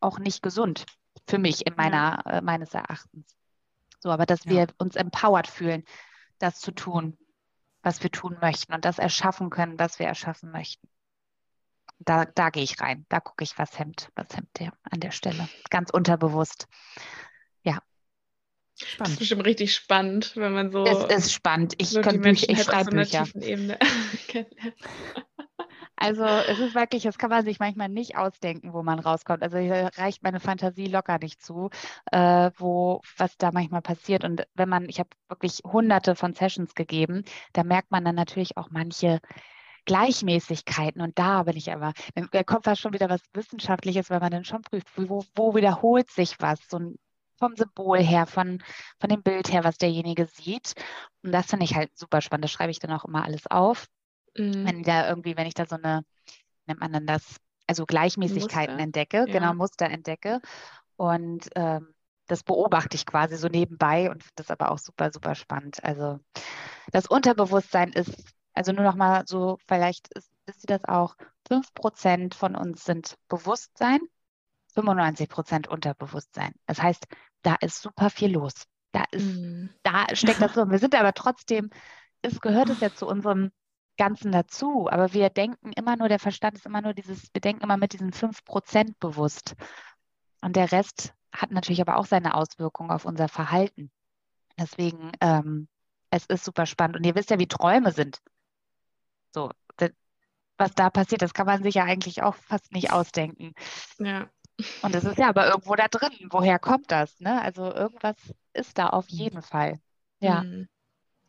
auch 0.00 0.20
nicht 0.20 0.40
gesund 0.40 0.86
für 1.28 1.38
mich 1.38 1.66
in 1.66 1.74
meiner, 1.74 2.22
ja. 2.24 2.32
äh, 2.32 2.40
meines 2.40 2.72
Erachtens. 2.74 3.36
So, 3.98 4.10
aber 4.10 4.26
dass 4.26 4.44
ja. 4.44 4.50
wir 4.50 4.66
uns 4.78 4.96
empowered 4.96 5.46
fühlen, 5.46 5.84
das 6.38 6.60
zu 6.60 6.72
tun, 6.72 7.16
was 7.82 8.02
wir 8.02 8.10
tun 8.10 8.36
möchten 8.40 8.74
und 8.74 8.84
das 8.84 8.98
erschaffen 8.98 9.50
können, 9.50 9.78
was 9.78 9.98
wir 9.98 10.06
erschaffen 10.06 10.50
möchten. 10.50 10.88
Da, 11.98 12.26
da 12.26 12.50
gehe 12.50 12.62
ich 12.62 12.80
rein, 12.80 13.06
da 13.08 13.20
gucke 13.20 13.44
ich, 13.44 13.58
was 13.58 13.78
hemmt, 13.78 14.10
was 14.14 14.36
hemmt 14.36 14.58
der 14.58 14.72
an 14.82 15.00
der 15.00 15.12
Stelle. 15.12 15.48
Ganz 15.70 15.90
unterbewusst. 15.90 16.68
Ja. 17.62 17.78
Spannend. 18.74 19.00
Das 19.00 19.08
ist 19.12 19.18
bestimmt 19.20 19.44
richtig 19.46 19.74
spannend, 19.74 20.36
wenn 20.36 20.52
man 20.52 20.70
so. 20.70 20.84
Es 20.84 21.04
ist 21.04 21.32
spannend. 21.32 21.74
Ich, 21.78 21.90
so 21.90 22.02
könnte 22.02 22.20
Bücher, 22.20 22.50
ich 22.50 22.62
schreibe 22.62 22.90
Bücher. 22.90 23.26
Also 25.96 26.24
es 26.24 26.58
ist 26.58 26.74
wirklich, 26.74 27.04
das 27.04 27.18
kann 27.18 27.30
man 27.30 27.44
sich 27.44 27.58
manchmal 27.58 27.88
nicht 27.88 28.16
ausdenken, 28.16 28.72
wo 28.74 28.82
man 28.82 28.98
rauskommt. 28.98 29.42
Also 29.42 29.58
hier 29.58 29.90
reicht 29.96 30.22
meine 30.22 30.40
Fantasie 30.40 30.86
locker 30.86 31.18
nicht 31.18 31.42
zu, 31.42 31.70
äh, 32.12 32.50
wo 32.58 33.00
was 33.16 33.36
da 33.38 33.50
manchmal 33.52 33.82
passiert. 33.82 34.22
Und 34.24 34.46
wenn 34.54 34.68
man, 34.68 34.88
ich 34.88 34.98
habe 34.98 35.10
wirklich 35.28 35.60
hunderte 35.64 36.14
von 36.14 36.34
Sessions 36.34 36.74
gegeben, 36.74 37.24
da 37.54 37.64
merkt 37.64 37.90
man 37.90 38.04
dann 38.04 38.14
natürlich 38.14 38.56
auch 38.58 38.68
manche 38.70 39.20
Gleichmäßigkeiten. 39.86 41.00
Und 41.00 41.18
da 41.18 41.44
bin 41.44 41.56
ich 41.56 41.72
aber, 41.72 41.92
dann 42.14 42.28
kommt 42.44 42.64
fast 42.64 42.82
schon 42.82 42.92
wieder 42.92 43.08
was 43.08 43.22
Wissenschaftliches, 43.32 44.10
weil 44.10 44.20
man 44.20 44.30
dann 44.32 44.44
schon 44.44 44.62
prüft, 44.62 44.88
wo, 44.96 45.24
wo 45.34 45.54
wiederholt 45.54 46.10
sich 46.10 46.36
was, 46.40 46.60
so 46.68 46.78
ein 46.78 46.96
vom 47.38 47.54
Symbol 47.56 47.98
her, 47.98 48.26
von, 48.26 48.62
von 48.98 49.10
dem 49.10 49.22
Bild 49.22 49.52
her, 49.52 49.64
was 49.64 49.78
derjenige 49.78 50.26
sieht. 50.26 50.74
Und 51.22 51.32
das 51.32 51.46
finde 51.46 51.64
ich 51.64 51.74
halt 51.74 51.96
super 51.96 52.20
spannend. 52.20 52.44
Das 52.44 52.50
schreibe 52.50 52.70
ich 52.70 52.78
dann 52.78 52.92
auch 52.92 53.04
immer 53.04 53.24
alles 53.24 53.46
auf. 53.46 53.86
Mhm. 54.38 54.66
Wenn 54.66 54.82
da 54.82 55.08
irgendwie, 55.08 55.36
wenn 55.36 55.46
ich 55.46 55.54
da 55.54 55.66
so 55.66 55.76
eine, 55.76 56.04
nennt 56.66 56.80
man 56.80 56.92
dann 56.92 57.06
das, 57.06 57.36
also 57.66 57.86
Gleichmäßigkeiten 57.86 58.74
Muster. 58.74 58.84
entdecke, 58.84 59.16
ja. 59.18 59.24
genau, 59.24 59.54
Muster 59.54 59.86
entdecke. 59.86 60.40
Und 60.96 61.48
ähm, 61.54 61.94
das 62.26 62.42
beobachte 62.42 62.96
ich 62.96 63.06
quasi 63.06 63.36
so 63.36 63.48
nebenbei 63.48 64.10
und 64.10 64.22
finde 64.22 64.36
das 64.36 64.50
aber 64.50 64.70
auch 64.70 64.78
super, 64.78 65.12
super 65.12 65.34
spannend. 65.34 65.82
Also 65.84 66.18
das 66.92 67.06
Unterbewusstsein 67.06 67.92
ist, 67.92 68.12
also 68.52 68.72
nur 68.72 68.84
noch 68.84 68.96
mal 68.96 69.24
so, 69.26 69.58
vielleicht 69.66 70.08
ist, 70.14 70.30
wisst 70.46 70.68
ihr 70.68 70.78
das 70.78 70.84
auch, 70.88 71.16
5% 71.48 72.34
von 72.34 72.56
uns 72.56 72.84
sind 72.84 73.16
Bewusstsein, 73.28 74.00
95% 74.74 75.68
Unterbewusstsein. 75.68 76.52
Das 76.66 76.82
heißt, 76.82 77.06
da 77.42 77.56
ist 77.60 77.80
super 77.80 78.10
viel 78.10 78.32
los. 78.32 78.52
Da 78.92 79.04
ist, 79.10 79.24
mm. 79.24 79.70
da 79.82 80.06
steckt 80.14 80.40
das 80.40 80.54
so. 80.54 80.68
Wir 80.68 80.78
sind 80.78 80.94
aber 80.94 81.12
trotzdem, 81.12 81.70
es 82.22 82.40
gehört 82.40 82.70
es 82.70 82.80
ja 82.80 82.92
zu 82.92 83.06
unserem 83.06 83.52
Ganzen 83.96 84.32
dazu. 84.32 84.88
Aber 84.90 85.12
wir 85.12 85.30
denken 85.30 85.72
immer 85.72 85.96
nur, 85.96 86.08
der 86.08 86.18
Verstand 86.18 86.56
ist 86.56 86.66
immer 86.66 86.82
nur 86.82 86.94
dieses, 86.94 87.28
wir 87.32 87.40
denken 87.40 87.62
immer 87.62 87.76
mit 87.76 87.92
diesen 87.92 88.12
5% 88.12 88.94
bewusst. 89.00 89.54
Und 90.40 90.56
der 90.56 90.72
Rest 90.72 91.14
hat 91.32 91.50
natürlich 91.50 91.80
aber 91.80 91.96
auch 91.96 92.06
seine 92.06 92.34
Auswirkungen 92.34 92.90
auf 92.90 93.04
unser 93.04 93.28
Verhalten. 93.28 93.90
Deswegen, 94.58 95.12
ähm, 95.20 95.68
es 96.10 96.26
ist 96.26 96.44
super 96.44 96.66
spannend. 96.66 96.96
Und 96.96 97.04
ihr 97.04 97.14
wisst 97.14 97.30
ja, 97.30 97.38
wie 97.38 97.48
Träume 97.48 97.92
sind. 97.92 98.20
So, 99.34 99.50
das, 99.76 99.90
was 100.56 100.72
da 100.74 100.88
passiert, 100.90 101.22
das 101.22 101.34
kann 101.34 101.46
man 101.46 101.62
sich 101.62 101.74
ja 101.74 101.84
eigentlich 101.84 102.22
auch 102.22 102.34
fast 102.34 102.72
nicht 102.72 102.92
ausdenken. 102.92 103.52
Ja. 103.98 104.28
Und 104.82 104.94
es 104.94 105.04
ist 105.04 105.18
ja 105.18 105.28
aber 105.28 105.46
irgendwo 105.48 105.74
da 105.74 105.88
drin. 105.88 106.28
Woher 106.30 106.58
kommt 106.58 106.90
das? 106.90 107.20
Ne? 107.20 107.42
Also 107.42 107.64
irgendwas 107.72 108.16
ist 108.54 108.78
da 108.78 108.88
auf 108.88 109.08
jeden 109.08 109.42
Fall. 109.42 109.78
Ja, 110.20 110.44
mhm. 110.44 110.68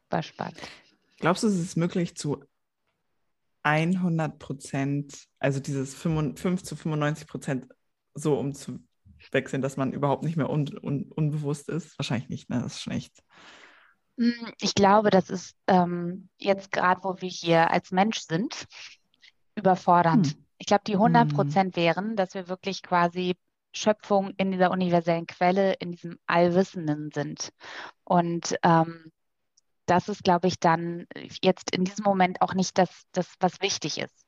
war 0.09 0.23
spannend. 0.23 0.61
Glaubst 1.19 1.43
du, 1.43 1.47
es 1.47 1.59
ist 1.59 1.75
möglich 1.75 2.15
zu 2.15 2.43
100 3.67 4.39
Prozent, 4.39 5.27
also 5.39 5.59
dieses 5.59 5.93
5, 5.93 6.39
5 6.39 6.63
zu 6.63 6.75
95 6.75 7.27
Prozent 7.27 7.65
so 8.13 8.37
umzuwechseln, 8.39 9.61
dass 9.61 9.77
man 9.77 9.93
überhaupt 9.93 10.23
nicht 10.23 10.37
mehr 10.37 10.49
un, 10.49 10.67
un, 10.81 11.11
unbewusst 11.11 11.69
ist? 11.69 11.97
Wahrscheinlich 11.99 12.29
nicht, 12.29 12.49
ne? 12.49 12.61
Das 12.61 12.73
ist 12.73 12.81
schlecht. 12.81 13.23
Hm, 14.17 14.51
ich 14.59 14.73
glaube, 14.73 15.09
das 15.09 15.29
ist 15.29 15.55
ähm, 15.67 16.29
jetzt 16.39 16.71
gerade, 16.71 17.03
wo 17.03 17.15
wir 17.19 17.29
hier 17.29 17.71
als 17.71 17.91
Mensch 17.91 18.19
sind, 18.19 18.65
überfordernd. 19.55 20.27
Hm. 20.27 20.45
Ich 20.57 20.65
glaube, 20.65 20.83
die 20.87 20.95
100 20.95 21.29
hm. 21.29 21.35
Prozent 21.35 21.75
hm. 21.75 21.83
wären, 21.83 22.15
dass 22.15 22.33
wir 22.33 22.47
wirklich 22.47 22.81
quasi 22.81 23.35
Schöpfung 23.73 24.33
in 24.37 24.51
dieser 24.51 24.71
universellen 24.71 25.27
Quelle, 25.27 25.73
in 25.73 25.91
diesem 25.91 26.17
Allwissenden 26.25 27.11
sind. 27.13 27.49
Und 28.03 28.55
ähm, 28.63 29.11
das 29.87 30.09
ist, 30.09 30.23
glaube 30.23 30.47
ich, 30.47 30.59
dann 30.59 31.07
jetzt 31.41 31.75
in 31.75 31.83
diesem 31.83 32.03
Moment 32.03 32.41
auch 32.41 32.53
nicht 32.53 32.77
das, 32.77 32.89
das, 33.11 33.33
was 33.39 33.61
wichtig 33.61 33.97
ist 33.99 34.27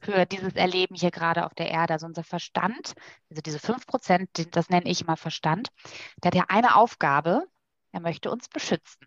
für 0.00 0.26
dieses 0.26 0.54
Erleben 0.54 0.94
hier 0.94 1.10
gerade 1.10 1.46
auf 1.46 1.54
der 1.54 1.70
Erde. 1.70 1.94
Also 1.94 2.06
unser 2.06 2.24
Verstand, 2.24 2.94
also 3.30 3.42
diese 3.42 3.58
5 3.58 3.86
Prozent, 3.86 4.30
das 4.56 4.68
nenne 4.68 4.88
ich 4.88 5.02
immer 5.02 5.16
Verstand, 5.16 5.68
der 6.22 6.28
hat 6.28 6.34
ja 6.34 6.44
eine 6.48 6.76
Aufgabe, 6.76 7.46
er 7.92 8.00
möchte 8.00 8.30
uns 8.30 8.48
beschützen. 8.48 9.06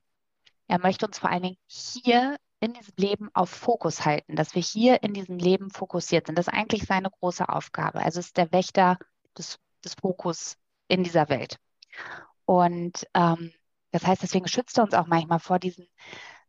Er 0.67 0.79
möchte 0.79 1.05
uns 1.05 1.19
vor 1.19 1.29
allen 1.29 1.43
Dingen 1.43 1.57
hier 1.67 2.37
in 2.59 2.73
diesem 2.73 2.93
Leben 2.97 3.29
auf 3.33 3.49
Fokus 3.49 4.05
halten, 4.05 4.35
dass 4.35 4.55
wir 4.55 4.61
hier 4.61 5.01
in 5.01 5.13
diesem 5.13 5.37
Leben 5.37 5.71
fokussiert 5.71 6.27
sind. 6.27 6.37
Das 6.37 6.47
ist 6.47 6.53
eigentlich 6.53 6.83
seine 6.83 7.09
große 7.09 7.47
Aufgabe. 7.47 7.99
Also 7.99 8.19
ist 8.19 8.37
der 8.37 8.51
Wächter 8.51 8.97
des, 9.37 9.57
des 9.83 9.95
Fokus 9.95 10.57
in 10.87 11.03
dieser 11.03 11.29
Welt. 11.29 11.57
Und 12.45 13.07
ähm, 13.13 13.53
das 13.91 14.05
heißt, 14.05 14.23
deswegen 14.23 14.47
schützt 14.47 14.77
er 14.77 14.83
uns 14.83 14.93
auch 14.93 15.07
manchmal 15.07 15.39
vor 15.39 15.59
diesen 15.59 15.87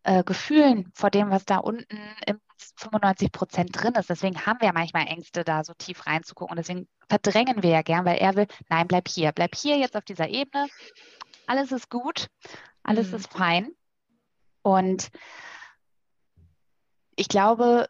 äh, 0.02 0.24
Gefühlen, 0.24 0.90
vor 0.94 1.10
dem, 1.10 1.30
was 1.30 1.44
da 1.44 1.58
unten 1.58 1.98
im 2.26 2.40
95 2.76 3.32
Prozent 3.32 3.70
drin 3.72 3.94
ist. 3.94 4.10
Deswegen 4.10 4.46
haben 4.46 4.60
wir 4.60 4.72
manchmal 4.72 5.06
Ängste, 5.06 5.44
da 5.44 5.64
so 5.64 5.74
tief 5.74 6.06
reinzugucken. 6.06 6.52
Und 6.52 6.56
deswegen 6.58 6.88
verdrängen 7.08 7.62
wir 7.62 7.70
ja 7.70 7.82
gern, 7.82 8.04
weil 8.04 8.18
er 8.18 8.34
will, 8.36 8.46
nein, 8.68 8.86
bleib 8.86 9.08
hier, 9.08 9.32
bleib 9.32 9.54
hier 9.54 9.78
jetzt 9.78 9.96
auf 9.96 10.04
dieser 10.04 10.28
Ebene. 10.28 10.68
Alles 11.46 11.72
ist 11.72 11.90
gut, 11.90 12.28
alles 12.82 13.10
mhm. 13.10 13.16
ist 13.16 13.32
fein. 13.32 13.70
Und 14.62 15.10
ich 17.16 17.28
glaube, 17.28 17.88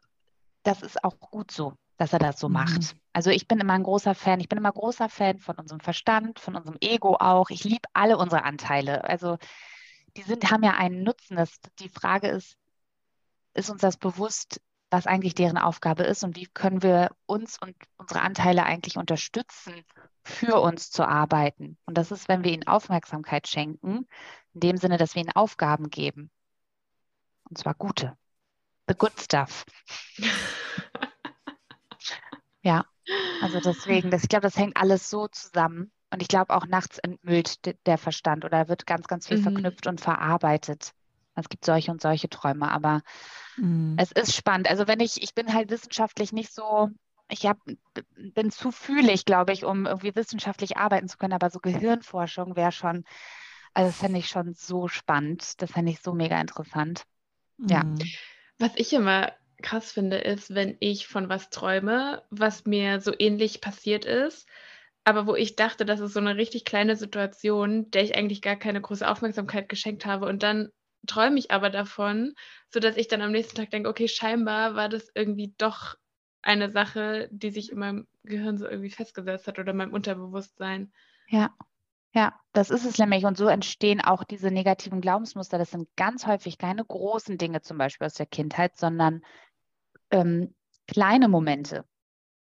das 0.62 0.82
ist 0.82 1.02
auch 1.04 1.18
gut 1.18 1.50
so, 1.50 1.74
dass 1.96 2.12
er 2.12 2.18
das 2.18 2.38
so 2.38 2.48
mhm. 2.48 2.54
macht. 2.54 2.96
Also 3.12 3.30
ich 3.30 3.48
bin 3.48 3.58
immer 3.58 3.74
ein 3.74 3.82
großer 3.82 4.14
Fan, 4.14 4.40
ich 4.40 4.48
bin 4.48 4.58
immer 4.58 4.72
großer 4.72 5.08
Fan 5.08 5.38
von 5.38 5.56
unserem 5.56 5.80
Verstand, 5.80 6.38
von 6.38 6.56
unserem 6.56 6.76
Ego 6.80 7.16
auch. 7.18 7.50
Ich 7.50 7.64
liebe 7.64 7.88
alle 7.92 8.16
unsere 8.16 8.44
Anteile. 8.44 9.04
Also 9.04 9.38
die 10.16 10.22
sind, 10.22 10.50
haben 10.50 10.62
ja 10.62 10.74
einen 10.74 11.02
Nutzen. 11.02 11.36
Das, 11.36 11.60
die 11.78 11.88
Frage 11.88 12.28
ist, 12.28 12.56
ist 13.54 13.70
uns 13.70 13.80
das 13.80 13.96
bewusst, 13.96 14.60
was 14.90 15.06
eigentlich 15.06 15.34
deren 15.34 15.58
Aufgabe 15.58 16.02
ist 16.02 16.24
und 16.24 16.36
wie 16.36 16.46
können 16.46 16.82
wir 16.82 17.10
uns 17.26 17.58
und 17.60 17.76
unsere 17.96 18.22
Anteile 18.22 18.64
eigentlich 18.64 18.96
unterstützen, 18.96 19.84
für 20.24 20.60
uns 20.60 20.90
zu 20.90 21.06
arbeiten. 21.06 21.78
Und 21.86 21.96
das 21.96 22.10
ist, 22.10 22.28
wenn 22.28 22.44
wir 22.44 22.52
ihnen 22.52 22.66
Aufmerksamkeit 22.66 23.48
schenken, 23.48 24.06
in 24.54 24.60
dem 24.60 24.76
Sinne, 24.76 24.96
dass 24.98 25.14
wir 25.14 25.22
ihnen 25.22 25.32
Aufgaben 25.32 25.90
geben. 25.90 26.30
Und 27.48 27.58
zwar 27.58 27.74
gute. 27.74 28.16
The 28.88 28.94
good 28.94 29.18
stuff. 29.20 29.64
ja. 32.62 32.84
Also 33.42 33.60
deswegen, 33.60 34.10
das, 34.10 34.22
ich 34.22 34.28
glaube, 34.28 34.42
das 34.42 34.56
hängt 34.56 34.76
alles 34.76 35.10
so 35.10 35.28
zusammen. 35.28 35.90
Und 36.12 36.22
ich 36.22 36.28
glaube, 36.28 36.54
auch 36.54 36.66
nachts 36.66 36.98
entmüllt 36.98 37.60
der 37.86 37.98
Verstand 37.98 38.44
oder 38.44 38.68
wird 38.68 38.86
ganz, 38.86 39.06
ganz 39.06 39.28
viel 39.28 39.38
mhm. 39.38 39.42
verknüpft 39.42 39.86
und 39.86 40.00
verarbeitet. 40.00 40.92
Es 41.36 41.48
gibt 41.48 41.64
solche 41.64 41.90
und 41.90 42.02
solche 42.02 42.28
Träume, 42.28 42.70
aber 42.70 43.02
mhm. 43.56 43.96
es 43.96 44.10
ist 44.12 44.34
spannend. 44.34 44.68
Also 44.68 44.88
wenn 44.88 45.00
ich, 45.00 45.22
ich 45.22 45.34
bin 45.34 45.54
halt 45.54 45.70
wissenschaftlich 45.70 46.32
nicht 46.32 46.52
so, 46.52 46.88
ich 47.28 47.46
hab, 47.46 47.58
bin 48.16 48.50
zu 48.50 48.72
fühlig, 48.72 49.24
glaube 49.24 49.52
ich, 49.52 49.64
um 49.64 49.86
irgendwie 49.86 50.14
wissenschaftlich 50.16 50.76
arbeiten 50.76 51.08
zu 51.08 51.16
können, 51.16 51.32
aber 51.32 51.50
so 51.50 51.60
Gehirnforschung 51.60 52.56
wäre 52.56 52.72
schon, 52.72 53.04
also 53.72 53.90
das 53.90 53.98
fände 53.98 54.18
ich 54.18 54.28
schon 54.28 54.54
so 54.54 54.88
spannend. 54.88 55.62
Das 55.62 55.70
fände 55.70 55.92
ich 55.92 56.00
so 56.00 56.12
mega 56.12 56.40
interessant. 56.40 57.04
Ja. 57.58 57.84
Mhm. 57.84 57.98
Was 58.58 58.72
ich 58.74 58.92
immer 58.92 59.32
krass 59.60 59.92
finde, 59.92 60.18
ist, 60.18 60.54
wenn 60.54 60.76
ich 60.80 61.06
von 61.06 61.28
was 61.28 61.50
träume, 61.50 62.22
was 62.30 62.64
mir 62.64 63.00
so 63.00 63.12
ähnlich 63.18 63.60
passiert 63.60 64.04
ist, 64.04 64.48
aber 65.04 65.26
wo 65.26 65.34
ich 65.34 65.56
dachte, 65.56 65.84
das 65.84 66.00
ist 66.00 66.12
so 66.12 66.20
eine 66.20 66.36
richtig 66.36 66.64
kleine 66.64 66.96
Situation, 66.96 67.90
der 67.90 68.04
ich 68.04 68.16
eigentlich 68.16 68.42
gar 68.42 68.56
keine 68.56 68.80
große 68.80 69.08
Aufmerksamkeit 69.08 69.68
geschenkt 69.68 70.06
habe. 70.06 70.26
Und 70.26 70.42
dann 70.42 70.70
träume 71.06 71.38
ich 71.38 71.50
aber 71.50 71.70
davon, 71.70 72.34
sodass 72.68 72.96
ich 72.96 73.08
dann 73.08 73.22
am 73.22 73.32
nächsten 73.32 73.56
Tag 73.56 73.70
denke, 73.70 73.88
okay, 73.88 74.08
scheinbar 74.08 74.74
war 74.74 74.88
das 74.88 75.10
irgendwie 75.14 75.54
doch 75.58 75.96
eine 76.42 76.70
Sache, 76.70 77.28
die 77.32 77.50
sich 77.50 77.72
in 77.72 77.78
meinem 77.78 78.08
Gehirn 78.24 78.58
so 78.58 78.66
irgendwie 78.66 78.90
festgesetzt 78.90 79.46
hat 79.46 79.58
oder 79.58 79.72
in 79.72 79.78
meinem 79.78 79.92
Unterbewusstsein. 79.92 80.92
Ja, 81.28 81.50
ja, 82.12 82.34
das 82.52 82.70
ist 82.70 82.84
es 82.84 82.98
nämlich. 82.98 83.24
Und 83.24 83.36
so 83.36 83.46
entstehen 83.46 84.00
auch 84.00 84.24
diese 84.24 84.50
negativen 84.50 85.00
Glaubensmuster. 85.00 85.58
Das 85.58 85.70
sind 85.70 85.88
ganz 85.96 86.26
häufig 86.26 86.58
keine 86.58 86.84
großen 86.84 87.38
Dinge 87.38 87.60
zum 87.62 87.78
Beispiel 87.78 88.06
aus 88.06 88.14
der 88.14 88.26
Kindheit, 88.26 88.76
sondern 88.76 89.22
ähm, 90.10 90.54
kleine 90.86 91.28
Momente. 91.28 91.84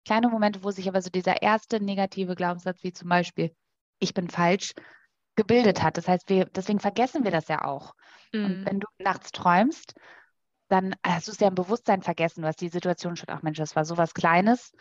Kleine 0.04 0.28
Momente, 0.28 0.64
wo 0.64 0.70
sich 0.70 0.88
aber 0.88 1.00
so 1.00 1.10
dieser 1.10 1.42
erste 1.42 1.80
negative 1.80 2.34
Glaubenssatz, 2.34 2.82
wie 2.82 2.92
zum 2.92 3.08
Beispiel, 3.08 3.54
ich 4.00 4.14
bin 4.14 4.28
falsch, 4.28 4.72
gebildet 5.36 5.82
hat. 5.82 5.96
Das 5.96 6.08
heißt, 6.08 6.28
wir, 6.28 6.46
deswegen 6.46 6.80
vergessen 6.80 7.24
wir 7.24 7.30
das 7.30 7.48
ja 7.48 7.64
auch. 7.64 7.94
Mhm. 8.32 8.44
Und 8.44 8.66
wenn 8.66 8.80
du 8.80 8.86
nachts 8.98 9.32
träumst, 9.32 9.94
dann 10.68 10.94
hast 11.04 11.28
du 11.28 11.32
es 11.32 11.40
ja 11.40 11.48
im 11.48 11.54
Bewusstsein 11.54 12.02
vergessen. 12.02 12.42
Du 12.42 12.48
hast 12.48 12.60
die 12.60 12.68
Situation 12.68 13.16
schon, 13.16 13.28
ach 13.28 13.42
Mensch, 13.42 13.58
das 13.58 13.76
war 13.76 13.84
so 13.84 13.96
was 13.96 14.14
Kleines. 14.14 14.72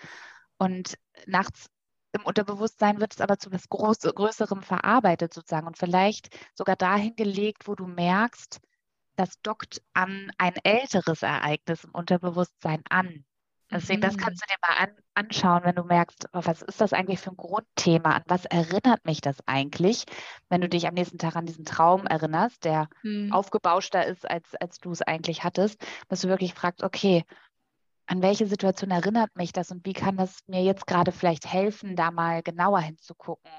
Und 0.58 0.98
nachts 1.28 1.70
im 2.14 2.24
Unterbewusstsein 2.24 3.00
wird 3.00 3.14
es 3.14 3.22
aber 3.22 3.38
zu 3.38 3.50
etwas 3.50 3.70
Groß 3.70 4.00
Größerem 4.00 4.64
verarbeitet 4.64 5.34
sozusagen 5.34 5.68
und 5.68 5.78
vielleicht 5.78 6.36
sogar 6.56 6.76
dahin 6.76 7.16
gelegt, 7.16 7.68
wo 7.68 7.76
du 7.76 7.88
merkst, 7.88 8.60
das 9.22 9.40
dockt 9.42 9.82
an 9.94 10.32
ein 10.38 10.56
älteres 10.64 11.22
Ereignis 11.22 11.84
im 11.84 11.92
Unterbewusstsein 11.92 12.82
an. 12.90 13.24
Deswegen, 13.70 14.02
das 14.02 14.18
kannst 14.18 14.42
mhm. 14.42 14.46
du 14.48 14.54
dir 14.54 14.68
mal 14.68 14.84
an, 14.84 14.98
anschauen, 15.14 15.62
wenn 15.64 15.76
du 15.76 15.84
merkst, 15.84 16.28
oh, 16.34 16.42
was 16.44 16.62
ist 16.62 16.82
das 16.82 16.92
eigentlich 16.92 17.20
für 17.20 17.30
ein 17.30 17.38
Grundthema? 17.38 18.16
An 18.16 18.24
was 18.28 18.44
erinnert 18.46 19.06
mich 19.06 19.22
das 19.22 19.38
eigentlich? 19.46 20.06
Wenn 20.50 20.60
du 20.60 20.68
dich 20.68 20.88
am 20.88 20.94
nächsten 20.94 21.20
Tag 21.20 21.38
an 21.38 21.46
diesen 21.46 21.64
Traum 21.64 22.06
erinnerst, 22.06 22.66
der 22.66 22.90
mhm. 23.04 23.32
aufgebauschter 23.32 24.06
ist, 24.06 24.30
als, 24.30 24.56
als 24.56 24.80
du 24.80 24.92
es 24.92 25.02
eigentlich 25.02 25.44
hattest, 25.44 25.82
dass 26.10 26.22
du 26.22 26.28
wirklich 26.28 26.54
fragst, 26.54 26.84
okay, 26.84 27.24
an 28.08 28.22
welche 28.22 28.46
Situation 28.46 28.92
erinnert 28.92 29.34
mich 29.38 29.54
das 29.54 29.72
und 29.72 29.86
wie 29.86 29.94
kann 29.94 30.18
das 30.18 30.40
mir 30.48 30.64
jetzt 30.64 30.86
gerade 30.86 31.14
vielleicht 31.14 31.46
helfen, 31.46 31.96
da 31.96 32.12
mal 32.12 32.44
genauer 32.44 32.82
hinzugucken 32.82 33.52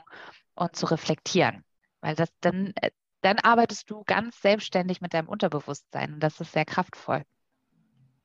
und 0.54 0.76
zu 0.76 0.84
reflektieren? 0.86 1.64
Weil 2.02 2.16
das 2.16 2.28
dann, 2.40 2.74
äh, 2.82 2.90
dann 3.22 3.38
arbeitest 3.38 3.90
du 3.90 4.02
ganz 4.04 4.40
selbstständig 4.40 5.00
mit 5.00 5.14
deinem 5.14 5.28
Unterbewusstsein 5.28 6.14
und 6.14 6.20
das 6.20 6.40
ist 6.40 6.52
sehr 6.52 6.64
kraftvoll. 6.64 7.22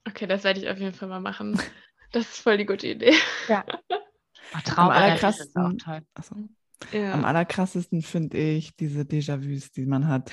Okay, 0.07 0.27
das 0.27 0.43
werde 0.43 0.59
ich 0.59 0.69
auf 0.69 0.77
jeden 0.77 0.93
Fall 0.93 1.09
mal 1.09 1.21
machen. 1.21 1.59
Das 2.13 2.23
ist 2.23 2.39
voll 2.39 2.57
die 2.57 2.65
gute 2.65 2.87
Idee. 2.87 3.13
Ja. 3.47 3.65
Oh, 4.55 4.59
Traum 4.63 4.85
am 4.85 4.91
allerkrassesten, 4.91 5.83
ja. 6.93 7.11
Am 7.11 7.25
allerkrassesten 7.25 8.01
finde 8.01 8.37
ich 8.37 8.77
diese 8.77 9.01
Déjà-vus, 9.01 9.71
die 9.73 9.85
man 9.85 10.07
hat. 10.07 10.31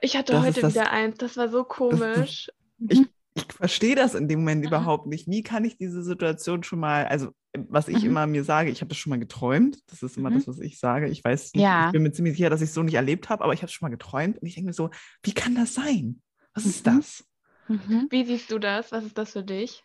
Ich 0.00 0.16
hatte 0.16 0.34
das 0.34 0.44
heute 0.44 0.68
wieder 0.68 0.92
eins, 0.92 1.18
das 1.18 1.36
war 1.36 1.48
so 1.48 1.64
komisch. 1.64 2.52
Das, 2.78 2.98
das, 2.98 2.98
ich, 3.00 3.06
ich 3.38 3.52
verstehe 3.52 3.94
das 3.94 4.14
in 4.14 4.28
dem 4.28 4.40
Moment 4.40 4.62
mhm. 4.62 4.68
überhaupt 4.68 5.06
nicht. 5.06 5.28
Wie 5.28 5.42
kann 5.42 5.64
ich 5.64 5.76
diese 5.76 6.02
Situation 6.02 6.62
schon 6.62 6.80
mal, 6.80 7.06
also 7.06 7.30
was 7.56 7.88
ich 7.88 8.02
mhm. 8.02 8.10
immer 8.10 8.26
mir 8.26 8.44
sage, 8.44 8.70
ich 8.70 8.80
habe 8.80 8.88
das 8.88 8.98
schon 8.98 9.10
mal 9.10 9.18
geträumt. 9.18 9.78
Das 9.90 10.02
ist 10.02 10.16
immer 10.16 10.30
mhm. 10.30 10.34
das, 10.34 10.48
was 10.48 10.58
ich 10.58 10.78
sage. 10.78 11.08
Ich 11.08 11.24
weiß 11.24 11.54
nicht, 11.54 11.62
ja. 11.62 11.86
ich 11.86 11.92
bin 11.92 12.02
mir 12.02 12.12
ziemlich 12.12 12.36
sicher, 12.36 12.50
dass 12.50 12.60
ich 12.60 12.68
es 12.68 12.74
so 12.74 12.82
nicht 12.82 12.94
erlebt 12.94 13.28
habe, 13.28 13.44
aber 13.44 13.52
ich 13.52 13.60
habe 13.60 13.66
es 13.66 13.72
schon 13.72 13.86
mal 13.86 13.96
geträumt 13.96 14.38
und 14.38 14.46
ich 14.46 14.54
denke 14.54 14.68
mir 14.68 14.74
so, 14.74 14.90
wie 15.22 15.32
kann 15.32 15.54
das 15.54 15.74
sein? 15.74 16.20
Was 16.54 16.66
ist 16.66 16.86
mhm. 16.86 16.96
das? 16.96 17.24
Mhm. 17.68 18.06
Wie 18.10 18.24
siehst 18.24 18.50
du 18.50 18.58
das? 18.58 18.92
Was 18.92 19.04
ist 19.04 19.18
das 19.18 19.32
für 19.32 19.44
dich? 19.44 19.82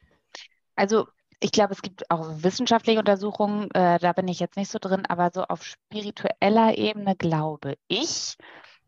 Also 0.75 1.07
ich 1.39 1.51
glaube, 1.51 1.73
es 1.73 1.81
gibt 1.81 2.09
auch 2.09 2.43
wissenschaftliche 2.43 2.99
Untersuchungen, 2.99 3.69
äh, 3.71 3.99
da 3.99 4.13
bin 4.13 4.27
ich 4.27 4.39
jetzt 4.39 4.55
nicht 4.55 4.71
so 4.71 4.79
drin, 4.79 5.05
aber 5.07 5.29
so 5.33 5.43
auf 5.43 5.63
spiritueller 5.63 6.77
Ebene 6.77 7.15
glaube 7.15 7.75
ich, 7.87 8.37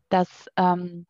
dass, 0.08 0.46
ähm, 0.56 1.06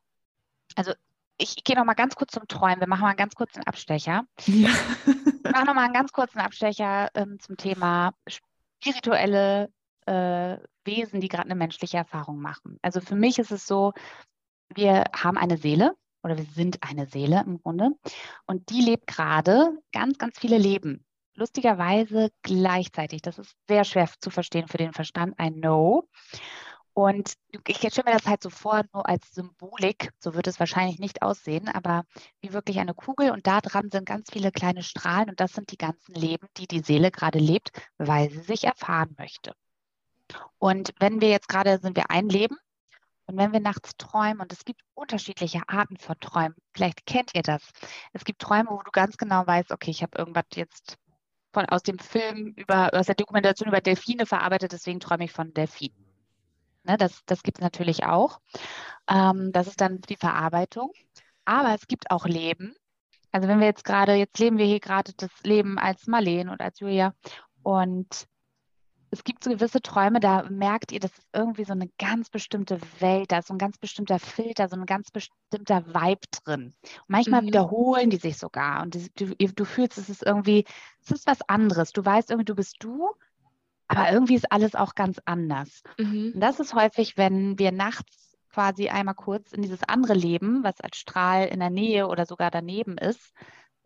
also 0.74 0.92
ich, 1.38 1.64
gehe 1.64 1.76
noch 1.76 1.84
mal 1.84 1.94
ganz 1.94 2.14
kurz 2.14 2.32
zum 2.32 2.48
Träumen. 2.48 2.80
Wir 2.80 2.88
machen 2.88 3.02
mal 3.02 3.08
einen 3.08 3.16
ganz 3.16 3.34
kurzen 3.34 3.62
Abstecher. 3.64 4.24
Ja. 4.46 4.70
Wir 5.04 5.52
machen 5.52 5.66
noch 5.66 5.74
mal 5.74 5.84
einen 5.84 5.94
ganz 5.94 6.12
kurzen 6.12 6.38
Abstecher 6.40 7.10
ähm, 7.14 7.38
zum 7.40 7.56
Thema 7.56 8.12
spirituelle 8.26 9.70
äh, 10.06 10.56
Wesen, 10.84 11.20
die 11.20 11.28
gerade 11.28 11.44
eine 11.44 11.54
menschliche 11.54 11.98
Erfahrung 11.98 12.40
machen. 12.40 12.78
Also 12.82 13.00
für 13.00 13.16
mich 13.16 13.38
ist 13.38 13.50
es 13.50 13.66
so, 13.66 13.92
wir 14.74 15.04
haben 15.14 15.36
eine 15.38 15.56
Seele 15.56 15.96
oder 16.22 16.36
wir 16.36 16.44
sind 16.44 16.78
eine 16.82 17.06
Seele 17.06 17.42
im 17.46 17.60
Grunde 17.62 17.90
und 18.46 18.70
die 18.70 18.80
lebt 18.80 19.06
gerade 19.06 19.78
ganz, 19.92 20.18
ganz 20.18 20.38
viele 20.38 20.58
Leben. 20.58 21.04
Lustigerweise 21.34 22.30
gleichzeitig. 22.42 23.20
Das 23.22 23.38
ist 23.38 23.54
sehr 23.68 23.84
schwer 23.84 24.08
zu 24.20 24.30
verstehen 24.30 24.68
für 24.68 24.78
den 24.78 24.92
Verstand, 24.92 25.34
I 25.40 25.50
know. 25.50 26.08
Und 26.96 27.34
ich 27.68 27.76
stelle 27.76 28.04
mir 28.06 28.16
das 28.16 28.26
halt 28.26 28.42
so 28.42 28.48
vor, 28.48 28.82
nur 28.94 29.06
als 29.06 29.34
Symbolik, 29.34 30.14
so 30.18 30.32
wird 30.32 30.46
es 30.46 30.58
wahrscheinlich 30.58 30.98
nicht 30.98 31.20
aussehen, 31.20 31.68
aber 31.68 32.04
wie 32.40 32.54
wirklich 32.54 32.78
eine 32.78 32.94
Kugel 32.94 33.32
und 33.32 33.46
da 33.46 33.60
dran 33.60 33.90
sind 33.90 34.06
ganz 34.06 34.30
viele 34.32 34.50
kleine 34.50 34.82
Strahlen 34.82 35.28
und 35.28 35.38
das 35.38 35.52
sind 35.52 35.70
die 35.72 35.76
ganzen 35.76 36.14
Leben, 36.14 36.48
die 36.56 36.66
die 36.66 36.80
Seele 36.80 37.10
gerade 37.10 37.38
lebt, 37.38 37.70
weil 37.98 38.30
sie 38.30 38.40
sich 38.40 38.64
erfahren 38.64 39.14
möchte. 39.18 39.52
Und 40.56 40.94
wenn 40.98 41.20
wir 41.20 41.28
jetzt 41.28 41.50
gerade 41.50 41.78
sind 41.82 41.96
wir 41.98 42.10
ein 42.10 42.30
Leben 42.30 42.56
und 43.26 43.36
wenn 43.36 43.52
wir 43.52 43.60
nachts 43.60 43.98
träumen, 43.98 44.40
und 44.40 44.54
es 44.54 44.64
gibt 44.64 44.80
unterschiedliche 44.94 45.68
Arten 45.68 45.98
von 45.98 46.18
Träumen, 46.18 46.56
vielleicht 46.72 47.04
kennt 47.04 47.34
ihr 47.34 47.42
das. 47.42 47.72
Es 48.14 48.24
gibt 48.24 48.40
Träume, 48.40 48.70
wo 48.70 48.82
du 48.82 48.90
ganz 48.90 49.18
genau 49.18 49.46
weißt, 49.46 49.70
okay, 49.70 49.90
ich 49.90 50.02
habe 50.02 50.16
irgendwas 50.16 50.46
jetzt 50.54 50.96
von, 51.52 51.66
aus 51.66 51.82
dem 51.82 51.98
Film 51.98 52.54
über, 52.56 52.94
aus 52.94 53.04
der 53.04 53.16
Dokumentation 53.16 53.68
über 53.68 53.82
Delfine 53.82 54.24
verarbeitet, 54.24 54.72
deswegen 54.72 55.00
träume 55.00 55.24
ich 55.24 55.32
von 55.32 55.52
Delfinen. 55.52 56.05
Ne, 56.86 56.96
das 56.96 57.22
das 57.26 57.42
gibt 57.42 57.58
es 57.58 57.62
natürlich 57.62 58.04
auch. 58.04 58.40
Ähm, 59.08 59.52
das 59.52 59.66
ist 59.66 59.80
dann 59.80 60.00
die 60.02 60.16
Verarbeitung. 60.16 60.92
Aber 61.44 61.74
es 61.74 61.86
gibt 61.86 62.10
auch 62.10 62.26
Leben. 62.26 62.74
Also 63.32 63.48
wenn 63.48 63.60
wir 63.60 63.66
jetzt 63.66 63.84
gerade, 63.84 64.14
jetzt 64.14 64.38
leben 64.38 64.58
wir 64.58 64.66
hier 64.66 64.80
gerade 64.80 65.12
das 65.16 65.30
Leben 65.42 65.78
als 65.78 66.06
Marleen 66.06 66.48
und 66.48 66.60
als 66.60 66.80
Julia. 66.80 67.14
Und 67.62 68.26
es 69.10 69.24
gibt 69.24 69.44
so 69.44 69.50
gewisse 69.50 69.80
Träume, 69.80 70.20
da 70.20 70.44
merkt 70.50 70.92
ihr, 70.92 71.00
das 71.00 71.12
ist 71.12 71.28
irgendwie 71.32 71.64
so 71.64 71.72
eine 71.72 71.88
ganz 71.98 72.28
bestimmte 72.28 72.80
Welt, 73.00 73.30
da 73.30 73.38
ist 73.38 73.48
so 73.48 73.54
ein 73.54 73.58
ganz 73.58 73.78
bestimmter 73.78 74.18
Filter, 74.18 74.68
so 74.68 74.76
ein 74.76 74.86
ganz 74.86 75.10
bestimmter 75.10 75.86
Vibe 75.86 76.26
drin. 76.30 76.74
Und 76.82 77.08
manchmal 77.08 77.42
mhm. 77.42 77.46
wiederholen 77.46 78.10
die 78.10 78.16
sich 78.16 78.38
sogar 78.38 78.82
und 78.82 78.94
du, 78.94 79.34
du 79.36 79.64
fühlst, 79.64 79.98
es 79.98 80.08
ist 80.08 80.24
irgendwie, 80.24 80.64
es 81.04 81.10
ist 81.12 81.26
was 81.26 81.42
anderes. 81.48 81.92
Du 81.92 82.04
weißt 82.04 82.30
irgendwie, 82.30 82.44
du 82.44 82.54
bist 82.54 82.76
du, 82.80 83.10
aber 83.88 84.12
irgendwie 84.12 84.34
ist 84.34 84.50
alles 84.50 84.74
auch 84.74 84.94
ganz 84.94 85.20
anders. 85.24 85.82
Mhm. 85.98 86.32
Und 86.34 86.40
das 86.40 86.60
ist 86.60 86.74
häufig, 86.74 87.16
wenn 87.16 87.58
wir 87.58 87.72
nachts 87.72 88.36
quasi 88.50 88.88
einmal 88.88 89.14
kurz 89.14 89.52
in 89.52 89.62
dieses 89.62 89.82
andere 89.82 90.14
Leben, 90.14 90.64
was 90.64 90.80
als 90.80 90.96
Strahl 90.96 91.46
in 91.46 91.60
der 91.60 91.70
Nähe 91.70 92.08
oder 92.08 92.26
sogar 92.26 92.50
daneben 92.50 92.96
ist, 92.98 93.32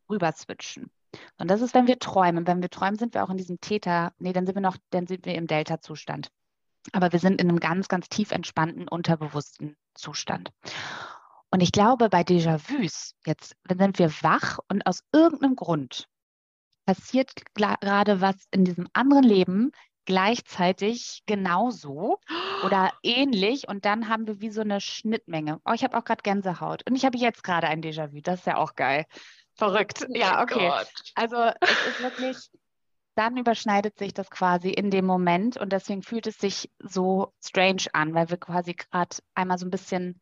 rüber 0.08 0.32
switchen. 0.32 0.90
Und 1.38 1.50
das 1.50 1.60
ist, 1.60 1.74
wenn 1.74 1.88
wir 1.88 1.98
träumen. 1.98 2.46
Wenn 2.46 2.62
wir 2.62 2.70
träumen, 2.70 2.96
sind 2.96 3.14
wir 3.14 3.24
auch 3.24 3.30
in 3.30 3.36
diesem 3.36 3.60
Täter, 3.60 4.12
nee, 4.18 4.32
dann 4.32 4.46
sind 4.46 4.54
wir 4.54 4.62
noch, 4.62 4.76
dann 4.90 5.06
sind 5.06 5.26
wir 5.26 5.34
im 5.34 5.46
Delta-Zustand. 5.46 6.30
Aber 6.92 7.12
wir 7.12 7.18
sind 7.18 7.40
in 7.40 7.48
einem 7.48 7.60
ganz, 7.60 7.88
ganz 7.88 8.08
tief 8.08 8.30
entspannten, 8.30 8.88
unterbewussten 8.88 9.76
Zustand. 9.94 10.50
Und 11.50 11.60
ich 11.60 11.72
glaube, 11.72 12.08
bei 12.08 12.22
Déjà-vus, 12.22 13.16
jetzt 13.26 13.56
sind 13.68 13.98
wir 13.98 14.10
wach 14.22 14.60
und 14.68 14.86
aus 14.86 15.02
irgendeinem 15.12 15.56
Grund 15.56 16.08
passiert 16.86 17.32
gerade 17.54 18.20
was 18.20 18.36
in 18.50 18.64
diesem 18.64 18.88
anderen 18.92 19.24
Leben, 19.24 19.72
gleichzeitig 20.10 21.22
genauso 21.26 22.18
oder 22.64 22.90
ähnlich 23.04 23.68
und 23.68 23.84
dann 23.84 24.08
haben 24.08 24.26
wir 24.26 24.40
wie 24.40 24.50
so 24.50 24.60
eine 24.60 24.80
Schnittmenge. 24.80 25.60
Oh, 25.64 25.70
ich 25.72 25.84
habe 25.84 25.96
auch 25.96 26.04
gerade 26.04 26.22
Gänsehaut 26.22 26.82
und 26.88 26.96
ich 26.96 27.04
habe 27.04 27.16
jetzt 27.16 27.44
gerade 27.44 27.68
ein 27.68 27.80
Déjà-vu. 27.80 28.20
Das 28.20 28.40
ist 28.40 28.46
ja 28.46 28.56
auch 28.56 28.74
geil. 28.74 29.06
Verrückt. 29.54 30.04
Oh 30.08 30.12
ja, 30.12 30.42
okay. 30.42 30.72
Also 31.14 31.36
es 31.60 31.86
ist 31.86 32.02
wirklich, 32.02 32.36
dann 33.14 33.36
überschneidet 33.36 34.00
sich 34.00 34.12
das 34.12 34.30
quasi 34.30 34.70
in 34.70 34.90
dem 34.90 35.06
Moment 35.06 35.56
und 35.56 35.72
deswegen 35.72 36.02
fühlt 36.02 36.26
es 36.26 36.38
sich 36.38 36.72
so 36.80 37.32
strange 37.40 37.84
an, 37.92 38.12
weil 38.12 38.30
wir 38.30 38.36
quasi 38.36 38.74
gerade 38.74 39.16
einmal 39.36 39.58
so 39.58 39.66
ein 39.66 39.70
bisschen 39.70 40.20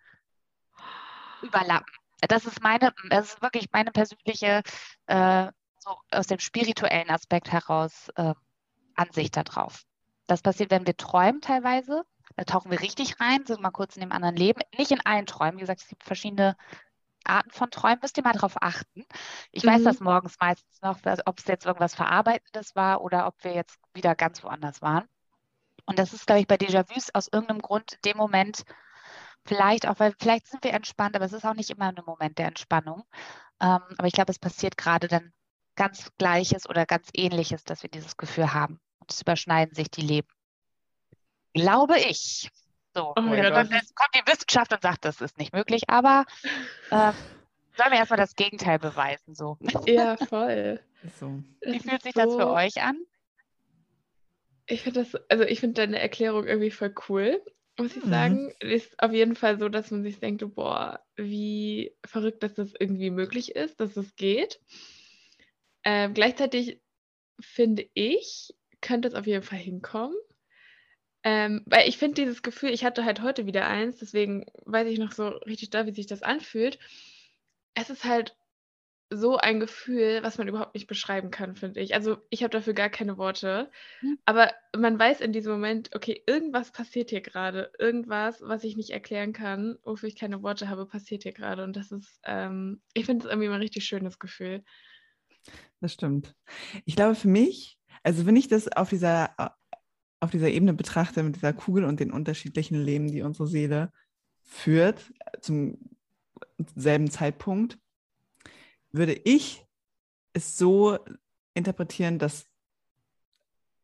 überlappen. 1.41 1.95
Das 2.28 2.45
ist 2.45 2.62
meine, 2.62 2.93
das 3.09 3.28
ist 3.28 3.43
wirklich 3.43 3.68
meine 3.72 3.91
persönliche, 3.91 4.62
äh, 5.07 5.47
so 5.78 5.97
aus 6.11 6.26
dem 6.26 6.41
spirituellen 6.41 7.09
Aspekt 7.09 7.51
heraus 7.51 8.11
äh, 8.16 8.34
Ansicht 8.99 9.37
darauf. 9.37 9.85
Das 10.29 10.43
passiert, 10.43 10.71
wenn 10.71 10.87
wir 10.87 10.97
träumen 10.97 11.41
teilweise. 11.41 12.05
Da 12.37 12.45
tauchen 12.45 12.71
wir 12.71 12.81
richtig 12.81 13.19
rein, 13.19 13.47
sind 13.47 13.63
mal 13.63 13.71
kurz 13.71 13.97
in 13.97 14.01
dem 14.01 14.13
anderen 14.13 14.37
Leben. 14.37 14.61
Nicht 14.77 14.91
in 14.91 15.05
allen 15.05 15.27
Träumen. 15.27 15.57
Wie 15.57 15.63
gesagt, 15.63 15.81
es 15.81 15.89
gibt 15.89 16.05
verschiedene 16.05 16.57
Arten 17.25 17.51
von 17.51 17.71
Träumen. 17.71 17.99
Müsst 18.03 18.17
ihr 18.19 18.23
mal 18.23 18.35
darauf 18.35 18.61
achten. 18.61 19.07
Ich 19.51 19.65
mhm. 19.65 19.71
weiß 19.71 19.85
das 19.85 20.01
morgens 20.01 20.37
meistens 20.39 20.81
noch, 20.83 20.99
ob 21.25 21.39
es 21.39 21.47
jetzt 21.47 21.67
irgendwas 21.67 21.95
Verarbeitendes 21.95 22.77
war 22.77 23.01
oder 23.01 23.27
ob 23.27 23.43
wir 23.43 23.55
jetzt 23.55 23.79
wieder 23.95 24.15
ganz 24.15 24.45
woanders 24.45 24.83
waren. 24.83 25.09
Und 25.87 25.99
das 25.99 26.13
ist, 26.13 26.27
glaube 26.27 26.43
ich, 26.43 26.47
bei 26.47 26.57
Déjà-vus 26.57 27.15
aus 27.15 27.29
irgendeinem 27.33 27.63
Grund 27.63 27.95
in 27.95 28.13
dem 28.13 28.17
Moment 28.19 28.65
vielleicht 29.47 29.89
auch, 29.89 29.99
weil 29.99 30.15
vielleicht 30.21 30.47
sind 30.47 30.63
wir 30.63 30.75
entspannt, 30.75 31.17
aber 31.17 31.25
es 31.25 31.33
ist 31.33 31.47
auch 31.47 31.55
nicht 31.55 31.71
immer 31.71 31.87
ein 31.87 32.05
Moment 32.05 32.37
der 32.37 32.49
Entspannung. 32.49 33.05
Ähm, 33.61 33.81
aber 33.97 34.07
ich 34.07 34.13
glaube, 34.13 34.31
es 34.31 34.39
passiert 34.39 34.77
gerade 34.77 35.09
dann 35.09 35.33
ganz 35.75 36.13
Gleiches 36.19 36.69
oder 36.69 36.85
ganz 36.85 37.09
Ähnliches, 37.15 37.65
dass 37.65 37.83
wir 37.83 37.89
dieses 37.89 38.19
Gefühl 38.19 38.53
haben 38.53 38.79
es 39.11 39.23
überschneiden 39.23 39.75
sich 39.75 39.91
die 39.91 40.03
Leben. 40.03 40.29
Glaube 41.55 41.99
ich. 41.99 42.51
So, 42.95 43.15
oh 43.17 43.35
ja, 43.35 43.51
dann 43.51 43.69
kommt 43.69 44.15
die 44.15 44.27
Wissenschaft 44.27 44.73
und 44.73 44.83
sagt, 44.83 45.05
das 45.05 45.21
ist 45.21 45.39
nicht 45.39 45.53
möglich, 45.53 45.89
aber 45.89 46.25
äh, 46.91 47.13
sollen 47.77 47.93
wir 47.93 47.99
erstmal 47.99 48.19
das 48.19 48.35
Gegenteil 48.35 48.79
beweisen. 48.79 49.35
So. 49.35 49.57
Ja, 49.87 50.17
voll. 50.29 50.81
So. 51.21 51.43
Wie 51.63 51.79
fühlt 51.79 52.03
sich 52.03 52.15
so, 52.15 52.21
das 52.25 52.35
für 52.35 52.51
euch 52.51 52.83
an? 52.83 52.99
Ich 54.67 54.83
finde 54.83 55.05
das, 55.05 55.15
also 55.31 55.45
ich 55.45 55.61
finde 55.61 55.75
deine 55.75 55.99
Erklärung 55.99 56.47
irgendwie 56.47 56.71
voll 56.71 56.95
cool, 57.09 57.43
muss 57.79 57.97
ich 57.97 58.05
mhm. 58.05 58.11
sagen. 58.11 58.53
Ist 58.61 59.01
auf 59.01 59.13
jeden 59.13 59.37
Fall 59.37 59.59
so, 59.59 59.69
dass 59.69 59.91
man 59.91 60.03
sich 60.03 60.19
denkt, 60.19 60.45
boah, 60.55 61.01
wie 61.17 61.95
verrückt, 62.05 62.43
dass 62.43 62.55
das 62.55 62.75
irgendwie 62.79 63.11
möglich 63.11 63.55
ist, 63.55 63.81
dass 63.81 63.97
es 63.97 64.17
geht. 64.17 64.61
Ähm, 65.85 66.15
gleichzeitig 66.15 66.81
finde 67.41 67.89
ich, 67.95 68.55
könnte 68.81 69.09
es 69.09 69.14
auf 69.14 69.26
jeden 69.26 69.43
Fall 69.43 69.59
hinkommen. 69.59 70.16
Ähm, 71.24 71.62
weil 71.66 71.89
ich 71.89 71.99
finde 71.99 72.14
dieses 72.14 72.43
Gefühl, 72.43 72.70
ich 72.70 72.85
hatte 72.85 73.05
halt 73.05 73.22
heute 73.22 73.45
wieder 73.47 73.66
eins, 73.66 73.99
deswegen 73.99 74.47
weiß 74.64 74.89
ich 74.89 74.99
noch 74.99 75.12
so 75.12 75.29
richtig 75.29 75.70
da, 75.70 75.85
wie 75.87 75.93
sich 75.93 76.07
das 76.07 76.22
anfühlt. 76.22 76.79
Es 77.74 77.91
ist 77.91 78.05
halt 78.05 78.37
so 79.11 79.39
ein 79.39 79.59
Gefühl, 79.59 80.20
was 80.22 80.37
man 80.37 80.49
überhaupt 80.49 80.74
nicht 80.74 80.87
beschreiben 80.87 81.31
kann, 81.31 81.57
finde 81.57 81.81
ich. 81.81 81.95
Also 81.95 82.18
ich 82.29 82.43
habe 82.43 82.51
dafür 82.51 82.74
gar 82.74 82.91
keine 82.91 83.16
Worte. 83.16 83.70
Mhm. 84.03 84.18
Aber 84.26 84.53
man 84.76 84.99
weiß 84.99 85.20
in 85.20 85.33
diesem 85.33 85.53
Moment, 85.53 85.95
okay, 85.95 86.22
irgendwas 86.26 86.72
passiert 86.72 87.11
hier 87.11 87.22
gerade. 87.22 87.72
Irgendwas, 87.79 88.43
was 88.43 88.64
ich 88.64 88.76
nicht 88.76 88.91
erklären 88.91 89.33
kann, 89.33 89.79
wofür 89.83 90.09
ich 90.09 90.16
keine 90.16 90.43
Worte 90.43 90.68
habe, 90.68 90.87
passiert 90.87 91.22
hier 91.22 91.33
gerade. 91.33 91.64
Und 91.64 91.74
das 91.74 91.91
ist, 91.91 92.20
ähm, 92.24 92.83
ich 92.93 93.07
finde 93.07 93.24
es 93.24 93.31
irgendwie 93.31 93.49
ein 93.49 93.61
richtig 93.61 93.87
schönes 93.87 94.18
Gefühl. 94.18 94.62
Das 95.81 95.95
stimmt. 95.95 96.35
Ich 96.85 96.95
glaube, 96.95 97.14
für 97.14 97.29
mich, 97.29 97.78
also 98.03 98.27
wenn 98.27 98.37
ich 98.37 98.49
das 98.49 98.69
auf 98.69 98.89
dieser, 98.89 99.35
auf 100.21 100.31
dieser 100.31 100.49
Ebene 100.49 100.75
betrachte, 100.75 101.23
mit 101.23 101.37
dieser 101.37 101.53
Kugel 101.53 101.85
und 101.85 102.01
den 102.01 102.13
unterschiedlichen 102.13 102.83
Leben, 102.83 103.09
die 103.09 103.23
unsere 103.23 103.49
Seele 103.49 103.93
führt, 104.43 105.13
zum 105.41 105.79
selben 106.75 107.11
Zeitpunkt, 107.11 107.79
würde 108.91 109.13
ich 109.13 109.65
es 110.33 110.57
so 110.57 110.99
interpretieren, 111.55 112.19
dass 112.19 112.47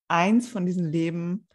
eins 0.09 0.49
von 0.49 0.67
diesen 0.67 0.91
Leben 0.91 1.47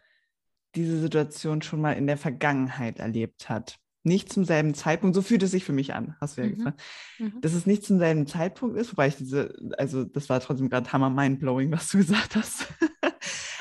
diese 0.74 1.00
Situation 1.00 1.62
schon 1.62 1.80
mal 1.80 1.92
in 1.92 2.06
der 2.06 2.16
Vergangenheit 2.16 2.98
erlebt 2.98 3.48
hat. 3.48 3.79
Nicht 4.02 4.32
zum 4.32 4.44
selben 4.44 4.74
Zeitpunkt, 4.74 5.14
so 5.14 5.22
fühlt 5.22 5.42
es 5.42 5.50
sich 5.50 5.64
für 5.64 5.72
mich 5.72 5.94
an, 5.94 6.16
hast 6.20 6.36
du 6.36 6.42
ja 6.42 6.48
mhm. 6.48 6.56
gesagt. 6.56 6.82
Mhm. 7.18 7.40
Dass 7.40 7.52
es 7.52 7.66
nicht 7.66 7.84
zum 7.84 7.98
selben 7.98 8.26
Zeitpunkt 8.26 8.76
ist, 8.78 8.92
wobei 8.92 9.08
ich 9.08 9.16
diese, 9.16 9.54
also 9.76 10.04
das 10.04 10.28
war 10.28 10.40
trotzdem 10.40 10.70
gerade 10.70 10.90
hammer 10.92 11.10
mindblowing, 11.10 11.70
was 11.70 11.90
du 11.90 11.98
gesagt 11.98 12.36
hast. 12.36 12.66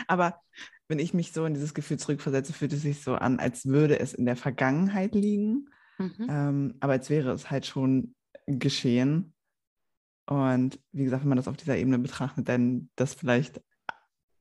Aber 0.07 0.41
wenn 0.87 0.99
ich 0.99 1.13
mich 1.13 1.33
so 1.33 1.45
in 1.45 1.53
dieses 1.53 1.73
Gefühl 1.73 1.99
zurückversetze, 1.99 2.53
fühlt 2.53 2.73
es 2.73 2.81
sich 2.81 3.01
so 3.01 3.15
an, 3.15 3.39
als 3.39 3.65
würde 3.65 3.99
es 3.99 4.13
in 4.13 4.25
der 4.25 4.35
Vergangenheit 4.35 5.13
liegen, 5.13 5.69
mhm. 5.97 6.27
ähm, 6.29 6.75
aber 6.79 6.93
als 6.93 7.09
wäre 7.09 7.31
es 7.31 7.51
halt 7.51 7.65
schon 7.65 8.15
geschehen. 8.47 9.33
Und 10.25 10.79
wie 10.91 11.03
gesagt, 11.03 11.23
wenn 11.23 11.29
man 11.29 11.37
das 11.37 11.47
auf 11.47 11.57
dieser 11.57 11.77
Ebene 11.77 11.99
betrachtet, 11.99 12.47
dann 12.47 12.89
dass 12.95 13.13
vielleicht 13.13 13.61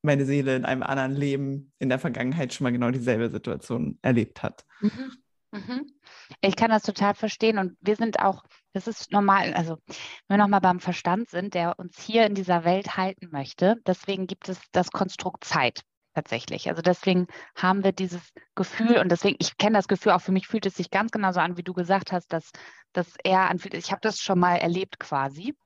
meine 0.03 0.25
Seele 0.25 0.57
in 0.57 0.65
einem 0.65 0.83
anderen 0.83 1.15
Leben 1.15 1.73
in 1.79 1.89
der 1.89 1.99
Vergangenheit 1.99 2.55
schon 2.55 2.65
mal 2.65 2.73
genau 2.73 2.91
dieselbe 2.91 3.31
Situation 3.31 3.99
erlebt 4.03 4.43
hat. 4.43 4.65
Mhm. 4.81 5.13
Mhm. 5.51 5.93
Ich 6.41 6.57
kann 6.57 6.71
das 6.71 6.83
total 6.83 7.15
verstehen 7.15 7.59
und 7.59 7.77
wir 7.81 7.97
sind 7.97 8.21
auch, 8.21 8.45
das 8.75 8.87
ist 8.87 9.13
normal, 9.13 9.55
also 9.55 9.79
wenn 10.27 10.37
wir 10.37 10.45
nochmal 10.45 10.61
beim 10.61 10.81
Verstand 10.81 11.31
sind, 11.31 11.55
der 11.55 11.79
uns 11.79 11.99
hier 11.99 12.27
in 12.27 12.35
dieser 12.35 12.65
Welt 12.65 12.97
halten 12.97 13.29
möchte, 13.31 13.77
deswegen 13.87 14.27
gibt 14.27 14.49
es 14.49 14.61
das 14.73 14.91
Konstrukt 14.91 15.45
Zeit 15.45 15.83
tatsächlich. 16.15 16.69
Also 16.69 16.83
deswegen 16.83 17.29
haben 17.55 17.85
wir 17.85 17.93
dieses 17.93 18.33
Gefühl 18.55 18.99
und 18.99 19.11
deswegen, 19.11 19.37
ich 19.39 19.57
kenne 19.57 19.79
das 19.79 19.89
Gefühl, 19.89 20.13
auch 20.13 20.21
für 20.21 20.33
mich 20.33 20.49
fühlt 20.49 20.67
es 20.67 20.75
sich 20.75 20.91
ganz 20.91 21.13
genauso 21.13 21.41
an, 21.41 21.57
wie 21.57 21.63
du 21.63 21.73
gesagt 21.73 22.13
hast, 22.13 22.33
dass, 22.33 22.51
dass 22.93 23.15
er 23.25 23.49
anfühlt, 23.49 23.75
ich 23.75 23.91
habe 23.91 24.01
das 24.03 24.21
schon 24.21 24.39
mal 24.39 24.57
erlebt 24.57 24.99
quasi. 24.99 25.57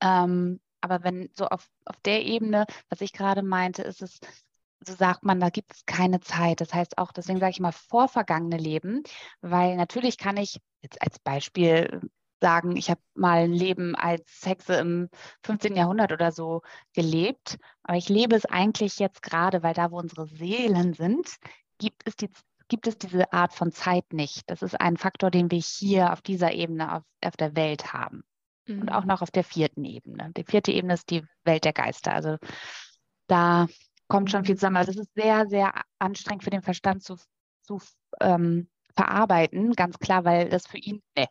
Ähm, 0.00 0.60
aber 0.80 1.02
wenn 1.02 1.30
so 1.34 1.46
auf, 1.46 1.66
auf 1.84 1.96
der 2.04 2.24
Ebene, 2.24 2.66
was 2.88 3.00
ich 3.00 3.12
gerade 3.12 3.42
meinte, 3.42 3.82
ist 3.82 4.02
es, 4.02 4.20
so 4.80 4.94
sagt 4.94 5.24
man, 5.24 5.40
da 5.40 5.50
gibt 5.50 5.72
es 5.72 5.86
keine 5.86 6.20
Zeit. 6.20 6.60
Das 6.60 6.72
heißt 6.72 6.98
auch, 6.98 7.12
deswegen 7.12 7.40
sage 7.40 7.50
ich 7.50 7.60
mal 7.60 7.72
vorvergangene 7.72 8.58
Leben, 8.58 9.02
weil 9.40 9.76
natürlich 9.76 10.18
kann 10.18 10.36
ich 10.36 10.60
jetzt 10.82 11.00
als 11.02 11.18
Beispiel 11.18 12.00
sagen, 12.40 12.76
ich 12.76 12.88
habe 12.90 13.00
mal 13.14 13.44
ein 13.44 13.52
Leben 13.52 13.96
als 13.96 14.42
Hexe 14.44 14.74
im 14.74 15.08
15. 15.42 15.74
Jahrhundert 15.74 16.12
oder 16.12 16.30
so 16.30 16.62
gelebt, 16.94 17.58
aber 17.82 17.96
ich 17.96 18.08
lebe 18.08 18.36
es 18.36 18.46
eigentlich 18.46 18.98
jetzt 18.98 19.22
gerade, 19.22 19.62
weil 19.62 19.74
da, 19.74 19.90
wo 19.90 19.98
unsere 19.98 20.26
Seelen 20.28 20.94
sind, 20.94 21.28
gibt 21.78 22.02
es, 22.06 22.14
die, 22.16 22.30
gibt 22.68 22.86
es 22.86 22.96
diese 22.98 23.32
Art 23.32 23.52
von 23.52 23.72
Zeit 23.72 24.12
nicht. 24.12 24.42
Das 24.46 24.62
ist 24.62 24.80
ein 24.80 24.96
Faktor, 24.96 25.30
den 25.30 25.50
wir 25.50 25.58
hier 25.58 26.12
auf 26.12 26.22
dieser 26.22 26.52
Ebene 26.52 26.94
auf, 26.94 27.02
auf 27.24 27.36
der 27.36 27.56
Welt 27.56 27.92
haben 27.92 28.22
mhm. 28.66 28.82
und 28.82 28.88
auch 28.90 29.04
noch 29.04 29.22
auf 29.22 29.30
der 29.30 29.44
vierten 29.44 29.84
Ebene. 29.84 30.32
Die 30.36 30.44
vierte 30.44 30.70
Ebene 30.70 30.94
ist 30.94 31.10
die 31.10 31.24
Welt 31.44 31.64
der 31.64 31.72
Geister. 31.72 32.12
Also 32.12 32.36
da 33.26 33.66
kommt 34.08 34.30
schon 34.30 34.44
viel 34.44 34.56
zusammen. 34.56 34.76
Also 34.76 34.90
es 34.92 34.98
ist 34.98 35.14
sehr, 35.14 35.46
sehr 35.46 35.72
anstrengend 35.98 36.44
für 36.44 36.50
den 36.50 36.62
Verstand 36.62 37.02
zu, 37.02 37.16
zu 37.62 37.80
ähm, 38.20 38.68
verarbeiten, 38.96 39.72
ganz 39.74 39.98
klar, 39.98 40.24
weil 40.24 40.48
das 40.48 40.66
für 40.66 40.78
ihn, 40.78 41.02
ne, 41.16 41.28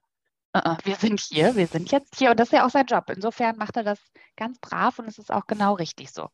wir 0.84 0.96
sind 0.96 1.20
hier, 1.20 1.56
wir 1.56 1.68
sind 1.68 1.92
jetzt 1.92 2.16
hier 2.18 2.32
und 2.32 2.40
das 2.40 2.50
ist 2.50 2.54
ja 2.54 2.66
auch 2.66 2.70
sein 2.70 2.86
Job. 2.86 3.10
Insofern 3.10 3.58
macht 3.58 3.78
er 3.78 3.84
das 3.84 4.00
ganz 4.36 4.60
brav 4.60 5.00
und 5.00 5.08
es 5.08 5.18
ist 5.18 5.32
auch 5.32 5.46
genau 5.46 5.74
richtig 5.74 6.12
so. 6.12 6.30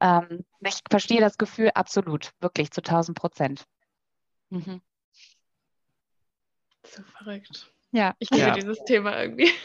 Ähm, 0.00 0.44
ich 0.60 0.80
verstehe 0.88 1.20
das 1.20 1.38
Gefühl 1.38 1.70
absolut, 1.74 2.32
wirklich 2.40 2.70
zu 2.70 2.80
1000 2.80 3.18
Prozent. 3.18 3.64
Mhm. 4.50 4.80
So 6.84 7.02
verrückt. 7.02 7.71
Ja. 7.92 8.14
Ich 8.18 8.30
liebe 8.30 8.46
ja. 8.46 8.54
dieses 8.54 8.82
Thema 8.84 9.20
irgendwie. 9.20 9.50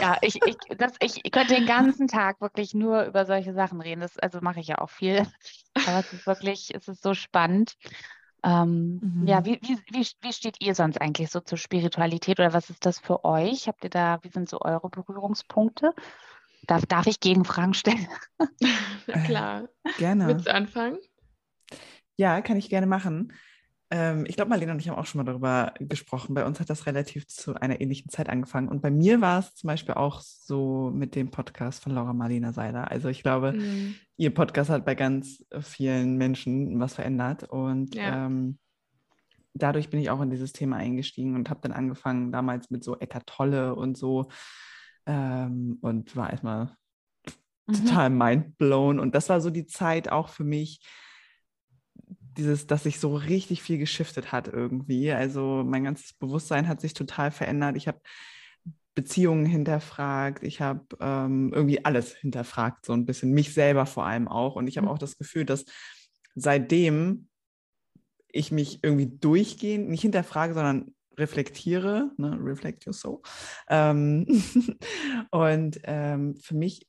Ja, 0.00 0.18
ich, 0.22 0.40
ich, 0.44 0.56
das, 0.76 0.94
ich 0.98 1.22
könnte 1.30 1.54
den 1.54 1.66
ganzen 1.66 2.08
Tag 2.08 2.40
wirklich 2.40 2.74
nur 2.74 3.04
über 3.04 3.24
solche 3.26 3.54
Sachen 3.54 3.80
reden. 3.80 4.00
Das, 4.00 4.18
also 4.18 4.40
mache 4.40 4.58
ich 4.58 4.66
ja 4.66 4.78
auch 4.78 4.90
viel. 4.90 5.24
Aber 5.86 6.00
es 6.00 6.12
ist 6.12 6.26
wirklich, 6.26 6.74
es 6.74 6.88
ist 6.88 7.00
so 7.00 7.14
spannend. 7.14 7.76
Ähm, 8.42 8.98
mhm. 9.00 9.26
Ja, 9.28 9.44
wie, 9.44 9.60
wie, 9.62 9.78
wie, 9.92 10.04
wie 10.20 10.32
steht 10.32 10.56
ihr 10.60 10.74
sonst 10.74 11.00
eigentlich 11.00 11.30
so 11.30 11.38
zur 11.38 11.58
Spiritualität 11.58 12.40
oder 12.40 12.52
was 12.52 12.70
ist 12.70 12.84
das 12.86 12.98
für 12.98 13.24
euch? 13.24 13.68
Habt 13.68 13.84
ihr 13.84 13.90
da, 13.90 14.18
wie 14.22 14.30
sind 14.30 14.48
so 14.48 14.60
eure 14.60 14.90
Berührungspunkte? 14.90 15.94
Darf, 16.66 16.86
darf 16.86 17.06
ich 17.06 17.20
Gegenfragen 17.20 17.74
stellen? 17.74 18.08
klar. 19.26 19.68
Äh, 19.84 19.90
gerne. 19.98 20.26
Willst 20.26 20.48
du 20.48 20.54
anfangen? 20.54 20.98
Ja, 22.16 22.40
kann 22.40 22.56
ich 22.56 22.68
gerne 22.68 22.88
machen. 22.88 23.32
Ähm, 23.92 24.24
ich 24.26 24.36
glaube, 24.36 24.48
Marlene 24.48 24.72
und 24.72 24.80
ich 24.80 24.88
haben 24.88 24.96
auch 24.96 25.04
schon 25.04 25.18
mal 25.18 25.30
darüber 25.30 25.74
gesprochen. 25.78 26.32
Bei 26.32 26.46
uns 26.46 26.58
hat 26.58 26.70
das 26.70 26.86
relativ 26.86 27.28
zu 27.28 27.54
einer 27.60 27.78
ähnlichen 27.78 28.08
Zeit 28.08 28.30
angefangen. 28.30 28.68
Und 28.68 28.80
bei 28.80 28.90
mir 28.90 29.20
war 29.20 29.40
es 29.40 29.54
zum 29.54 29.68
Beispiel 29.68 29.94
auch 29.96 30.22
so 30.22 30.90
mit 30.94 31.14
dem 31.14 31.30
Podcast 31.30 31.82
von 31.82 31.92
Laura 31.92 32.14
Marlena 32.14 32.54
Seiler. 32.54 32.90
Also 32.90 33.10
ich 33.10 33.22
glaube, 33.22 33.52
mhm. 33.52 33.96
ihr 34.16 34.32
Podcast 34.32 34.70
hat 34.70 34.86
bei 34.86 34.94
ganz 34.94 35.44
vielen 35.60 36.16
Menschen 36.16 36.80
was 36.80 36.94
verändert. 36.94 37.44
Und 37.44 37.94
ja. 37.94 38.24
ähm, 38.24 38.58
dadurch 39.52 39.90
bin 39.90 40.00
ich 40.00 40.08
auch 40.08 40.22
in 40.22 40.30
dieses 40.30 40.54
Thema 40.54 40.76
eingestiegen 40.78 41.36
und 41.36 41.50
habe 41.50 41.60
dann 41.60 41.72
angefangen 41.72 42.32
damals 42.32 42.70
mit 42.70 42.82
so 42.82 42.98
Eckart 42.98 43.26
Tolle 43.26 43.74
und 43.74 43.98
so. 43.98 44.30
Ähm, 45.04 45.76
und 45.82 46.16
war 46.16 46.30
erstmal 46.30 46.74
mhm. 47.66 47.74
total 47.74 48.08
mindblown. 48.08 48.98
Und 48.98 49.14
das 49.14 49.28
war 49.28 49.42
so 49.42 49.50
die 49.50 49.66
Zeit 49.66 50.10
auch 50.10 50.30
für 50.30 50.44
mich, 50.44 50.80
dieses, 52.36 52.66
dass 52.66 52.84
sich 52.84 52.98
so 52.98 53.14
richtig 53.14 53.62
viel 53.62 53.78
geschiftet 53.78 54.32
hat 54.32 54.48
irgendwie. 54.48 55.12
Also 55.12 55.62
mein 55.64 55.84
ganzes 55.84 56.12
Bewusstsein 56.14 56.68
hat 56.68 56.80
sich 56.80 56.94
total 56.94 57.30
verändert. 57.30 57.76
Ich 57.76 57.88
habe 57.88 58.00
Beziehungen 58.94 59.46
hinterfragt, 59.46 60.42
ich 60.42 60.60
habe 60.60 60.84
ähm, 61.00 61.52
irgendwie 61.54 61.84
alles 61.84 62.14
hinterfragt, 62.14 62.84
so 62.84 62.92
ein 62.92 63.06
bisschen, 63.06 63.32
mich 63.32 63.54
selber 63.54 63.86
vor 63.86 64.04
allem 64.04 64.28
auch. 64.28 64.56
Und 64.56 64.66
ich 64.66 64.76
habe 64.76 64.86
mhm. 64.86 64.92
auch 64.92 64.98
das 64.98 65.16
Gefühl, 65.16 65.44
dass 65.44 65.64
seitdem 66.34 67.28
ich 68.28 68.52
mich 68.52 68.82
irgendwie 68.82 69.06
durchgehend, 69.06 69.88
nicht 69.88 70.02
hinterfrage, 70.02 70.54
sondern 70.54 70.94
reflektiere, 71.18 72.10
ne? 72.16 72.38
reflect 72.42 72.86
your 72.86 72.92
soul. 72.92 73.20
Ähm 73.68 74.26
und 75.30 75.80
ähm, 75.84 76.36
für 76.36 76.54
mich 76.54 76.86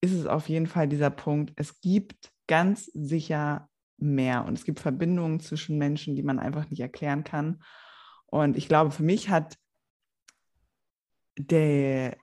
ist 0.00 0.12
es 0.12 0.26
auf 0.26 0.48
jeden 0.48 0.66
Fall 0.66 0.88
dieser 0.88 1.10
Punkt, 1.10 1.52
es 1.56 1.80
gibt 1.80 2.30
ganz 2.46 2.86
sicher 2.86 3.70
mehr. 3.98 4.44
Und 4.44 4.58
es 4.58 4.64
gibt 4.64 4.80
Verbindungen 4.80 5.40
zwischen 5.40 5.78
Menschen, 5.78 6.16
die 6.16 6.22
man 6.22 6.38
einfach 6.38 6.68
nicht 6.70 6.80
erklären 6.80 7.24
kann. 7.24 7.62
Und 8.26 8.56
ich 8.56 8.68
glaube, 8.68 8.90
für 8.90 9.02
mich 9.02 9.28
hat 9.28 9.56
der 11.36 12.16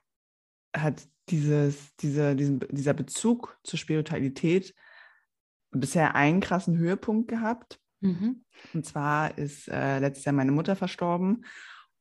hat 0.74 1.06
dieses, 1.28 1.94
diese, 1.96 2.34
diesen, 2.34 2.60
dieser 2.70 2.94
Bezug 2.94 3.58
zur 3.62 3.78
Spiritualität 3.78 4.74
bisher 5.70 6.14
einen 6.14 6.40
krassen 6.40 6.78
Höhepunkt 6.78 7.28
gehabt. 7.28 7.78
Mhm. 8.00 8.44
Und 8.72 8.86
zwar 8.86 9.36
ist 9.36 9.68
äh, 9.68 9.98
letztes 9.98 10.24
Jahr 10.24 10.34
meine 10.34 10.52
Mutter 10.52 10.76
verstorben 10.76 11.44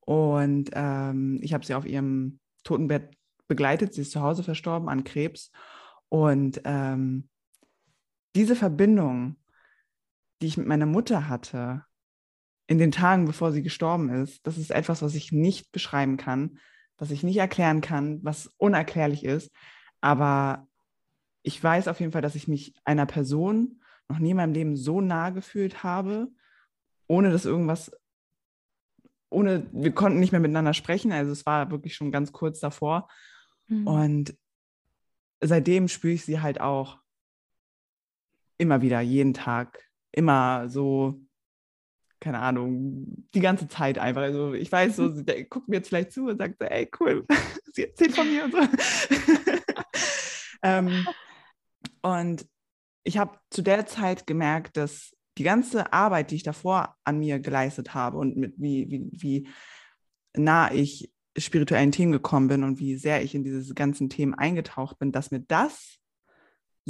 und 0.02 0.72
ähm, 0.74 1.40
ich 1.42 1.54
habe 1.54 1.66
sie 1.66 1.74
auf 1.74 1.86
ihrem 1.86 2.40
Totenbett 2.64 3.16
begleitet. 3.48 3.94
Sie 3.94 4.02
ist 4.02 4.12
zu 4.12 4.22
Hause 4.22 4.44
verstorben 4.44 4.90
an 4.90 5.04
Krebs. 5.04 5.52
Und 6.10 6.62
ähm, 6.66 7.30
diese 8.36 8.56
Verbindung 8.56 9.38
die 10.42 10.48
ich 10.48 10.58
mit 10.58 10.68
meiner 10.68 10.86
Mutter 10.86 11.30
hatte, 11.30 11.86
in 12.68 12.78
den 12.78 12.92
Tagen, 12.92 13.26
bevor 13.26 13.52
sie 13.52 13.64
gestorben 13.64 14.10
ist, 14.10 14.46
das 14.48 14.58
ist 14.58 14.72
etwas, 14.72 15.02
was 15.02 15.16
ich 15.16 15.32
nicht 15.32 15.72
beschreiben 15.72 16.18
kann, 16.18 16.58
was 16.98 17.12
ich 17.12 17.24
nicht 17.24 17.38
erklären 17.38 17.82
kann, 17.82 18.24
was 18.24 18.48
unerklärlich 18.58 19.26
ist. 19.26 19.52
Aber 20.00 20.68
ich 21.44 21.62
weiß 21.62 21.88
auf 21.88 22.00
jeden 22.00 22.12
Fall, 22.12 22.22
dass 22.22 22.36
ich 22.36 22.48
mich 22.48 22.74
einer 22.86 23.06
Person 23.06 23.82
noch 24.08 24.20
nie 24.20 24.32
in 24.32 24.38
meinem 24.38 24.54
Leben 24.54 24.78
so 24.78 25.02
nah 25.02 25.32
gefühlt 25.32 25.84
habe, 25.84 26.30
ohne 27.08 27.32
dass 27.32 27.46
irgendwas, 27.46 27.92
ohne, 29.30 29.68
wir 29.72 29.94
konnten 29.94 30.20
nicht 30.20 30.32
mehr 30.32 30.42
miteinander 30.42 30.74
sprechen. 30.74 31.12
Also 31.12 31.32
es 31.32 31.46
war 31.46 31.72
wirklich 31.72 31.96
schon 31.96 32.12
ganz 32.12 32.32
kurz 32.32 32.60
davor. 32.60 33.10
Mhm. 33.68 33.88
Und 33.88 34.38
seitdem 35.42 35.88
spüre 35.88 36.14
ich 36.14 36.26
sie 36.26 36.40
halt 36.40 36.62
auch 36.62 37.00
immer 38.58 38.82
wieder, 38.82 39.02
jeden 39.02 39.34
Tag 39.34 39.91
immer 40.12 40.70
so 40.70 41.22
keine 42.22 42.40
Ahnung, 42.40 43.28
die 43.34 43.40
ganze 43.40 43.68
Zeit 43.68 43.98
einfach. 43.98 44.22
Also 44.22 44.54
ich 44.54 44.72
weiß 44.72 44.96
so, 44.96 45.10
der 45.10 45.44
guckt 45.46 45.68
mir 45.68 45.78
jetzt 45.78 45.90
vielleicht 45.90 46.14
zu 46.14 46.28
und 46.28 46.38
sagt 46.38 46.58
so, 46.60 46.66
ey, 46.66 46.90
cool, 47.00 47.26
sie 47.74 47.88
erzählt 47.88 48.16
von 48.16 48.32
mir 48.32 48.46
und 48.46 48.52
so. 48.52 48.60
ähm, 50.64 51.08
und 52.04 52.46
ich 53.04 53.18
habe 53.18 53.38
zu 53.50 53.64
der 53.64 53.88
Zeit 53.88 54.28
gemerkt, 54.28 54.78
dass 54.78 55.16
die 55.40 55.44
ganze 55.44 55.92
Arbeit, 55.92 56.30
die 56.30 56.36
ich 56.36 56.44
davor 56.44 56.96
an 57.04 57.18
mir 57.18 57.40
geleistet 57.40 57.96
habe 57.96 58.18
und 58.18 58.38
mit 58.38 58.54
wie, 58.58 58.90
wie, 58.92 59.10
wie 59.12 59.48
nah 60.38 60.72
ich 60.72 61.12
spirituellen 61.38 61.92
Themen 61.92 62.12
gekommen 62.12 62.50
bin 62.50 62.64
und 62.64 62.80
wie 62.80 62.98
sehr 62.98 63.24
ich 63.24 63.34
in 63.34 63.44
diese 63.44 63.74
ganzen 63.74 64.10
Themen 64.10 64.36
eingetaucht 64.36 65.00
bin, 65.00 65.12
dass 65.12 65.32
mir 65.32 65.40
das 65.40 65.98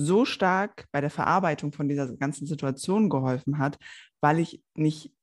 so 0.05 0.25
stark 0.25 0.85
bei 0.91 1.01
der 1.01 1.09
Verarbeitung 1.09 1.71
von 1.71 1.87
dieser 1.87 2.15
ganzen 2.17 2.45
Situation 2.47 3.09
geholfen 3.09 3.57
hat, 3.57 3.77
weil 4.21 4.39
ich 4.39 4.63
nicht, 4.75 5.13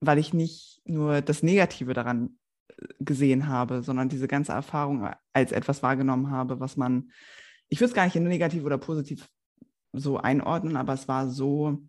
weil 0.00 0.18
ich 0.18 0.34
nicht 0.34 0.80
nur 0.84 1.20
das 1.20 1.42
Negative 1.42 1.94
daran 1.94 2.38
äh, 2.68 2.86
gesehen 3.00 3.48
habe, 3.48 3.82
sondern 3.82 4.08
diese 4.08 4.28
ganze 4.28 4.52
Erfahrung 4.52 5.08
als 5.32 5.52
etwas 5.52 5.82
wahrgenommen 5.82 6.30
habe, 6.30 6.60
was 6.60 6.76
man, 6.76 7.10
ich 7.68 7.80
würde 7.80 7.88
es 7.88 7.94
gar 7.94 8.04
nicht 8.04 8.16
in 8.16 8.24
negativ 8.24 8.64
oder 8.64 8.78
positiv 8.78 9.28
so 9.92 10.18
einordnen, 10.18 10.76
aber 10.76 10.92
es 10.92 11.08
war 11.08 11.28
so 11.30 11.82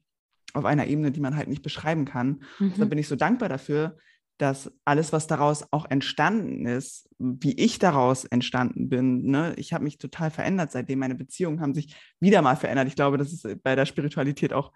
auf 0.54 0.66
einer 0.66 0.88
Ebene, 0.88 1.12
die 1.12 1.20
man 1.20 1.36
halt 1.36 1.50
nicht 1.50 1.62
beschreiben 1.62 2.06
kann. 2.06 2.42
Mhm. 2.60 2.72
Deshalb 2.72 2.90
bin 2.90 3.00
ich 3.00 3.08
so 3.08 3.16
dankbar 3.16 3.50
dafür, 3.50 3.98
dass 4.38 4.72
alles, 4.86 5.14
was 5.14 5.28
daraus 5.28 5.66
auch 5.72 5.90
entstanden 5.90 6.66
ist, 6.66 7.10
wie 7.18 7.54
ich 7.54 7.80
daraus 7.80 8.26
entstanden 8.26 8.90
bin, 8.90 9.26
ne, 9.26 9.54
ich 9.58 9.74
habe 9.74 9.84
mich 9.84 9.98
total 9.98 10.30
verändert 10.30 10.72
seitdem. 10.72 11.00
Meine 11.00 11.16
Beziehungen 11.16 11.60
haben 11.60 11.74
sich 11.74 11.96
wieder 12.20 12.42
mal 12.42 12.56
verändert. 12.56 12.88
Ich 12.88 12.96
glaube, 12.96 13.18
das 13.18 13.34
ist 13.34 13.64
bei 13.64 13.76
der 13.76 13.86
Spiritualität 13.86 14.54
auch, 14.54 14.74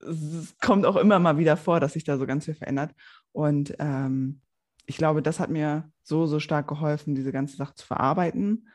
es 0.00 0.56
kommt 0.60 0.84
auch 0.84 0.96
immer 0.96 1.18
mal 1.18 1.38
wieder 1.38 1.56
vor, 1.56 1.80
dass 1.80 1.94
sich 1.94 2.04
da 2.04 2.18
so 2.18 2.26
ganz 2.26 2.44
viel 2.44 2.54
verändert. 2.54 2.94
Und 3.32 3.74
ähm, 3.78 4.42
ich 4.86 4.96
glaube, 4.96 5.22
das 5.22 5.40
hat 5.40 5.48
mir 5.48 5.90
so, 6.02 6.26
so 6.26 6.40
stark 6.40 6.68
geholfen, 6.68 7.14
diese 7.14 7.32
ganze 7.32 7.56
Sache 7.56 7.74
zu 7.74 7.86
verarbeiten. 7.86 8.68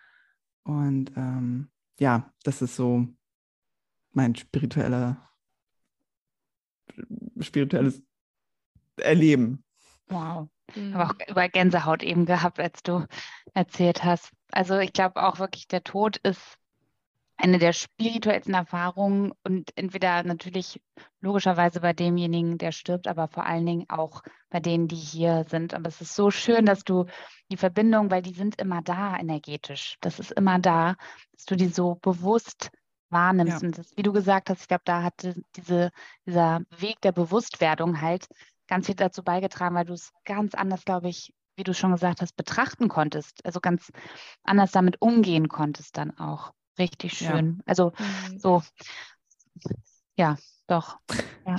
Und 0.64 1.12
ähm, 1.16 1.70
ja, 2.00 2.32
das 2.44 2.62
ist 2.62 2.76
so 2.76 3.08
mein 4.14 4.36
spiritueller, 4.36 5.30
spirituelles 7.40 8.02
Erleben. 8.98 9.64
Wow. 10.10 10.48
Mhm. 10.76 10.96
Aber 10.96 11.06
auch 11.06 11.28
über 11.28 11.48
Gänsehaut 11.50 12.04
eben 12.04 12.26
gehabt, 12.26 12.60
als 12.60 12.84
du 12.84 13.06
erzählt 13.54 14.04
hast. 14.04 14.32
Also 14.52 14.78
ich 14.80 14.94
glaube 14.94 15.24
auch 15.24 15.40
wirklich, 15.40 15.68
der 15.68 15.84
Tod 15.84 16.18
ist 16.18 16.58
eine 17.38 17.60
der 17.60 17.72
spirituellsten 17.72 18.56
Erfahrungen 18.56 19.32
und 19.44 19.72
entweder 19.76 20.24
natürlich 20.24 20.82
logischerweise 21.22 21.82
bei 21.82 21.94
demjenigen, 21.94 22.58
der 22.58 22.72
stirbt, 22.72 23.08
aber 23.08 23.28
vor 23.28 23.46
allen 23.46 23.66
Dingen 23.66 23.86
auch 23.90 24.24
bei 24.50 24.60
denen, 24.60 24.88
die 24.88 24.96
hier 24.96 25.46
sind. 25.48 25.76
Aber 25.76 25.88
es 25.88 26.02
ist 26.02 26.16
so 26.16 26.32
schön, 26.32 26.66
dass 26.66 26.84
du 26.84 27.06
die 27.52 27.58
Verbindung, 27.58 28.10
weil 28.10 28.24
die 28.24 28.34
sind 28.34 28.60
immer 28.60 28.82
da 28.82 29.18
energetisch. 29.18 29.98
Das 30.02 30.20
ist 30.20 30.32
immer 30.32 30.58
da, 30.58 30.96
dass 31.34 31.46
du 31.46 31.56
die 31.56 31.68
so 31.68 31.96
bewusst 32.02 32.72
wahrnimmst. 33.10 33.62
Ja. 33.62 33.68
Und 33.68 33.78
das, 33.78 33.96
wie 33.96 34.04
du 34.04 34.14
gesagt 34.14 34.50
hast, 34.50 34.62
ich 34.62 34.68
glaube, 34.68 34.84
da 34.86 35.04
hat 35.04 35.28
diese, 35.56 35.92
dieser 36.26 36.62
Weg 36.80 37.02
der 37.02 37.12
Bewusstwerdung 37.12 38.02
halt 38.02 38.28
ganz 38.68 38.86
viel 38.88 38.96
dazu 38.96 39.24
beigetragen, 39.24 39.76
weil 39.76 39.86
du 39.86 39.94
es 39.94 40.12
ganz 40.26 40.54
anders, 40.54 40.86
glaube 40.86 41.10
ich, 41.10 41.34
wie 41.56 41.64
du 41.64 41.74
schon 41.74 41.92
gesagt 41.92 42.22
hast, 42.22 42.36
betrachten 42.36 42.88
konntest. 42.88 43.44
Also 43.46 43.60
ganz 43.60 43.92
anders 44.44 44.72
damit 44.72 45.02
umgehen 45.02 45.48
konntest 45.48 45.98
dann 45.98 46.18
auch. 46.18 46.54
Richtig 46.78 47.18
schön. 47.18 47.58
Ja. 47.58 47.64
Also 47.66 47.94
mhm. 47.98 48.40
so, 48.40 48.64
ja, 50.16 50.38
doch. 50.68 51.00
Ja. 51.46 51.58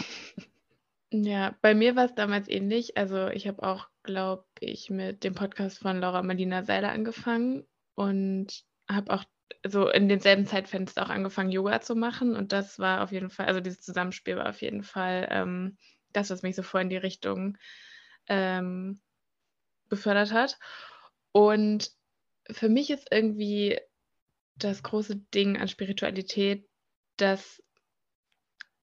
Ja, 1.11 1.54
bei 1.62 1.74
mir 1.74 1.96
war 1.96 2.04
es 2.04 2.14
damals 2.14 2.48
ähnlich. 2.48 2.98
Also 2.98 3.28
ich 3.28 3.48
habe 3.48 3.62
auch, 3.62 3.88
glaube 4.02 4.44
ich, 4.61 4.90
mit 4.90 5.24
dem 5.24 5.34
Podcast 5.34 5.78
von 5.78 6.00
Laura 6.00 6.22
Marlina 6.22 6.64
Seiler 6.64 6.90
angefangen 6.90 7.66
und 7.94 8.62
habe 8.90 9.14
auch 9.14 9.24
so 9.66 9.88
in 9.88 10.09
demselben 10.09 10.46
Zeitfenster 10.46 11.02
auch 11.02 11.09
angefangen, 11.09 11.50
Yoga 11.50 11.80
zu 11.80 11.94
machen. 11.94 12.36
Und 12.36 12.52
das 12.52 12.78
war 12.78 13.02
auf 13.02 13.11
jeden 13.11 13.30
Fall, 13.30 13.46
also 13.46 13.61
dieses 13.61 13.80
Zusammenspiel 13.80 14.36
war 14.36 14.50
auf 14.50 14.61
jeden 14.61 14.82
Fall 14.82 15.28
ähm, 15.30 15.78
das, 16.12 16.30
was 16.30 16.42
mich 16.42 16.56
so 16.56 16.62
voll 16.62 16.82
in 16.82 16.90
die 16.90 16.96
Richtung 16.96 17.59
ähm, 18.28 19.00
befördert 19.88 20.32
hat. 20.32 20.59
Und 21.32 21.90
für 22.50 22.68
mich 22.68 22.90
ist 22.90 23.09
irgendwie 23.11 23.78
das 24.56 24.82
große 24.82 25.16
Ding 25.34 25.56
an 25.56 25.68
Spiritualität, 25.68 26.66
dass, 27.16 27.62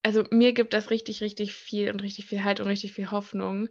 also 0.02 0.24
mir 0.30 0.52
gibt 0.52 0.72
das 0.72 0.90
richtig, 0.90 1.20
richtig 1.20 1.52
viel 1.52 1.90
und 1.90 2.02
richtig 2.02 2.26
viel 2.26 2.44
Halt 2.44 2.60
und 2.60 2.68
richtig 2.68 2.92
viel 2.92 3.10
Hoffnung, 3.10 3.68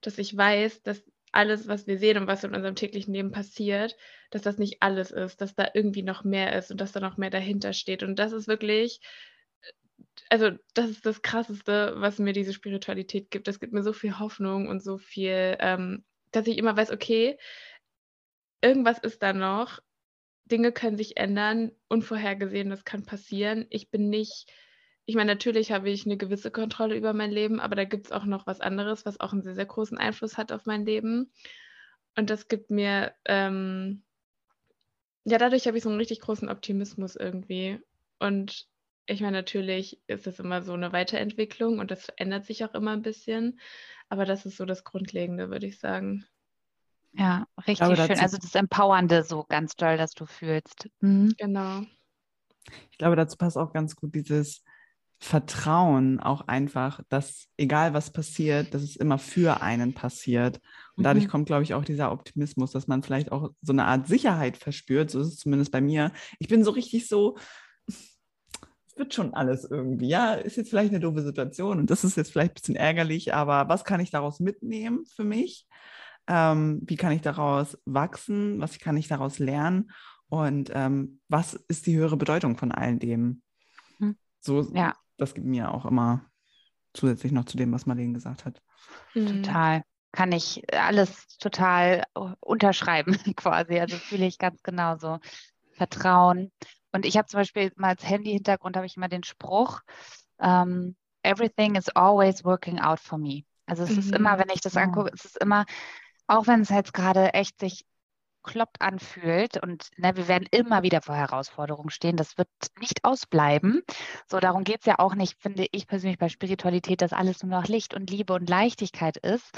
dass 0.00 0.18
ich 0.18 0.36
weiß, 0.36 0.82
dass 0.82 1.02
alles, 1.32 1.66
was 1.66 1.86
wir 1.86 1.98
sehen 1.98 2.16
und 2.18 2.26
was 2.26 2.44
in 2.44 2.54
unserem 2.54 2.76
täglichen 2.76 3.12
Leben 3.12 3.32
passiert, 3.32 3.96
dass 4.30 4.42
das 4.42 4.58
nicht 4.58 4.82
alles 4.82 5.10
ist, 5.10 5.40
dass 5.40 5.54
da 5.54 5.68
irgendwie 5.74 6.02
noch 6.02 6.22
mehr 6.22 6.56
ist 6.56 6.70
und 6.70 6.80
dass 6.80 6.92
da 6.92 7.00
noch 7.00 7.16
mehr 7.16 7.30
dahinter 7.30 7.72
steht. 7.72 8.02
Und 8.02 8.18
das 8.18 8.32
ist 8.32 8.46
wirklich 8.46 9.00
also 10.30 10.50
das 10.74 10.90
ist 10.90 11.06
das 11.06 11.22
Krasseste, 11.22 11.94
was 11.96 12.18
mir 12.18 12.32
diese 12.32 12.52
Spiritualität 12.52 13.30
gibt. 13.30 13.48
Das 13.48 13.60
gibt 13.60 13.72
mir 13.72 13.82
so 13.82 13.92
viel 13.92 14.18
Hoffnung 14.18 14.68
und 14.68 14.82
so 14.82 14.98
viel, 14.98 15.56
ähm, 15.60 16.04
dass 16.32 16.46
ich 16.46 16.58
immer 16.58 16.76
weiß, 16.76 16.90
okay, 16.90 17.38
irgendwas 18.60 18.98
ist 18.98 19.22
da 19.22 19.32
noch. 19.32 19.80
Dinge 20.46 20.72
können 20.72 20.96
sich 20.96 21.16
ändern, 21.16 21.72
Unvorhergesehenes 21.88 22.84
kann 22.84 23.04
passieren. 23.06 23.66
Ich 23.70 23.90
bin 23.90 24.10
nicht, 24.10 24.52
ich 25.06 25.14
meine, 25.14 25.32
natürlich 25.32 25.72
habe 25.72 25.90
ich 25.90 26.04
eine 26.04 26.16
gewisse 26.16 26.50
Kontrolle 26.50 26.96
über 26.96 27.12
mein 27.12 27.30
Leben, 27.30 27.60
aber 27.60 27.76
da 27.76 27.84
gibt 27.84 28.06
es 28.06 28.12
auch 28.12 28.24
noch 28.24 28.46
was 28.46 28.60
anderes, 28.60 29.06
was 29.06 29.20
auch 29.20 29.32
einen 29.32 29.42
sehr, 29.42 29.54
sehr 29.54 29.66
großen 29.66 29.98
Einfluss 29.98 30.36
hat 30.36 30.52
auf 30.52 30.66
mein 30.66 30.84
Leben. 30.84 31.32
Und 32.16 32.30
das 32.30 32.48
gibt 32.48 32.70
mir, 32.70 33.14
ähm, 33.24 34.02
ja, 35.24 35.38
dadurch 35.38 35.66
habe 35.66 35.78
ich 35.78 35.82
so 35.82 35.88
einen 35.88 35.98
richtig 35.98 36.20
großen 36.20 36.48
Optimismus 36.48 37.16
irgendwie. 37.16 37.80
Und 38.18 38.66
ich 39.06 39.20
meine, 39.20 39.36
natürlich 39.38 40.00
ist 40.06 40.26
es 40.26 40.38
immer 40.38 40.62
so 40.62 40.72
eine 40.72 40.92
Weiterentwicklung 40.92 41.78
und 41.78 41.90
das 41.90 42.08
ändert 42.16 42.46
sich 42.46 42.64
auch 42.64 42.74
immer 42.74 42.92
ein 42.92 43.02
bisschen. 43.02 43.60
Aber 44.08 44.24
das 44.24 44.46
ist 44.46 44.56
so 44.56 44.64
das 44.64 44.84
Grundlegende, 44.84 45.50
würde 45.50 45.66
ich 45.66 45.78
sagen. 45.78 46.24
Ja, 47.12 47.46
richtig 47.58 47.78
glaube, 47.78 47.96
schön. 47.96 48.18
Also 48.18 48.38
das 48.38 48.54
Empowernde 48.54 49.22
so 49.22 49.44
ganz 49.48 49.76
toll, 49.76 49.96
dass 49.96 50.12
du 50.12 50.26
fühlst. 50.26 50.88
Mhm. 51.00 51.34
Genau. 51.38 51.82
Ich 52.90 52.98
glaube, 52.98 53.16
dazu 53.16 53.36
passt 53.36 53.56
auch 53.56 53.72
ganz 53.72 53.94
gut 53.94 54.14
dieses 54.14 54.64
Vertrauen 55.20 56.20
auch 56.20 56.48
einfach, 56.48 57.00
dass 57.08 57.46
egal 57.56 57.94
was 57.94 58.12
passiert, 58.12 58.74
dass 58.74 58.82
es 58.82 58.96
immer 58.96 59.18
für 59.18 59.62
einen 59.62 59.94
passiert. 59.94 60.60
Und 60.96 61.04
dadurch 61.04 61.26
mhm. 61.26 61.30
kommt, 61.30 61.46
glaube 61.46 61.62
ich, 61.62 61.74
auch 61.74 61.84
dieser 61.84 62.12
Optimismus, 62.12 62.72
dass 62.72 62.88
man 62.88 63.02
vielleicht 63.02 63.32
auch 63.32 63.50
so 63.62 63.72
eine 63.72 63.84
Art 63.84 64.06
Sicherheit 64.06 64.56
verspürt. 64.56 65.10
So 65.10 65.20
ist 65.20 65.28
es 65.28 65.36
zumindest 65.38 65.72
bei 65.72 65.80
mir. 65.80 66.12
Ich 66.38 66.48
bin 66.48 66.64
so 66.64 66.72
richtig 66.72 67.08
so, 67.08 67.38
wird 68.96 69.14
schon 69.14 69.34
alles 69.34 69.64
irgendwie. 69.64 70.08
Ja, 70.08 70.34
ist 70.34 70.56
jetzt 70.56 70.70
vielleicht 70.70 70.90
eine 70.90 71.00
doofe 71.00 71.22
Situation 71.22 71.78
und 71.78 71.90
das 71.90 72.04
ist 72.04 72.16
jetzt 72.16 72.32
vielleicht 72.32 72.52
ein 72.52 72.54
bisschen 72.54 72.76
ärgerlich, 72.76 73.34
aber 73.34 73.68
was 73.68 73.84
kann 73.84 74.00
ich 74.00 74.10
daraus 74.10 74.40
mitnehmen 74.40 75.04
für 75.06 75.24
mich? 75.24 75.66
Ähm, 76.26 76.80
wie 76.84 76.96
kann 76.96 77.12
ich 77.12 77.20
daraus 77.20 77.78
wachsen? 77.84 78.60
Was 78.60 78.78
kann 78.78 78.96
ich 78.96 79.08
daraus 79.08 79.38
lernen? 79.38 79.90
Und 80.28 80.70
ähm, 80.74 81.20
was 81.28 81.54
ist 81.54 81.86
die 81.86 81.96
höhere 81.96 82.16
Bedeutung 82.16 82.56
von 82.56 82.72
all 82.72 82.96
dem? 82.96 83.42
Hm. 83.98 84.16
So, 84.40 84.62
ja. 84.72 84.94
das 85.16 85.34
gibt 85.34 85.46
mir 85.46 85.72
auch 85.72 85.84
immer 85.84 86.24
zusätzlich 86.94 87.32
noch 87.32 87.44
zu 87.44 87.56
dem, 87.56 87.72
was 87.72 87.86
Marlene 87.86 88.14
gesagt 88.14 88.44
hat. 88.44 88.62
Mhm. 89.14 89.42
Total. 89.42 89.82
Kann 90.12 90.30
ich 90.30 90.62
alles 90.72 91.26
total 91.38 92.04
unterschreiben, 92.40 93.16
quasi. 93.36 93.80
Also 93.80 93.96
fühle 93.96 94.26
ich 94.26 94.38
ganz 94.38 94.62
genauso. 94.62 95.18
Vertrauen, 95.74 96.50
und 96.94 97.04
ich 97.04 97.16
habe 97.16 97.26
zum 97.26 97.40
Beispiel 97.40 97.72
mal 97.74 97.88
als 97.88 98.08
Handy-Hintergrund 98.08 98.76
habe 98.76 98.86
ich 98.86 98.96
immer 98.96 99.08
den 99.08 99.24
Spruch, 99.24 99.80
um, 100.38 100.46
ähm, 100.48 100.96
everything 101.22 101.74
is 101.74 101.88
always 101.88 102.44
working 102.44 102.78
out 102.78 103.00
for 103.00 103.18
me. 103.18 103.42
Also 103.66 103.82
es 103.82 103.90
mhm. 103.90 103.98
ist 103.98 104.12
immer, 104.12 104.38
wenn 104.38 104.50
ich 104.52 104.60
das 104.60 104.76
angucke, 104.76 105.10
es 105.12 105.24
ist 105.24 105.38
immer, 105.38 105.64
auch 106.28 106.46
wenn 106.46 106.60
es 106.60 106.68
jetzt 106.68 106.94
gerade 106.94 107.34
echt 107.34 107.58
sich 107.58 107.84
kloppt 108.44 108.80
anfühlt 108.80 109.60
und 109.60 109.88
ne, 109.96 110.14
wir 110.16 110.28
werden 110.28 110.46
immer 110.50 110.82
wieder 110.82 111.00
vor 111.00 111.16
Herausforderungen 111.16 111.90
stehen. 111.90 112.16
Das 112.16 112.38
wird 112.38 112.48
nicht 112.78 113.02
ausbleiben. 113.04 113.82
So, 114.28 114.38
darum 114.38 114.62
geht 114.62 114.80
es 114.80 114.86
ja 114.86 114.98
auch 114.98 115.14
nicht, 115.16 115.40
finde 115.40 115.66
ich 115.72 115.88
persönlich 115.88 116.18
bei 116.18 116.28
Spiritualität, 116.28 117.00
dass 117.00 117.12
alles 117.12 117.42
nur 117.42 117.58
noch 117.58 117.66
Licht 117.66 117.94
und 117.94 118.10
Liebe 118.10 118.34
und 118.34 118.48
Leichtigkeit 118.48 119.16
ist. 119.16 119.50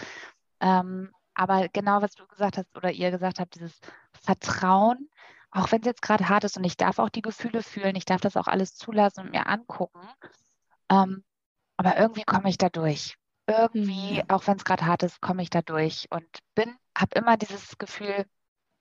Ähm, 0.60 1.10
aber 1.34 1.68
genau, 1.68 2.00
was 2.00 2.14
du 2.14 2.26
gesagt 2.26 2.56
hast 2.56 2.74
oder 2.76 2.92
ihr 2.92 3.10
gesagt 3.10 3.40
habt, 3.40 3.56
dieses 3.56 3.78
Vertrauen, 4.12 5.10
auch 5.56 5.72
wenn 5.72 5.80
es 5.80 5.86
jetzt 5.86 6.02
gerade 6.02 6.28
hart 6.28 6.44
ist 6.44 6.56
und 6.56 6.64
ich 6.64 6.76
darf 6.76 6.98
auch 6.98 7.08
die 7.08 7.22
Gefühle 7.22 7.62
fühlen, 7.62 7.96
ich 7.96 8.04
darf 8.04 8.20
das 8.20 8.36
auch 8.36 8.46
alles 8.46 8.74
zulassen 8.74 9.20
und 9.20 9.30
mir 9.30 9.46
angucken. 9.46 10.06
Ähm, 10.90 11.24
aber 11.78 11.96
irgendwie 11.98 12.24
komme 12.24 12.48
ich 12.50 12.58
da 12.58 12.68
durch. 12.68 13.16
Irgendwie, 13.46 14.18
mhm. 14.18 14.24
auch 14.28 14.46
wenn 14.46 14.56
es 14.56 14.64
gerade 14.64 14.84
hart 14.86 15.02
ist, 15.02 15.20
komme 15.20 15.42
ich 15.42 15.50
da 15.50 15.62
durch 15.62 16.06
und 16.10 16.26
bin, 16.54 16.74
habe 16.96 17.18
immer 17.18 17.36
dieses 17.36 17.78
Gefühl, 17.78 18.26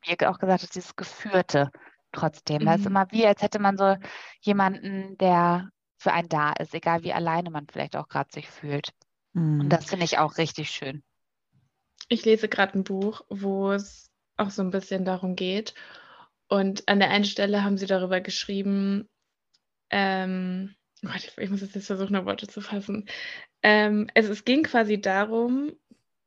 wie 0.03 0.15
ihr 0.19 0.29
auch 0.29 0.39
gesagt 0.39 0.63
habt, 0.63 0.75
dieses 0.75 0.95
Geführte 0.95 1.71
trotzdem. 2.11 2.63
Mhm. 2.63 2.65
Das 2.65 2.79
ist 2.81 2.87
immer 2.87 3.11
wie, 3.11 3.25
als 3.25 3.41
hätte 3.41 3.59
man 3.59 3.77
so 3.77 3.95
jemanden, 4.41 5.17
der 5.17 5.69
für 5.97 6.11
einen 6.11 6.29
da 6.29 6.51
ist, 6.53 6.73
egal 6.73 7.03
wie 7.03 7.13
alleine 7.13 7.51
man 7.51 7.67
vielleicht 7.71 7.95
auch 7.95 8.09
gerade 8.09 8.31
sich 8.33 8.49
fühlt. 8.49 8.91
Mhm. 9.33 9.61
Und 9.61 9.69
das 9.69 9.85
finde 9.85 10.05
ich 10.05 10.17
auch 10.17 10.37
richtig 10.37 10.71
schön. 10.71 11.03
Ich 12.09 12.25
lese 12.25 12.49
gerade 12.49 12.77
ein 12.77 12.83
Buch, 12.83 13.21
wo 13.29 13.71
es 13.71 14.11
auch 14.35 14.49
so 14.49 14.61
ein 14.61 14.71
bisschen 14.71 15.05
darum 15.05 15.35
geht. 15.35 15.73
Und 16.47 16.87
an 16.87 16.99
der 16.99 17.09
einen 17.09 17.25
Stelle 17.25 17.63
haben 17.63 17.77
sie 17.77 17.87
darüber 17.87 18.21
geschrieben, 18.21 19.09
ähm, 19.89 20.75
ich 21.37 21.49
muss 21.49 21.61
jetzt 21.61 21.85
versuchen, 21.85 22.13
noch 22.13 22.25
Worte 22.25 22.47
zu 22.47 22.61
fassen. 22.61 23.07
Ähm, 23.61 24.07
es, 24.13 24.27
es 24.27 24.45
ging 24.45 24.63
quasi 24.63 24.99
darum, 24.99 25.73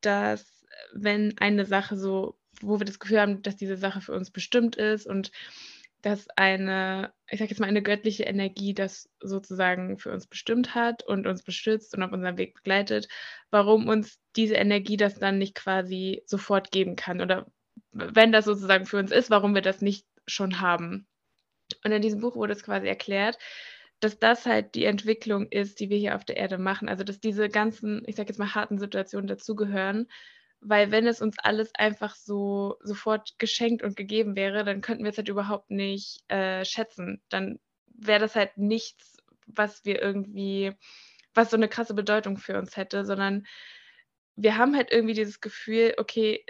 dass 0.01 0.65
wenn 0.93 1.37
eine 1.39 1.65
Sache 1.65 1.97
so, 1.97 2.39
wo 2.61 2.81
wir 2.81 2.87
das 2.87 2.99
Gefühl 2.99 3.21
haben, 3.21 3.43
dass 3.43 3.57
diese 3.57 3.77
Sache 3.77 4.01
für 4.01 4.13
uns 4.13 4.31
bestimmt 4.31 4.77
ist 4.77 5.07
und 5.07 5.31
dass 6.03 6.29
eine, 6.37 7.13
ich 7.29 7.41
sage 7.41 7.51
jetzt 7.51 7.59
mal, 7.59 7.67
eine 7.67 7.83
göttliche 7.83 8.23
Energie 8.23 8.73
das 8.73 9.11
sozusagen 9.21 9.99
für 9.99 10.13
uns 10.13 10.29
bestimmt 10.29 10.75
hat 10.75 11.03
und 11.03 11.27
uns 11.27 11.43
beschützt 11.43 11.95
und 11.95 12.03
auf 12.03 12.13
unserem 12.13 12.39
Weg 12.39 12.55
begleitet, 12.55 13.09
warum 13.51 13.89
uns 13.89 14.21
diese 14.37 14.55
Energie 14.55 14.97
das 14.97 15.19
dann 15.19 15.39
nicht 15.39 15.57
quasi 15.57 16.23
sofort 16.27 16.71
geben 16.71 16.95
kann 16.95 17.21
oder 17.21 17.47
wenn 17.93 18.33
das 18.33 18.45
sozusagen 18.45 18.87
für 18.87 18.99
uns 18.99 19.11
ist, 19.11 19.31
warum 19.31 19.55
wir 19.55 19.63
das 19.63 19.83
nicht 19.83 20.07
schon 20.27 20.61
haben. 20.61 21.07
Und 21.85 21.93
in 21.93 22.03
diesem 22.03 22.21
Buch 22.21 22.37
wurde 22.37 22.53
es 22.53 22.63
quasi 22.63 22.87
erklärt, 22.87 23.39
dass 24.01 24.19
das 24.19 24.47
halt 24.47 24.75
die 24.75 24.85
Entwicklung 24.85 25.47
ist, 25.51 25.81
die 25.81 25.91
wir 25.91 25.99
hier 25.99 26.15
auf 26.15 26.25
der 26.25 26.37
Erde 26.37 26.59
machen. 26.59 26.89
Also 26.89 27.05
dass 27.05 27.21
diese 27.21 27.49
ganzen, 27.49 28.03
ich 28.07 28.17
sage 28.17 28.29
jetzt 28.29 28.39
mal, 28.39 28.55
harten 28.55 28.79
Situationen 28.79 29.27
dazugehören, 29.27 30.09
weil 30.61 30.91
wenn 30.91 31.07
es 31.07 31.21
uns 31.21 31.37
alles 31.39 31.75
einfach 31.75 32.15
so 32.15 32.77
sofort 32.83 33.39
geschenkt 33.39 33.83
und 33.83 33.97
gegeben 33.97 34.37
wäre, 34.37 34.65
dann 34.65 34.81
könnten 34.81 35.05
wir 35.05 35.11
es 35.11 35.19
halt 35.19 35.29
überhaupt 35.29 35.71
nicht 35.71 36.23
äh, 36.29 36.65
schätzen. 36.65 37.21
Dann 37.29 37.59
wäre 37.87 38.21
das 38.21 38.35
halt 38.35 38.57
nichts, 38.57 39.17
was 39.47 39.85
wir 39.85 40.01
irgendwie, 40.01 40.73
was 41.35 41.51
so 41.51 41.57
eine 41.57 41.69
krasse 41.69 41.95
Bedeutung 41.95 42.37
für 42.39 42.59
uns 42.59 42.77
hätte, 42.77 43.05
sondern 43.05 43.47
wir 44.37 44.57
haben 44.57 44.77
halt 44.77 44.93
irgendwie 44.93 45.15
dieses 45.15 45.41
Gefühl, 45.41 45.95
okay, 45.99 46.45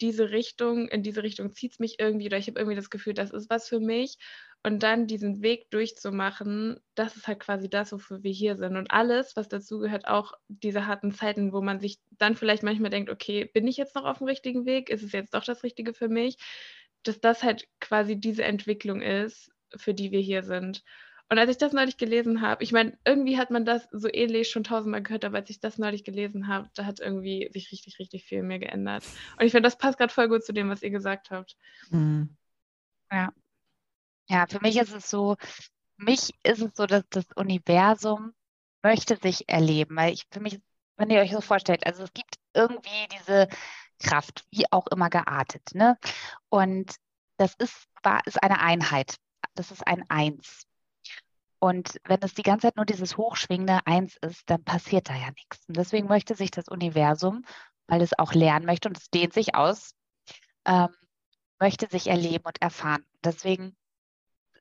diese 0.00 0.30
Richtung, 0.30 0.88
in 0.88 1.02
diese 1.02 1.22
Richtung 1.22 1.52
zieht 1.52 1.72
es 1.72 1.78
mich 1.78 1.98
irgendwie 1.98 2.26
oder 2.26 2.38
ich 2.38 2.46
habe 2.48 2.58
irgendwie 2.58 2.76
das 2.76 2.90
Gefühl, 2.90 3.14
das 3.14 3.30
ist 3.30 3.50
was 3.50 3.68
für 3.68 3.80
mich. 3.80 4.18
Und 4.64 4.84
dann 4.84 5.08
diesen 5.08 5.42
Weg 5.42 5.70
durchzumachen, 5.70 6.78
das 6.94 7.16
ist 7.16 7.26
halt 7.26 7.40
quasi 7.40 7.68
das, 7.68 7.90
wofür 7.92 8.22
wir 8.22 8.30
hier 8.30 8.56
sind. 8.56 8.76
Und 8.76 8.92
alles, 8.92 9.34
was 9.34 9.48
dazu 9.48 9.80
gehört, 9.80 10.06
auch 10.06 10.34
diese 10.48 10.86
harten 10.86 11.10
Zeiten, 11.10 11.52
wo 11.52 11.60
man 11.60 11.80
sich 11.80 11.98
dann 12.12 12.36
vielleicht 12.36 12.62
manchmal 12.62 12.90
denkt, 12.90 13.10
okay, 13.10 13.50
bin 13.52 13.66
ich 13.66 13.76
jetzt 13.76 13.96
noch 13.96 14.04
auf 14.04 14.18
dem 14.18 14.28
richtigen 14.28 14.64
Weg? 14.64 14.88
Ist 14.88 15.02
es 15.02 15.12
jetzt 15.12 15.34
doch 15.34 15.42
das 15.44 15.64
Richtige 15.64 15.94
für 15.94 16.08
mich? 16.08 16.36
Dass 17.02 17.20
das 17.20 17.42
halt 17.42 17.66
quasi 17.80 18.20
diese 18.20 18.44
Entwicklung 18.44 19.02
ist, 19.02 19.50
für 19.74 19.94
die 19.94 20.12
wir 20.12 20.20
hier 20.20 20.44
sind. 20.44 20.84
Und 21.32 21.38
als 21.38 21.50
ich 21.50 21.56
das 21.56 21.72
neulich 21.72 21.96
gelesen 21.96 22.42
habe, 22.42 22.62
ich 22.62 22.72
meine, 22.72 22.98
irgendwie 23.06 23.38
hat 23.38 23.50
man 23.50 23.64
das 23.64 23.88
so 23.90 24.06
ähnlich 24.12 24.50
schon 24.50 24.64
tausendmal 24.64 25.02
gehört, 25.02 25.24
aber 25.24 25.38
als 25.38 25.48
ich 25.48 25.60
das 25.60 25.78
neulich 25.78 26.04
gelesen 26.04 26.46
habe, 26.46 26.68
da 26.74 26.84
hat 26.84 27.00
irgendwie 27.00 27.48
sich 27.54 27.72
richtig, 27.72 27.98
richtig 27.98 28.24
viel 28.26 28.40
in 28.40 28.48
mir 28.48 28.58
geändert. 28.58 29.02
Und 29.38 29.46
ich 29.46 29.52
finde, 29.52 29.66
das 29.66 29.78
passt 29.78 29.96
gerade 29.96 30.12
voll 30.12 30.28
gut 30.28 30.44
zu 30.44 30.52
dem, 30.52 30.68
was 30.68 30.82
ihr 30.82 30.90
gesagt 30.90 31.30
habt. 31.30 31.56
Mhm. 31.88 32.36
Ja. 33.10 33.32
Ja, 34.28 34.46
für 34.46 34.60
mich 34.60 34.76
ist 34.76 34.92
es 34.92 35.08
so, 35.08 35.36
mich 35.96 36.34
ist 36.42 36.60
es 36.60 36.72
so, 36.74 36.84
dass 36.84 37.04
das 37.08 37.24
Universum 37.34 38.34
möchte 38.82 39.16
sich 39.16 39.48
erleben, 39.48 39.96
weil 39.96 40.12
ich 40.12 40.26
für 40.30 40.40
mich, 40.40 40.60
wenn 40.98 41.08
ihr 41.08 41.20
euch 41.20 41.32
so 41.32 41.40
vorstellt, 41.40 41.86
also 41.86 42.02
es 42.02 42.12
gibt 42.12 42.34
irgendwie 42.52 43.08
diese 43.10 43.48
Kraft, 44.02 44.44
wie 44.50 44.70
auch 44.70 44.86
immer 44.88 45.08
geartet, 45.08 45.62
ne? 45.72 45.96
Und 46.50 46.94
das 47.38 47.54
ist, 47.54 47.88
war, 48.02 48.20
ist 48.26 48.42
eine 48.42 48.60
Einheit. 48.60 49.16
Das 49.54 49.70
ist 49.70 49.86
ein 49.86 50.04
Eins. 50.10 50.66
Und 51.62 52.00
wenn 52.02 52.18
es 52.22 52.34
die 52.34 52.42
ganze 52.42 52.66
Zeit 52.66 52.76
nur 52.76 52.86
dieses 52.86 53.16
hochschwingende 53.16 53.86
Eins 53.86 54.16
ist, 54.16 54.50
dann 54.50 54.64
passiert 54.64 55.08
da 55.08 55.14
ja 55.14 55.30
nichts. 55.30 55.64
Und 55.68 55.76
deswegen 55.76 56.08
möchte 56.08 56.34
sich 56.34 56.50
das 56.50 56.66
Universum, 56.66 57.44
weil 57.86 58.02
es 58.02 58.18
auch 58.18 58.34
lernen 58.34 58.66
möchte 58.66 58.88
und 58.88 58.98
es 58.98 59.10
dehnt 59.10 59.32
sich 59.32 59.54
aus, 59.54 59.94
ähm, 60.64 60.88
möchte 61.60 61.86
sich 61.86 62.08
erleben 62.08 62.42
und 62.46 62.60
erfahren. 62.60 63.06
Deswegen 63.22 63.76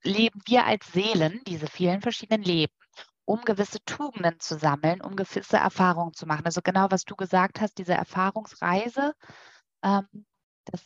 leben 0.04 0.44
wir 0.46 0.68
als 0.68 0.92
Seelen, 0.92 1.42
diese 1.48 1.66
vielen 1.66 2.02
verschiedenen 2.02 2.44
Leben, 2.44 2.74
um 3.26 3.42
gewisse 3.46 3.84
Tugenden 3.84 4.40
zu 4.40 4.60
sammeln, 4.60 5.02
um 5.02 5.16
gewisse 5.16 5.58
Erfahrungen 5.58 6.14
zu 6.14 6.28
machen. 6.28 6.46
Also 6.46 6.62
genau, 6.62 6.86
was 6.92 7.04
du 7.04 7.16
gesagt 7.16 7.62
hast, 7.62 7.80
diese 7.80 7.96
Erfahrungsreise, 7.96 9.16
ähm, 9.82 10.28
das 10.66 10.84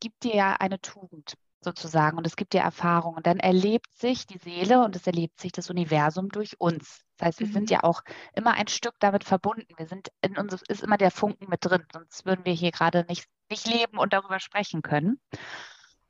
gibt 0.00 0.24
dir 0.24 0.34
ja 0.34 0.56
eine 0.56 0.80
Tugend 0.80 1.36
sozusagen 1.60 2.16
und 2.16 2.26
es 2.26 2.36
gibt 2.36 2.52
dir 2.52 2.60
Erfahrungen. 2.60 3.18
Und 3.18 3.26
dann 3.26 3.38
erlebt 3.38 3.94
sich 3.96 4.26
die 4.26 4.38
Seele 4.38 4.84
und 4.84 4.96
es 4.96 5.06
erlebt 5.06 5.40
sich 5.40 5.52
das 5.52 5.70
Universum 5.70 6.28
durch 6.28 6.60
uns. 6.60 7.02
Das 7.16 7.26
heißt, 7.26 7.40
wir 7.40 7.46
mhm. 7.48 7.52
sind 7.52 7.70
ja 7.70 7.84
auch 7.84 8.02
immer 8.34 8.54
ein 8.54 8.68
Stück 8.68 8.94
damit 8.98 9.24
verbunden. 9.24 9.72
Wir 9.76 9.86
sind 9.86 10.08
in 10.22 10.38
uns 10.38 10.62
ist 10.68 10.82
immer 10.82 10.96
der 10.96 11.10
Funken 11.10 11.48
mit 11.48 11.64
drin, 11.64 11.84
sonst 11.92 12.24
würden 12.24 12.44
wir 12.44 12.52
hier 12.54 12.70
gerade 12.70 13.04
nicht, 13.08 13.26
nicht 13.50 13.66
leben 13.66 13.98
und 13.98 14.12
darüber 14.12 14.40
sprechen 14.40 14.82
können. 14.82 15.20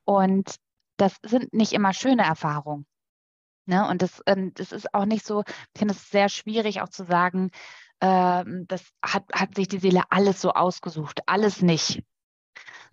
Und 0.05 0.57
das 0.97 1.17
sind 1.23 1.53
nicht 1.53 1.73
immer 1.73 1.93
schöne 1.93 2.23
Erfahrungen. 2.23 2.87
Ne? 3.67 3.87
Und 3.89 4.03
das, 4.03 4.23
ähm, 4.27 4.53
das 4.55 4.73
ist 4.73 4.95
auch 4.95 5.05
nicht 5.05 5.25
so, 5.25 5.43
ich 5.47 5.79
finde 5.79 5.95
es 5.95 6.11
sehr 6.11 6.29
schwierig 6.29 6.81
auch 6.81 6.89
zu 6.89 7.05
sagen, 7.05 7.51
äh, 8.01 8.45
das 8.67 8.85
hat, 9.03 9.25
hat 9.33 9.55
sich 9.55 9.69
die 9.69 9.79
Seele 9.79 10.03
alles 10.11 10.41
so 10.41 10.53
ausgesucht, 10.53 11.21
alles 11.27 11.63
nicht. 11.63 12.03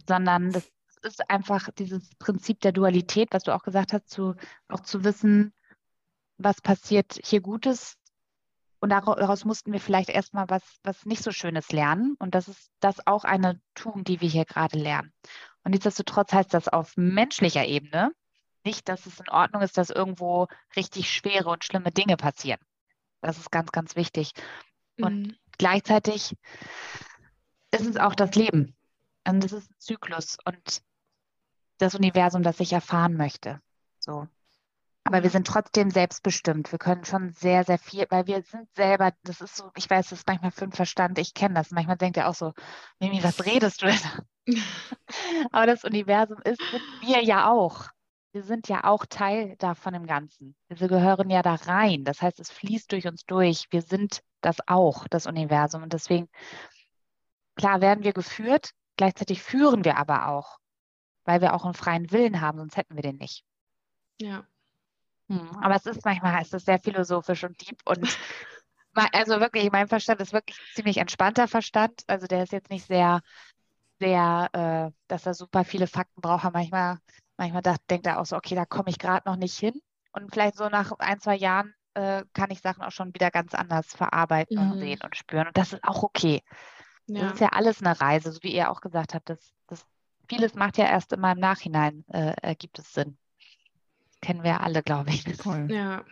Sondern 0.07 0.51
das 0.51 0.69
ist 1.03 1.29
einfach 1.29 1.69
dieses 1.77 2.09
Prinzip 2.15 2.59
der 2.61 2.71
Dualität, 2.71 3.29
was 3.31 3.43
du 3.43 3.53
auch 3.53 3.63
gesagt 3.63 3.93
hast, 3.93 4.09
zu, 4.09 4.35
auch 4.67 4.81
zu 4.81 5.03
wissen, 5.03 5.53
was 6.37 6.61
passiert 6.61 7.19
hier 7.23 7.41
Gutes. 7.41 7.97
Und 8.79 8.89
daraus 8.89 9.43
mussten 9.43 9.73
wir 9.73 9.79
vielleicht 9.79 10.09
erstmal 10.09 10.49
was, 10.49 10.63
was 10.83 11.05
nicht 11.05 11.23
so 11.23 11.31
Schönes 11.31 11.71
lernen. 11.71 12.15
Und 12.19 12.35
das 12.35 12.47
ist 12.47 12.69
das 12.79 13.05
auch 13.07 13.23
eine 13.23 13.59
Tugend, 13.73 14.07
die 14.07 14.21
wir 14.21 14.29
hier 14.29 14.45
gerade 14.45 14.77
lernen. 14.77 15.11
Und 15.63 15.71
nichtsdestotrotz 15.71 16.31
heißt 16.31 16.53
das 16.53 16.67
auf 16.67 16.95
menschlicher 16.95 17.65
Ebene 17.65 18.11
nicht, 18.63 18.87
dass 18.87 19.05
es 19.05 19.19
in 19.19 19.29
Ordnung 19.29 19.61
ist, 19.61 19.77
dass 19.77 19.89
irgendwo 19.89 20.47
richtig 20.75 21.11
schwere 21.11 21.49
und 21.49 21.63
schlimme 21.63 21.91
Dinge 21.91 22.17
passieren. 22.17 22.59
Das 23.21 23.37
ist 23.37 23.51
ganz, 23.51 23.71
ganz 23.71 23.95
wichtig. 23.95 24.31
Und 24.99 25.27
mhm. 25.27 25.35
gleichzeitig 25.57 26.35
ist 27.71 27.85
es 27.85 27.97
auch 27.97 28.15
das 28.15 28.35
Leben. 28.35 28.76
Und 29.27 29.43
es 29.43 29.51
ist 29.51 29.69
ein 29.69 29.75
Zyklus 29.77 30.37
und 30.45 30.81
das 31.77 31.95
Universum, 31.95 32.43
das 32.43 32.59
ich 32.59 32.73
erfahren 32.73 33.15
möchte. 33.15 33.61
So. 33.99 34.27
Aber 35.03 35.23
wir 35.23 35.29
sind 35.29 35.47
trotzdem 35.47 35.89
selbstbestimmt. 35.89 36.71
Wir 36.71 36.79
können 36.79 37.05
schon 37.05 37.31
sehr, 37.31 37.63
sehr 37.63 37.77
viel, 37.77 38.05
weil 38.09 38.27
wir 38.27 38.41
sind 38.41 38.67
selber, 38.75 39.13
das 39.23 39.39
ist 39.39 39.55
so, 39.55 39.71
ich 39.75 39.89
weiß, 39.89 40.09
das 40.09 40.19
ist 40.19 40.27
manchmal 40.27 40.51
für 40.51 40.65
den 40.65 40.73
Verstand, 40.73 41.17
ich 41.17 41.33
kenne 41.33 41.55
das. 41.55 41.71
Manchmal 41.71 41.97
denkt 41.97 42.17
er 42.17 42.27
auch 42.27 42.35
so, 42.35 42.53
Mimi, 42.99 43.23
was 43.23 43.45
redest 43.45 43.81
du 43.81 43.85
denn? 43.85 44.57
Aber 45.51 45.65
das 45.65 45.83
Universum 45.83 46.39
ist, 46.43 46.61
sind 46.71 46.83
wir 47.01 47.23
ja 47.23 47.49
auch. 47.49 47.87
Wir 48.33 48.43
sind 48.43 48.67
ja 48.67 48.83
auch 48.83 49.05
Teil 49.05 49.55
davon 49.57 49.93
im 49.93 50.05
Ganzen. 50.05 50.55
Wir 50.67 50.89
gehören 50.89 51.29
ja 51.29 51.41
da 51.41 51.55
rein. 51.55 52.03
Das 52.03 52.21
heißt, 52.21 52.39
es 52.39 52.51
fließt 52.51 52.91
durch 52.91 53.07
uns 53.07 53.25
durch. 53.25 53.65
Wir 53.71 53.81
sind 53.81 54.21
das 54.41 54.57
auch, 54.67 55.07
das 55.07 55.25
Universum. 55.25 55.83
Und 55.83 55.93
deswegen, 55.93 56.27
klar, 57.55 57.79
werden 57.79 58.03
wir 58.03 58.13
geführt, 58.13 58.71
gleichzeitig 58.97 59.41
führen 59.41 59.85
wir 59.85 59.97
aber 59.97 60.27
auch, 60.27 60.57
weil 61.23 61.41
wir 61.41 61.53
auch 61.53 61.65
einen 61.65 61.73
freien 61.73 62.11
Willen 62.11 62.41
haben, 62.41 62.57
sonst 62.57 62.77
hätten 62.77 62.95
wir 62.95 63.03
den 63.03 63.17
nicht. 63.17 63.43
Ja. 64.19 64.45
Hm, 65.29 65.49
aber 65.61 65.75
es 65.75 65.85
ist 65.85 66.05
manchmal 66.05 66.41
ist 66.41 66.53
es 66.53 66.65
sehr 66.65 66.79
philosophisch 66.79 67.43
und 67.43 67.59
deep 67.61 67.79
und 67.85 68.03
also 69.13 69.39
wirklich, 69.39 69.71
mein 69.71 69.87
Verstand 69.87 70.21
ist 70.21 70.33
wirklich 70.33 70.57
ziemlich 70.73 70.97
entspannter 70.97 71.47
Verstand. 71.47 72.03
Also 72.07 72.27
der 72.27 72.43
ist 72.43 72.51
jetzt 72.51 72.69
nicht 72.69 72.87
sehr 72.87 73.21
sehr, 73.99 74.49
äh, 74.53 74.91
dass 75.07 75.25
er 75.25 75.33
super 75.33 75.63
viele 75.63 75.87
Fakten 75.87 76.21
braucht. 76.21 76.51
Manchmal, 76.53 76.99
manchmal 77.37 77.61
dacht, 77.61 77.81
denkt 77.89 78.07
er 78.07 78.19
auch 78.19 78.25
so, 78.25 78.35
okay, 78.35 78.55
da 78.55 78.65
komme 78.65 78.89
ich 78.89 78.99
gerade 78.99 79.27
noch 79.27 79.37
nicht 79.37 79.57
hin. 79.57 79.79
Und 80.11 80.31
vielleicht 80.31 80.55
so 80.55 80.69
nach 80.69 80.91
ein, 80.99 81.19
zwei 81.19 81.35
Jahren 81.35 81.73
äh, 81.93 82.23
kann 82.33 82.51
ich 82.51 82.61
Sachen 82.61 82.83
auch 82.83 82.91
schon 82.91 83.13
wieder 83.13 83.31
ganz 83.31 83.53
anders 83.53 83.87
verarbeiten 83.87 84.63
mhm. 84.63 84.71
und 84.71 84.79
sehen 84.79 84.99
und 85.03 85.15
spüren. 85.15 85.47
Und 85.47 85.57
das 85.57 85.73
ist 85.73 85.83
auch 85.83 86.03
okay. 86.03 86.41
Ja. 87.07 87.21
Das 87.23 87.33
ist 87.33 87.39
ja 87.39 87.49
alles 87.49 87.81
eine 87.81 87.99
Reise, 87.99 88.31
so 88.31 88.43
wie 88.43 88.53
ihr 88.53 88.69
auch 88.69 88.81
gesagt 88.81 89.13
habt. 89.13 89.29
Das, 89.29 89.53
das, 89.67 89.85
vieles 90.27 90.55
macht 90.55 90.77
ja 90.77 90.85
erst 90.85 91.13
immer 91.13 91.31
im 91.31 91.39
Nachhinein, 91.39 92.03
äh, 92.09 92.33
ergibt 92.41 92.79
es 92.79 92.93
Sinn. 92.93 93.17
Das 94.09 94.19
kennen 94.21 94.43
wir 94.43 94.51
ja 94.51 94.59
alle, 94.59 94.83
glaube 94.83 95.09
ich. 95.11 95.23
Voll. 95.37 95.71
Ja. 95.71 96.03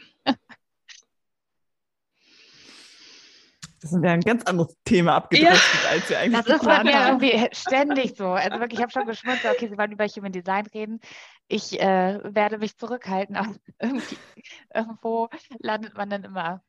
Das 3.81 3.93
ist 3.93 4.03
ja 4.03 4.13
ein 4.13 4.21
ganz 4.21 4.43
anderes 4.45 4.75
Thema 4.83 5.15
abgedriftet, 5.17 5.83
ja. 5.83 5.89
als 5.91 6.09
wir 6.09 6.17
eigentlich 6.17 6.43
Das 6.43 6.55
ist 6.55 6.65
bei 6.65 6.83
mir 6.83 7.07
irgendwie 7.07 7.47
ständig 7.51 8.17
so. 8.17 8.29
Also 8.29 8.59
wirklich, 8.59 8.79
ich 8.79 8.81
habe 8.81 8.91
schon 8.91 9.05
geschmunzelt, 9.05 9.55
okay, 9.55 9.67
Sie 9.67 9.77
wollen 9.77 9.91
über 9.91 10.07
Human 10.07 10.31
Design 10.31 10.65
reden. 10.73 10.99
Ich 11.47 11.79
äh, 11.79 12.19
werde 12.23 12.57
mich 12.57 12.77
zurückhalten. 12.77 13.35
Aber 13.35 13.53
irgendwo 14.73 15.29
landet 15.59 15.95
man 15.95 16.09
dann 16.09 16.23
immer 16.23 16.63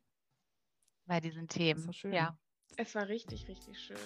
bei 1.06 1.20
diesen 1.20 1.48
Themen. 1.48 1.90
Schön. 1.94 2.12
Ja. 2.12 2.36
Es 2.78 2.94
war 2.94 3.08
richtig, 3.08 3.48
richtig 3.48 3.78
schön. 3.78 3.96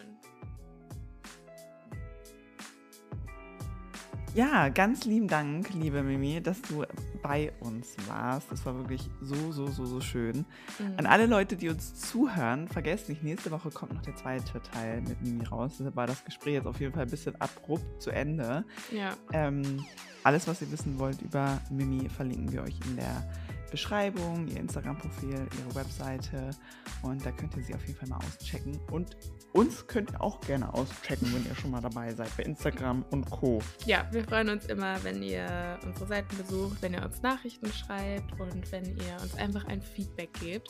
Ja, 4.32 4.68
ganz 4.68 5.06
lieben 5.06 5.26
Dank, 5.26 5.74
liebe 5.74 6.04
Mimi, 6.04 6.40
dass 6.40 6.62
du 6.62 6.84
bei 7.20 7.52
uns 7.58 7.96
warst. 8.06 8.52
Das 8.52 8.64
war 8.64 8.76
wirklich 8.76 9.10
so, 9.20 9.50
so, 9.50 9.66
so, 9.66 9.84
so 9.86 10.00
schön. 10.00 10.46
Mhm. 10.78 10.94
An 10.98 11.06
alle 11.06 11.26
Leute, 11.26 11.56
die 11.56 11.68
uns 11.68 12.00
zuhören, 12.00 12.68
vergesst 12.68 13.08
nicht, 13.08 13.24
nächste 13.24 13.50
Woche 13.50 13.70
kommt 13.70 13.92
noch 13.92 14.02
der 14.02 14.14
zweite 14.14 14.62
Teil 14.62 15.00
mit 15.00 15.20
Mimi 15.20 15.44
raus. 15.46 15.72
Deshalb 15.78 15.96
war 15.96 16.06
das 16.06 16.24
Gespräch 16.24 16.54
jetzt 16.54 16.66
auf 16.66 16.78
jeden 16.78 16.92
Fall 16.92 17.02
ein 17.02 17.10
bisschen 17.10 17.34
abrupt 17.40 18.00
zu 18.00 18.10
Ende. 18.10 18.64
Ja. 18.92 19.16
Ähm, 19.32 19.84
alles, 20.22 20.46
was 20.46 20.62
ihr 20.62 20.70
wissen 20.70 20.96
wollt 21.00 21.20
über 21.22 21.60
Mimi, 21.68 22.08
verlinken 22.08 22.52
wir 22.52 22.62
euch 22.62 22.78
in 22.86 22.96
der 22.96 23.28
Beschreibung, 23.70 24.46
ihr 24.48 24.58
Instagram-Profil, 24.58 25.30
ihre 25.30 25.74
Webseite 25.74 26.50
und 27.02 27.24
da 27.24 27.30
könnt 27.32 27.56
ihr 27.56 27.62
sie 27.62 27.74
auf 27.74 27.84
jeden 27.86 27.98
Fall 27.98 28.08
mal 28.08 28.18
auschecken. 28.18 28.78
Und 28.90 29.16
uns 29.52 29.86
könnt 29.86 30.10
ihr 30.12 30.20
auch 30.20 30.40
gerne 30.40 30.72
auschecken, 30.74 31.32
wenn 31.34 31.44
ihr 31.46 31.54
schon 31.54 31.70
mal 31.70 31.80
dabei 31.80 32.12
seid 32.14 32.36
bei 32.36 32.42
Instagram 32.44 33.04
und 33.10 33.28
Co. 33.30 33.60
Ja, 33.86 34.06
wir 34.12 34.24
freuen 34.24 34.48
uns 34.48 34.66
immer, 34.66 35.02
wenn 35.04 35.22
ihr 35.22 35.78
unsere 35.84 36.06
Seiten 36.06 36.36
besucht, 36.36 36.82
wenn 36.82 36.94
ihr 36.94 37.04
uns 37.04 37.22
Nachrichten 37.22 37.72
schreibt 37.72 38.38
und 38.40 38.70
wenn 38.72 38.84
ihr 38.84 39.16
uns 39.22 39.34
einfach 39.36 39.64
ein 39.66 39.82
Feedback 39.82 40.32
gebt. 40.40 40.68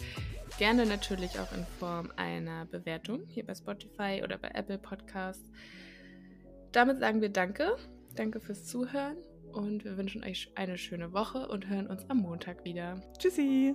Gerne 0.58 0.86
natürlich 0.86 1.38
auch 1.38 1.52
in 1.52 1.64
Form 1.78 2.10
einer 2.16 2.66
Bewertung 2.66 3.22
hier 3.26 3.46
bei 3.46 3.54
Spotify 3.54 4.22
oder 4.22 4.38
bei 4.38 4.50
Apple 4.54 4.78
Podcasts. 4.78 5.50
Damit 6.72 7.00
sagen 7.00 7.20
wir 7.20 7.30
Danke. 7.30 7.76
Danke 8.14 8.40
fürs 8.40 8.64
Zuhören 8.64 9.16
und 9.52 9.84
wir 9.84 9.96
wünschen 9.96 10.24
euch 10.24 10.50
eine 10.54 10.78
schöne 10.78 11.12
Woche 11.12 11.48
und 11.48 11.68
hören 11.68 11.86
uns 11.86 12.08
am 12.08 12.18
Montag 12.18 12.64
wieder. 12.64 13.00
Tschüssi! 13.18 13.74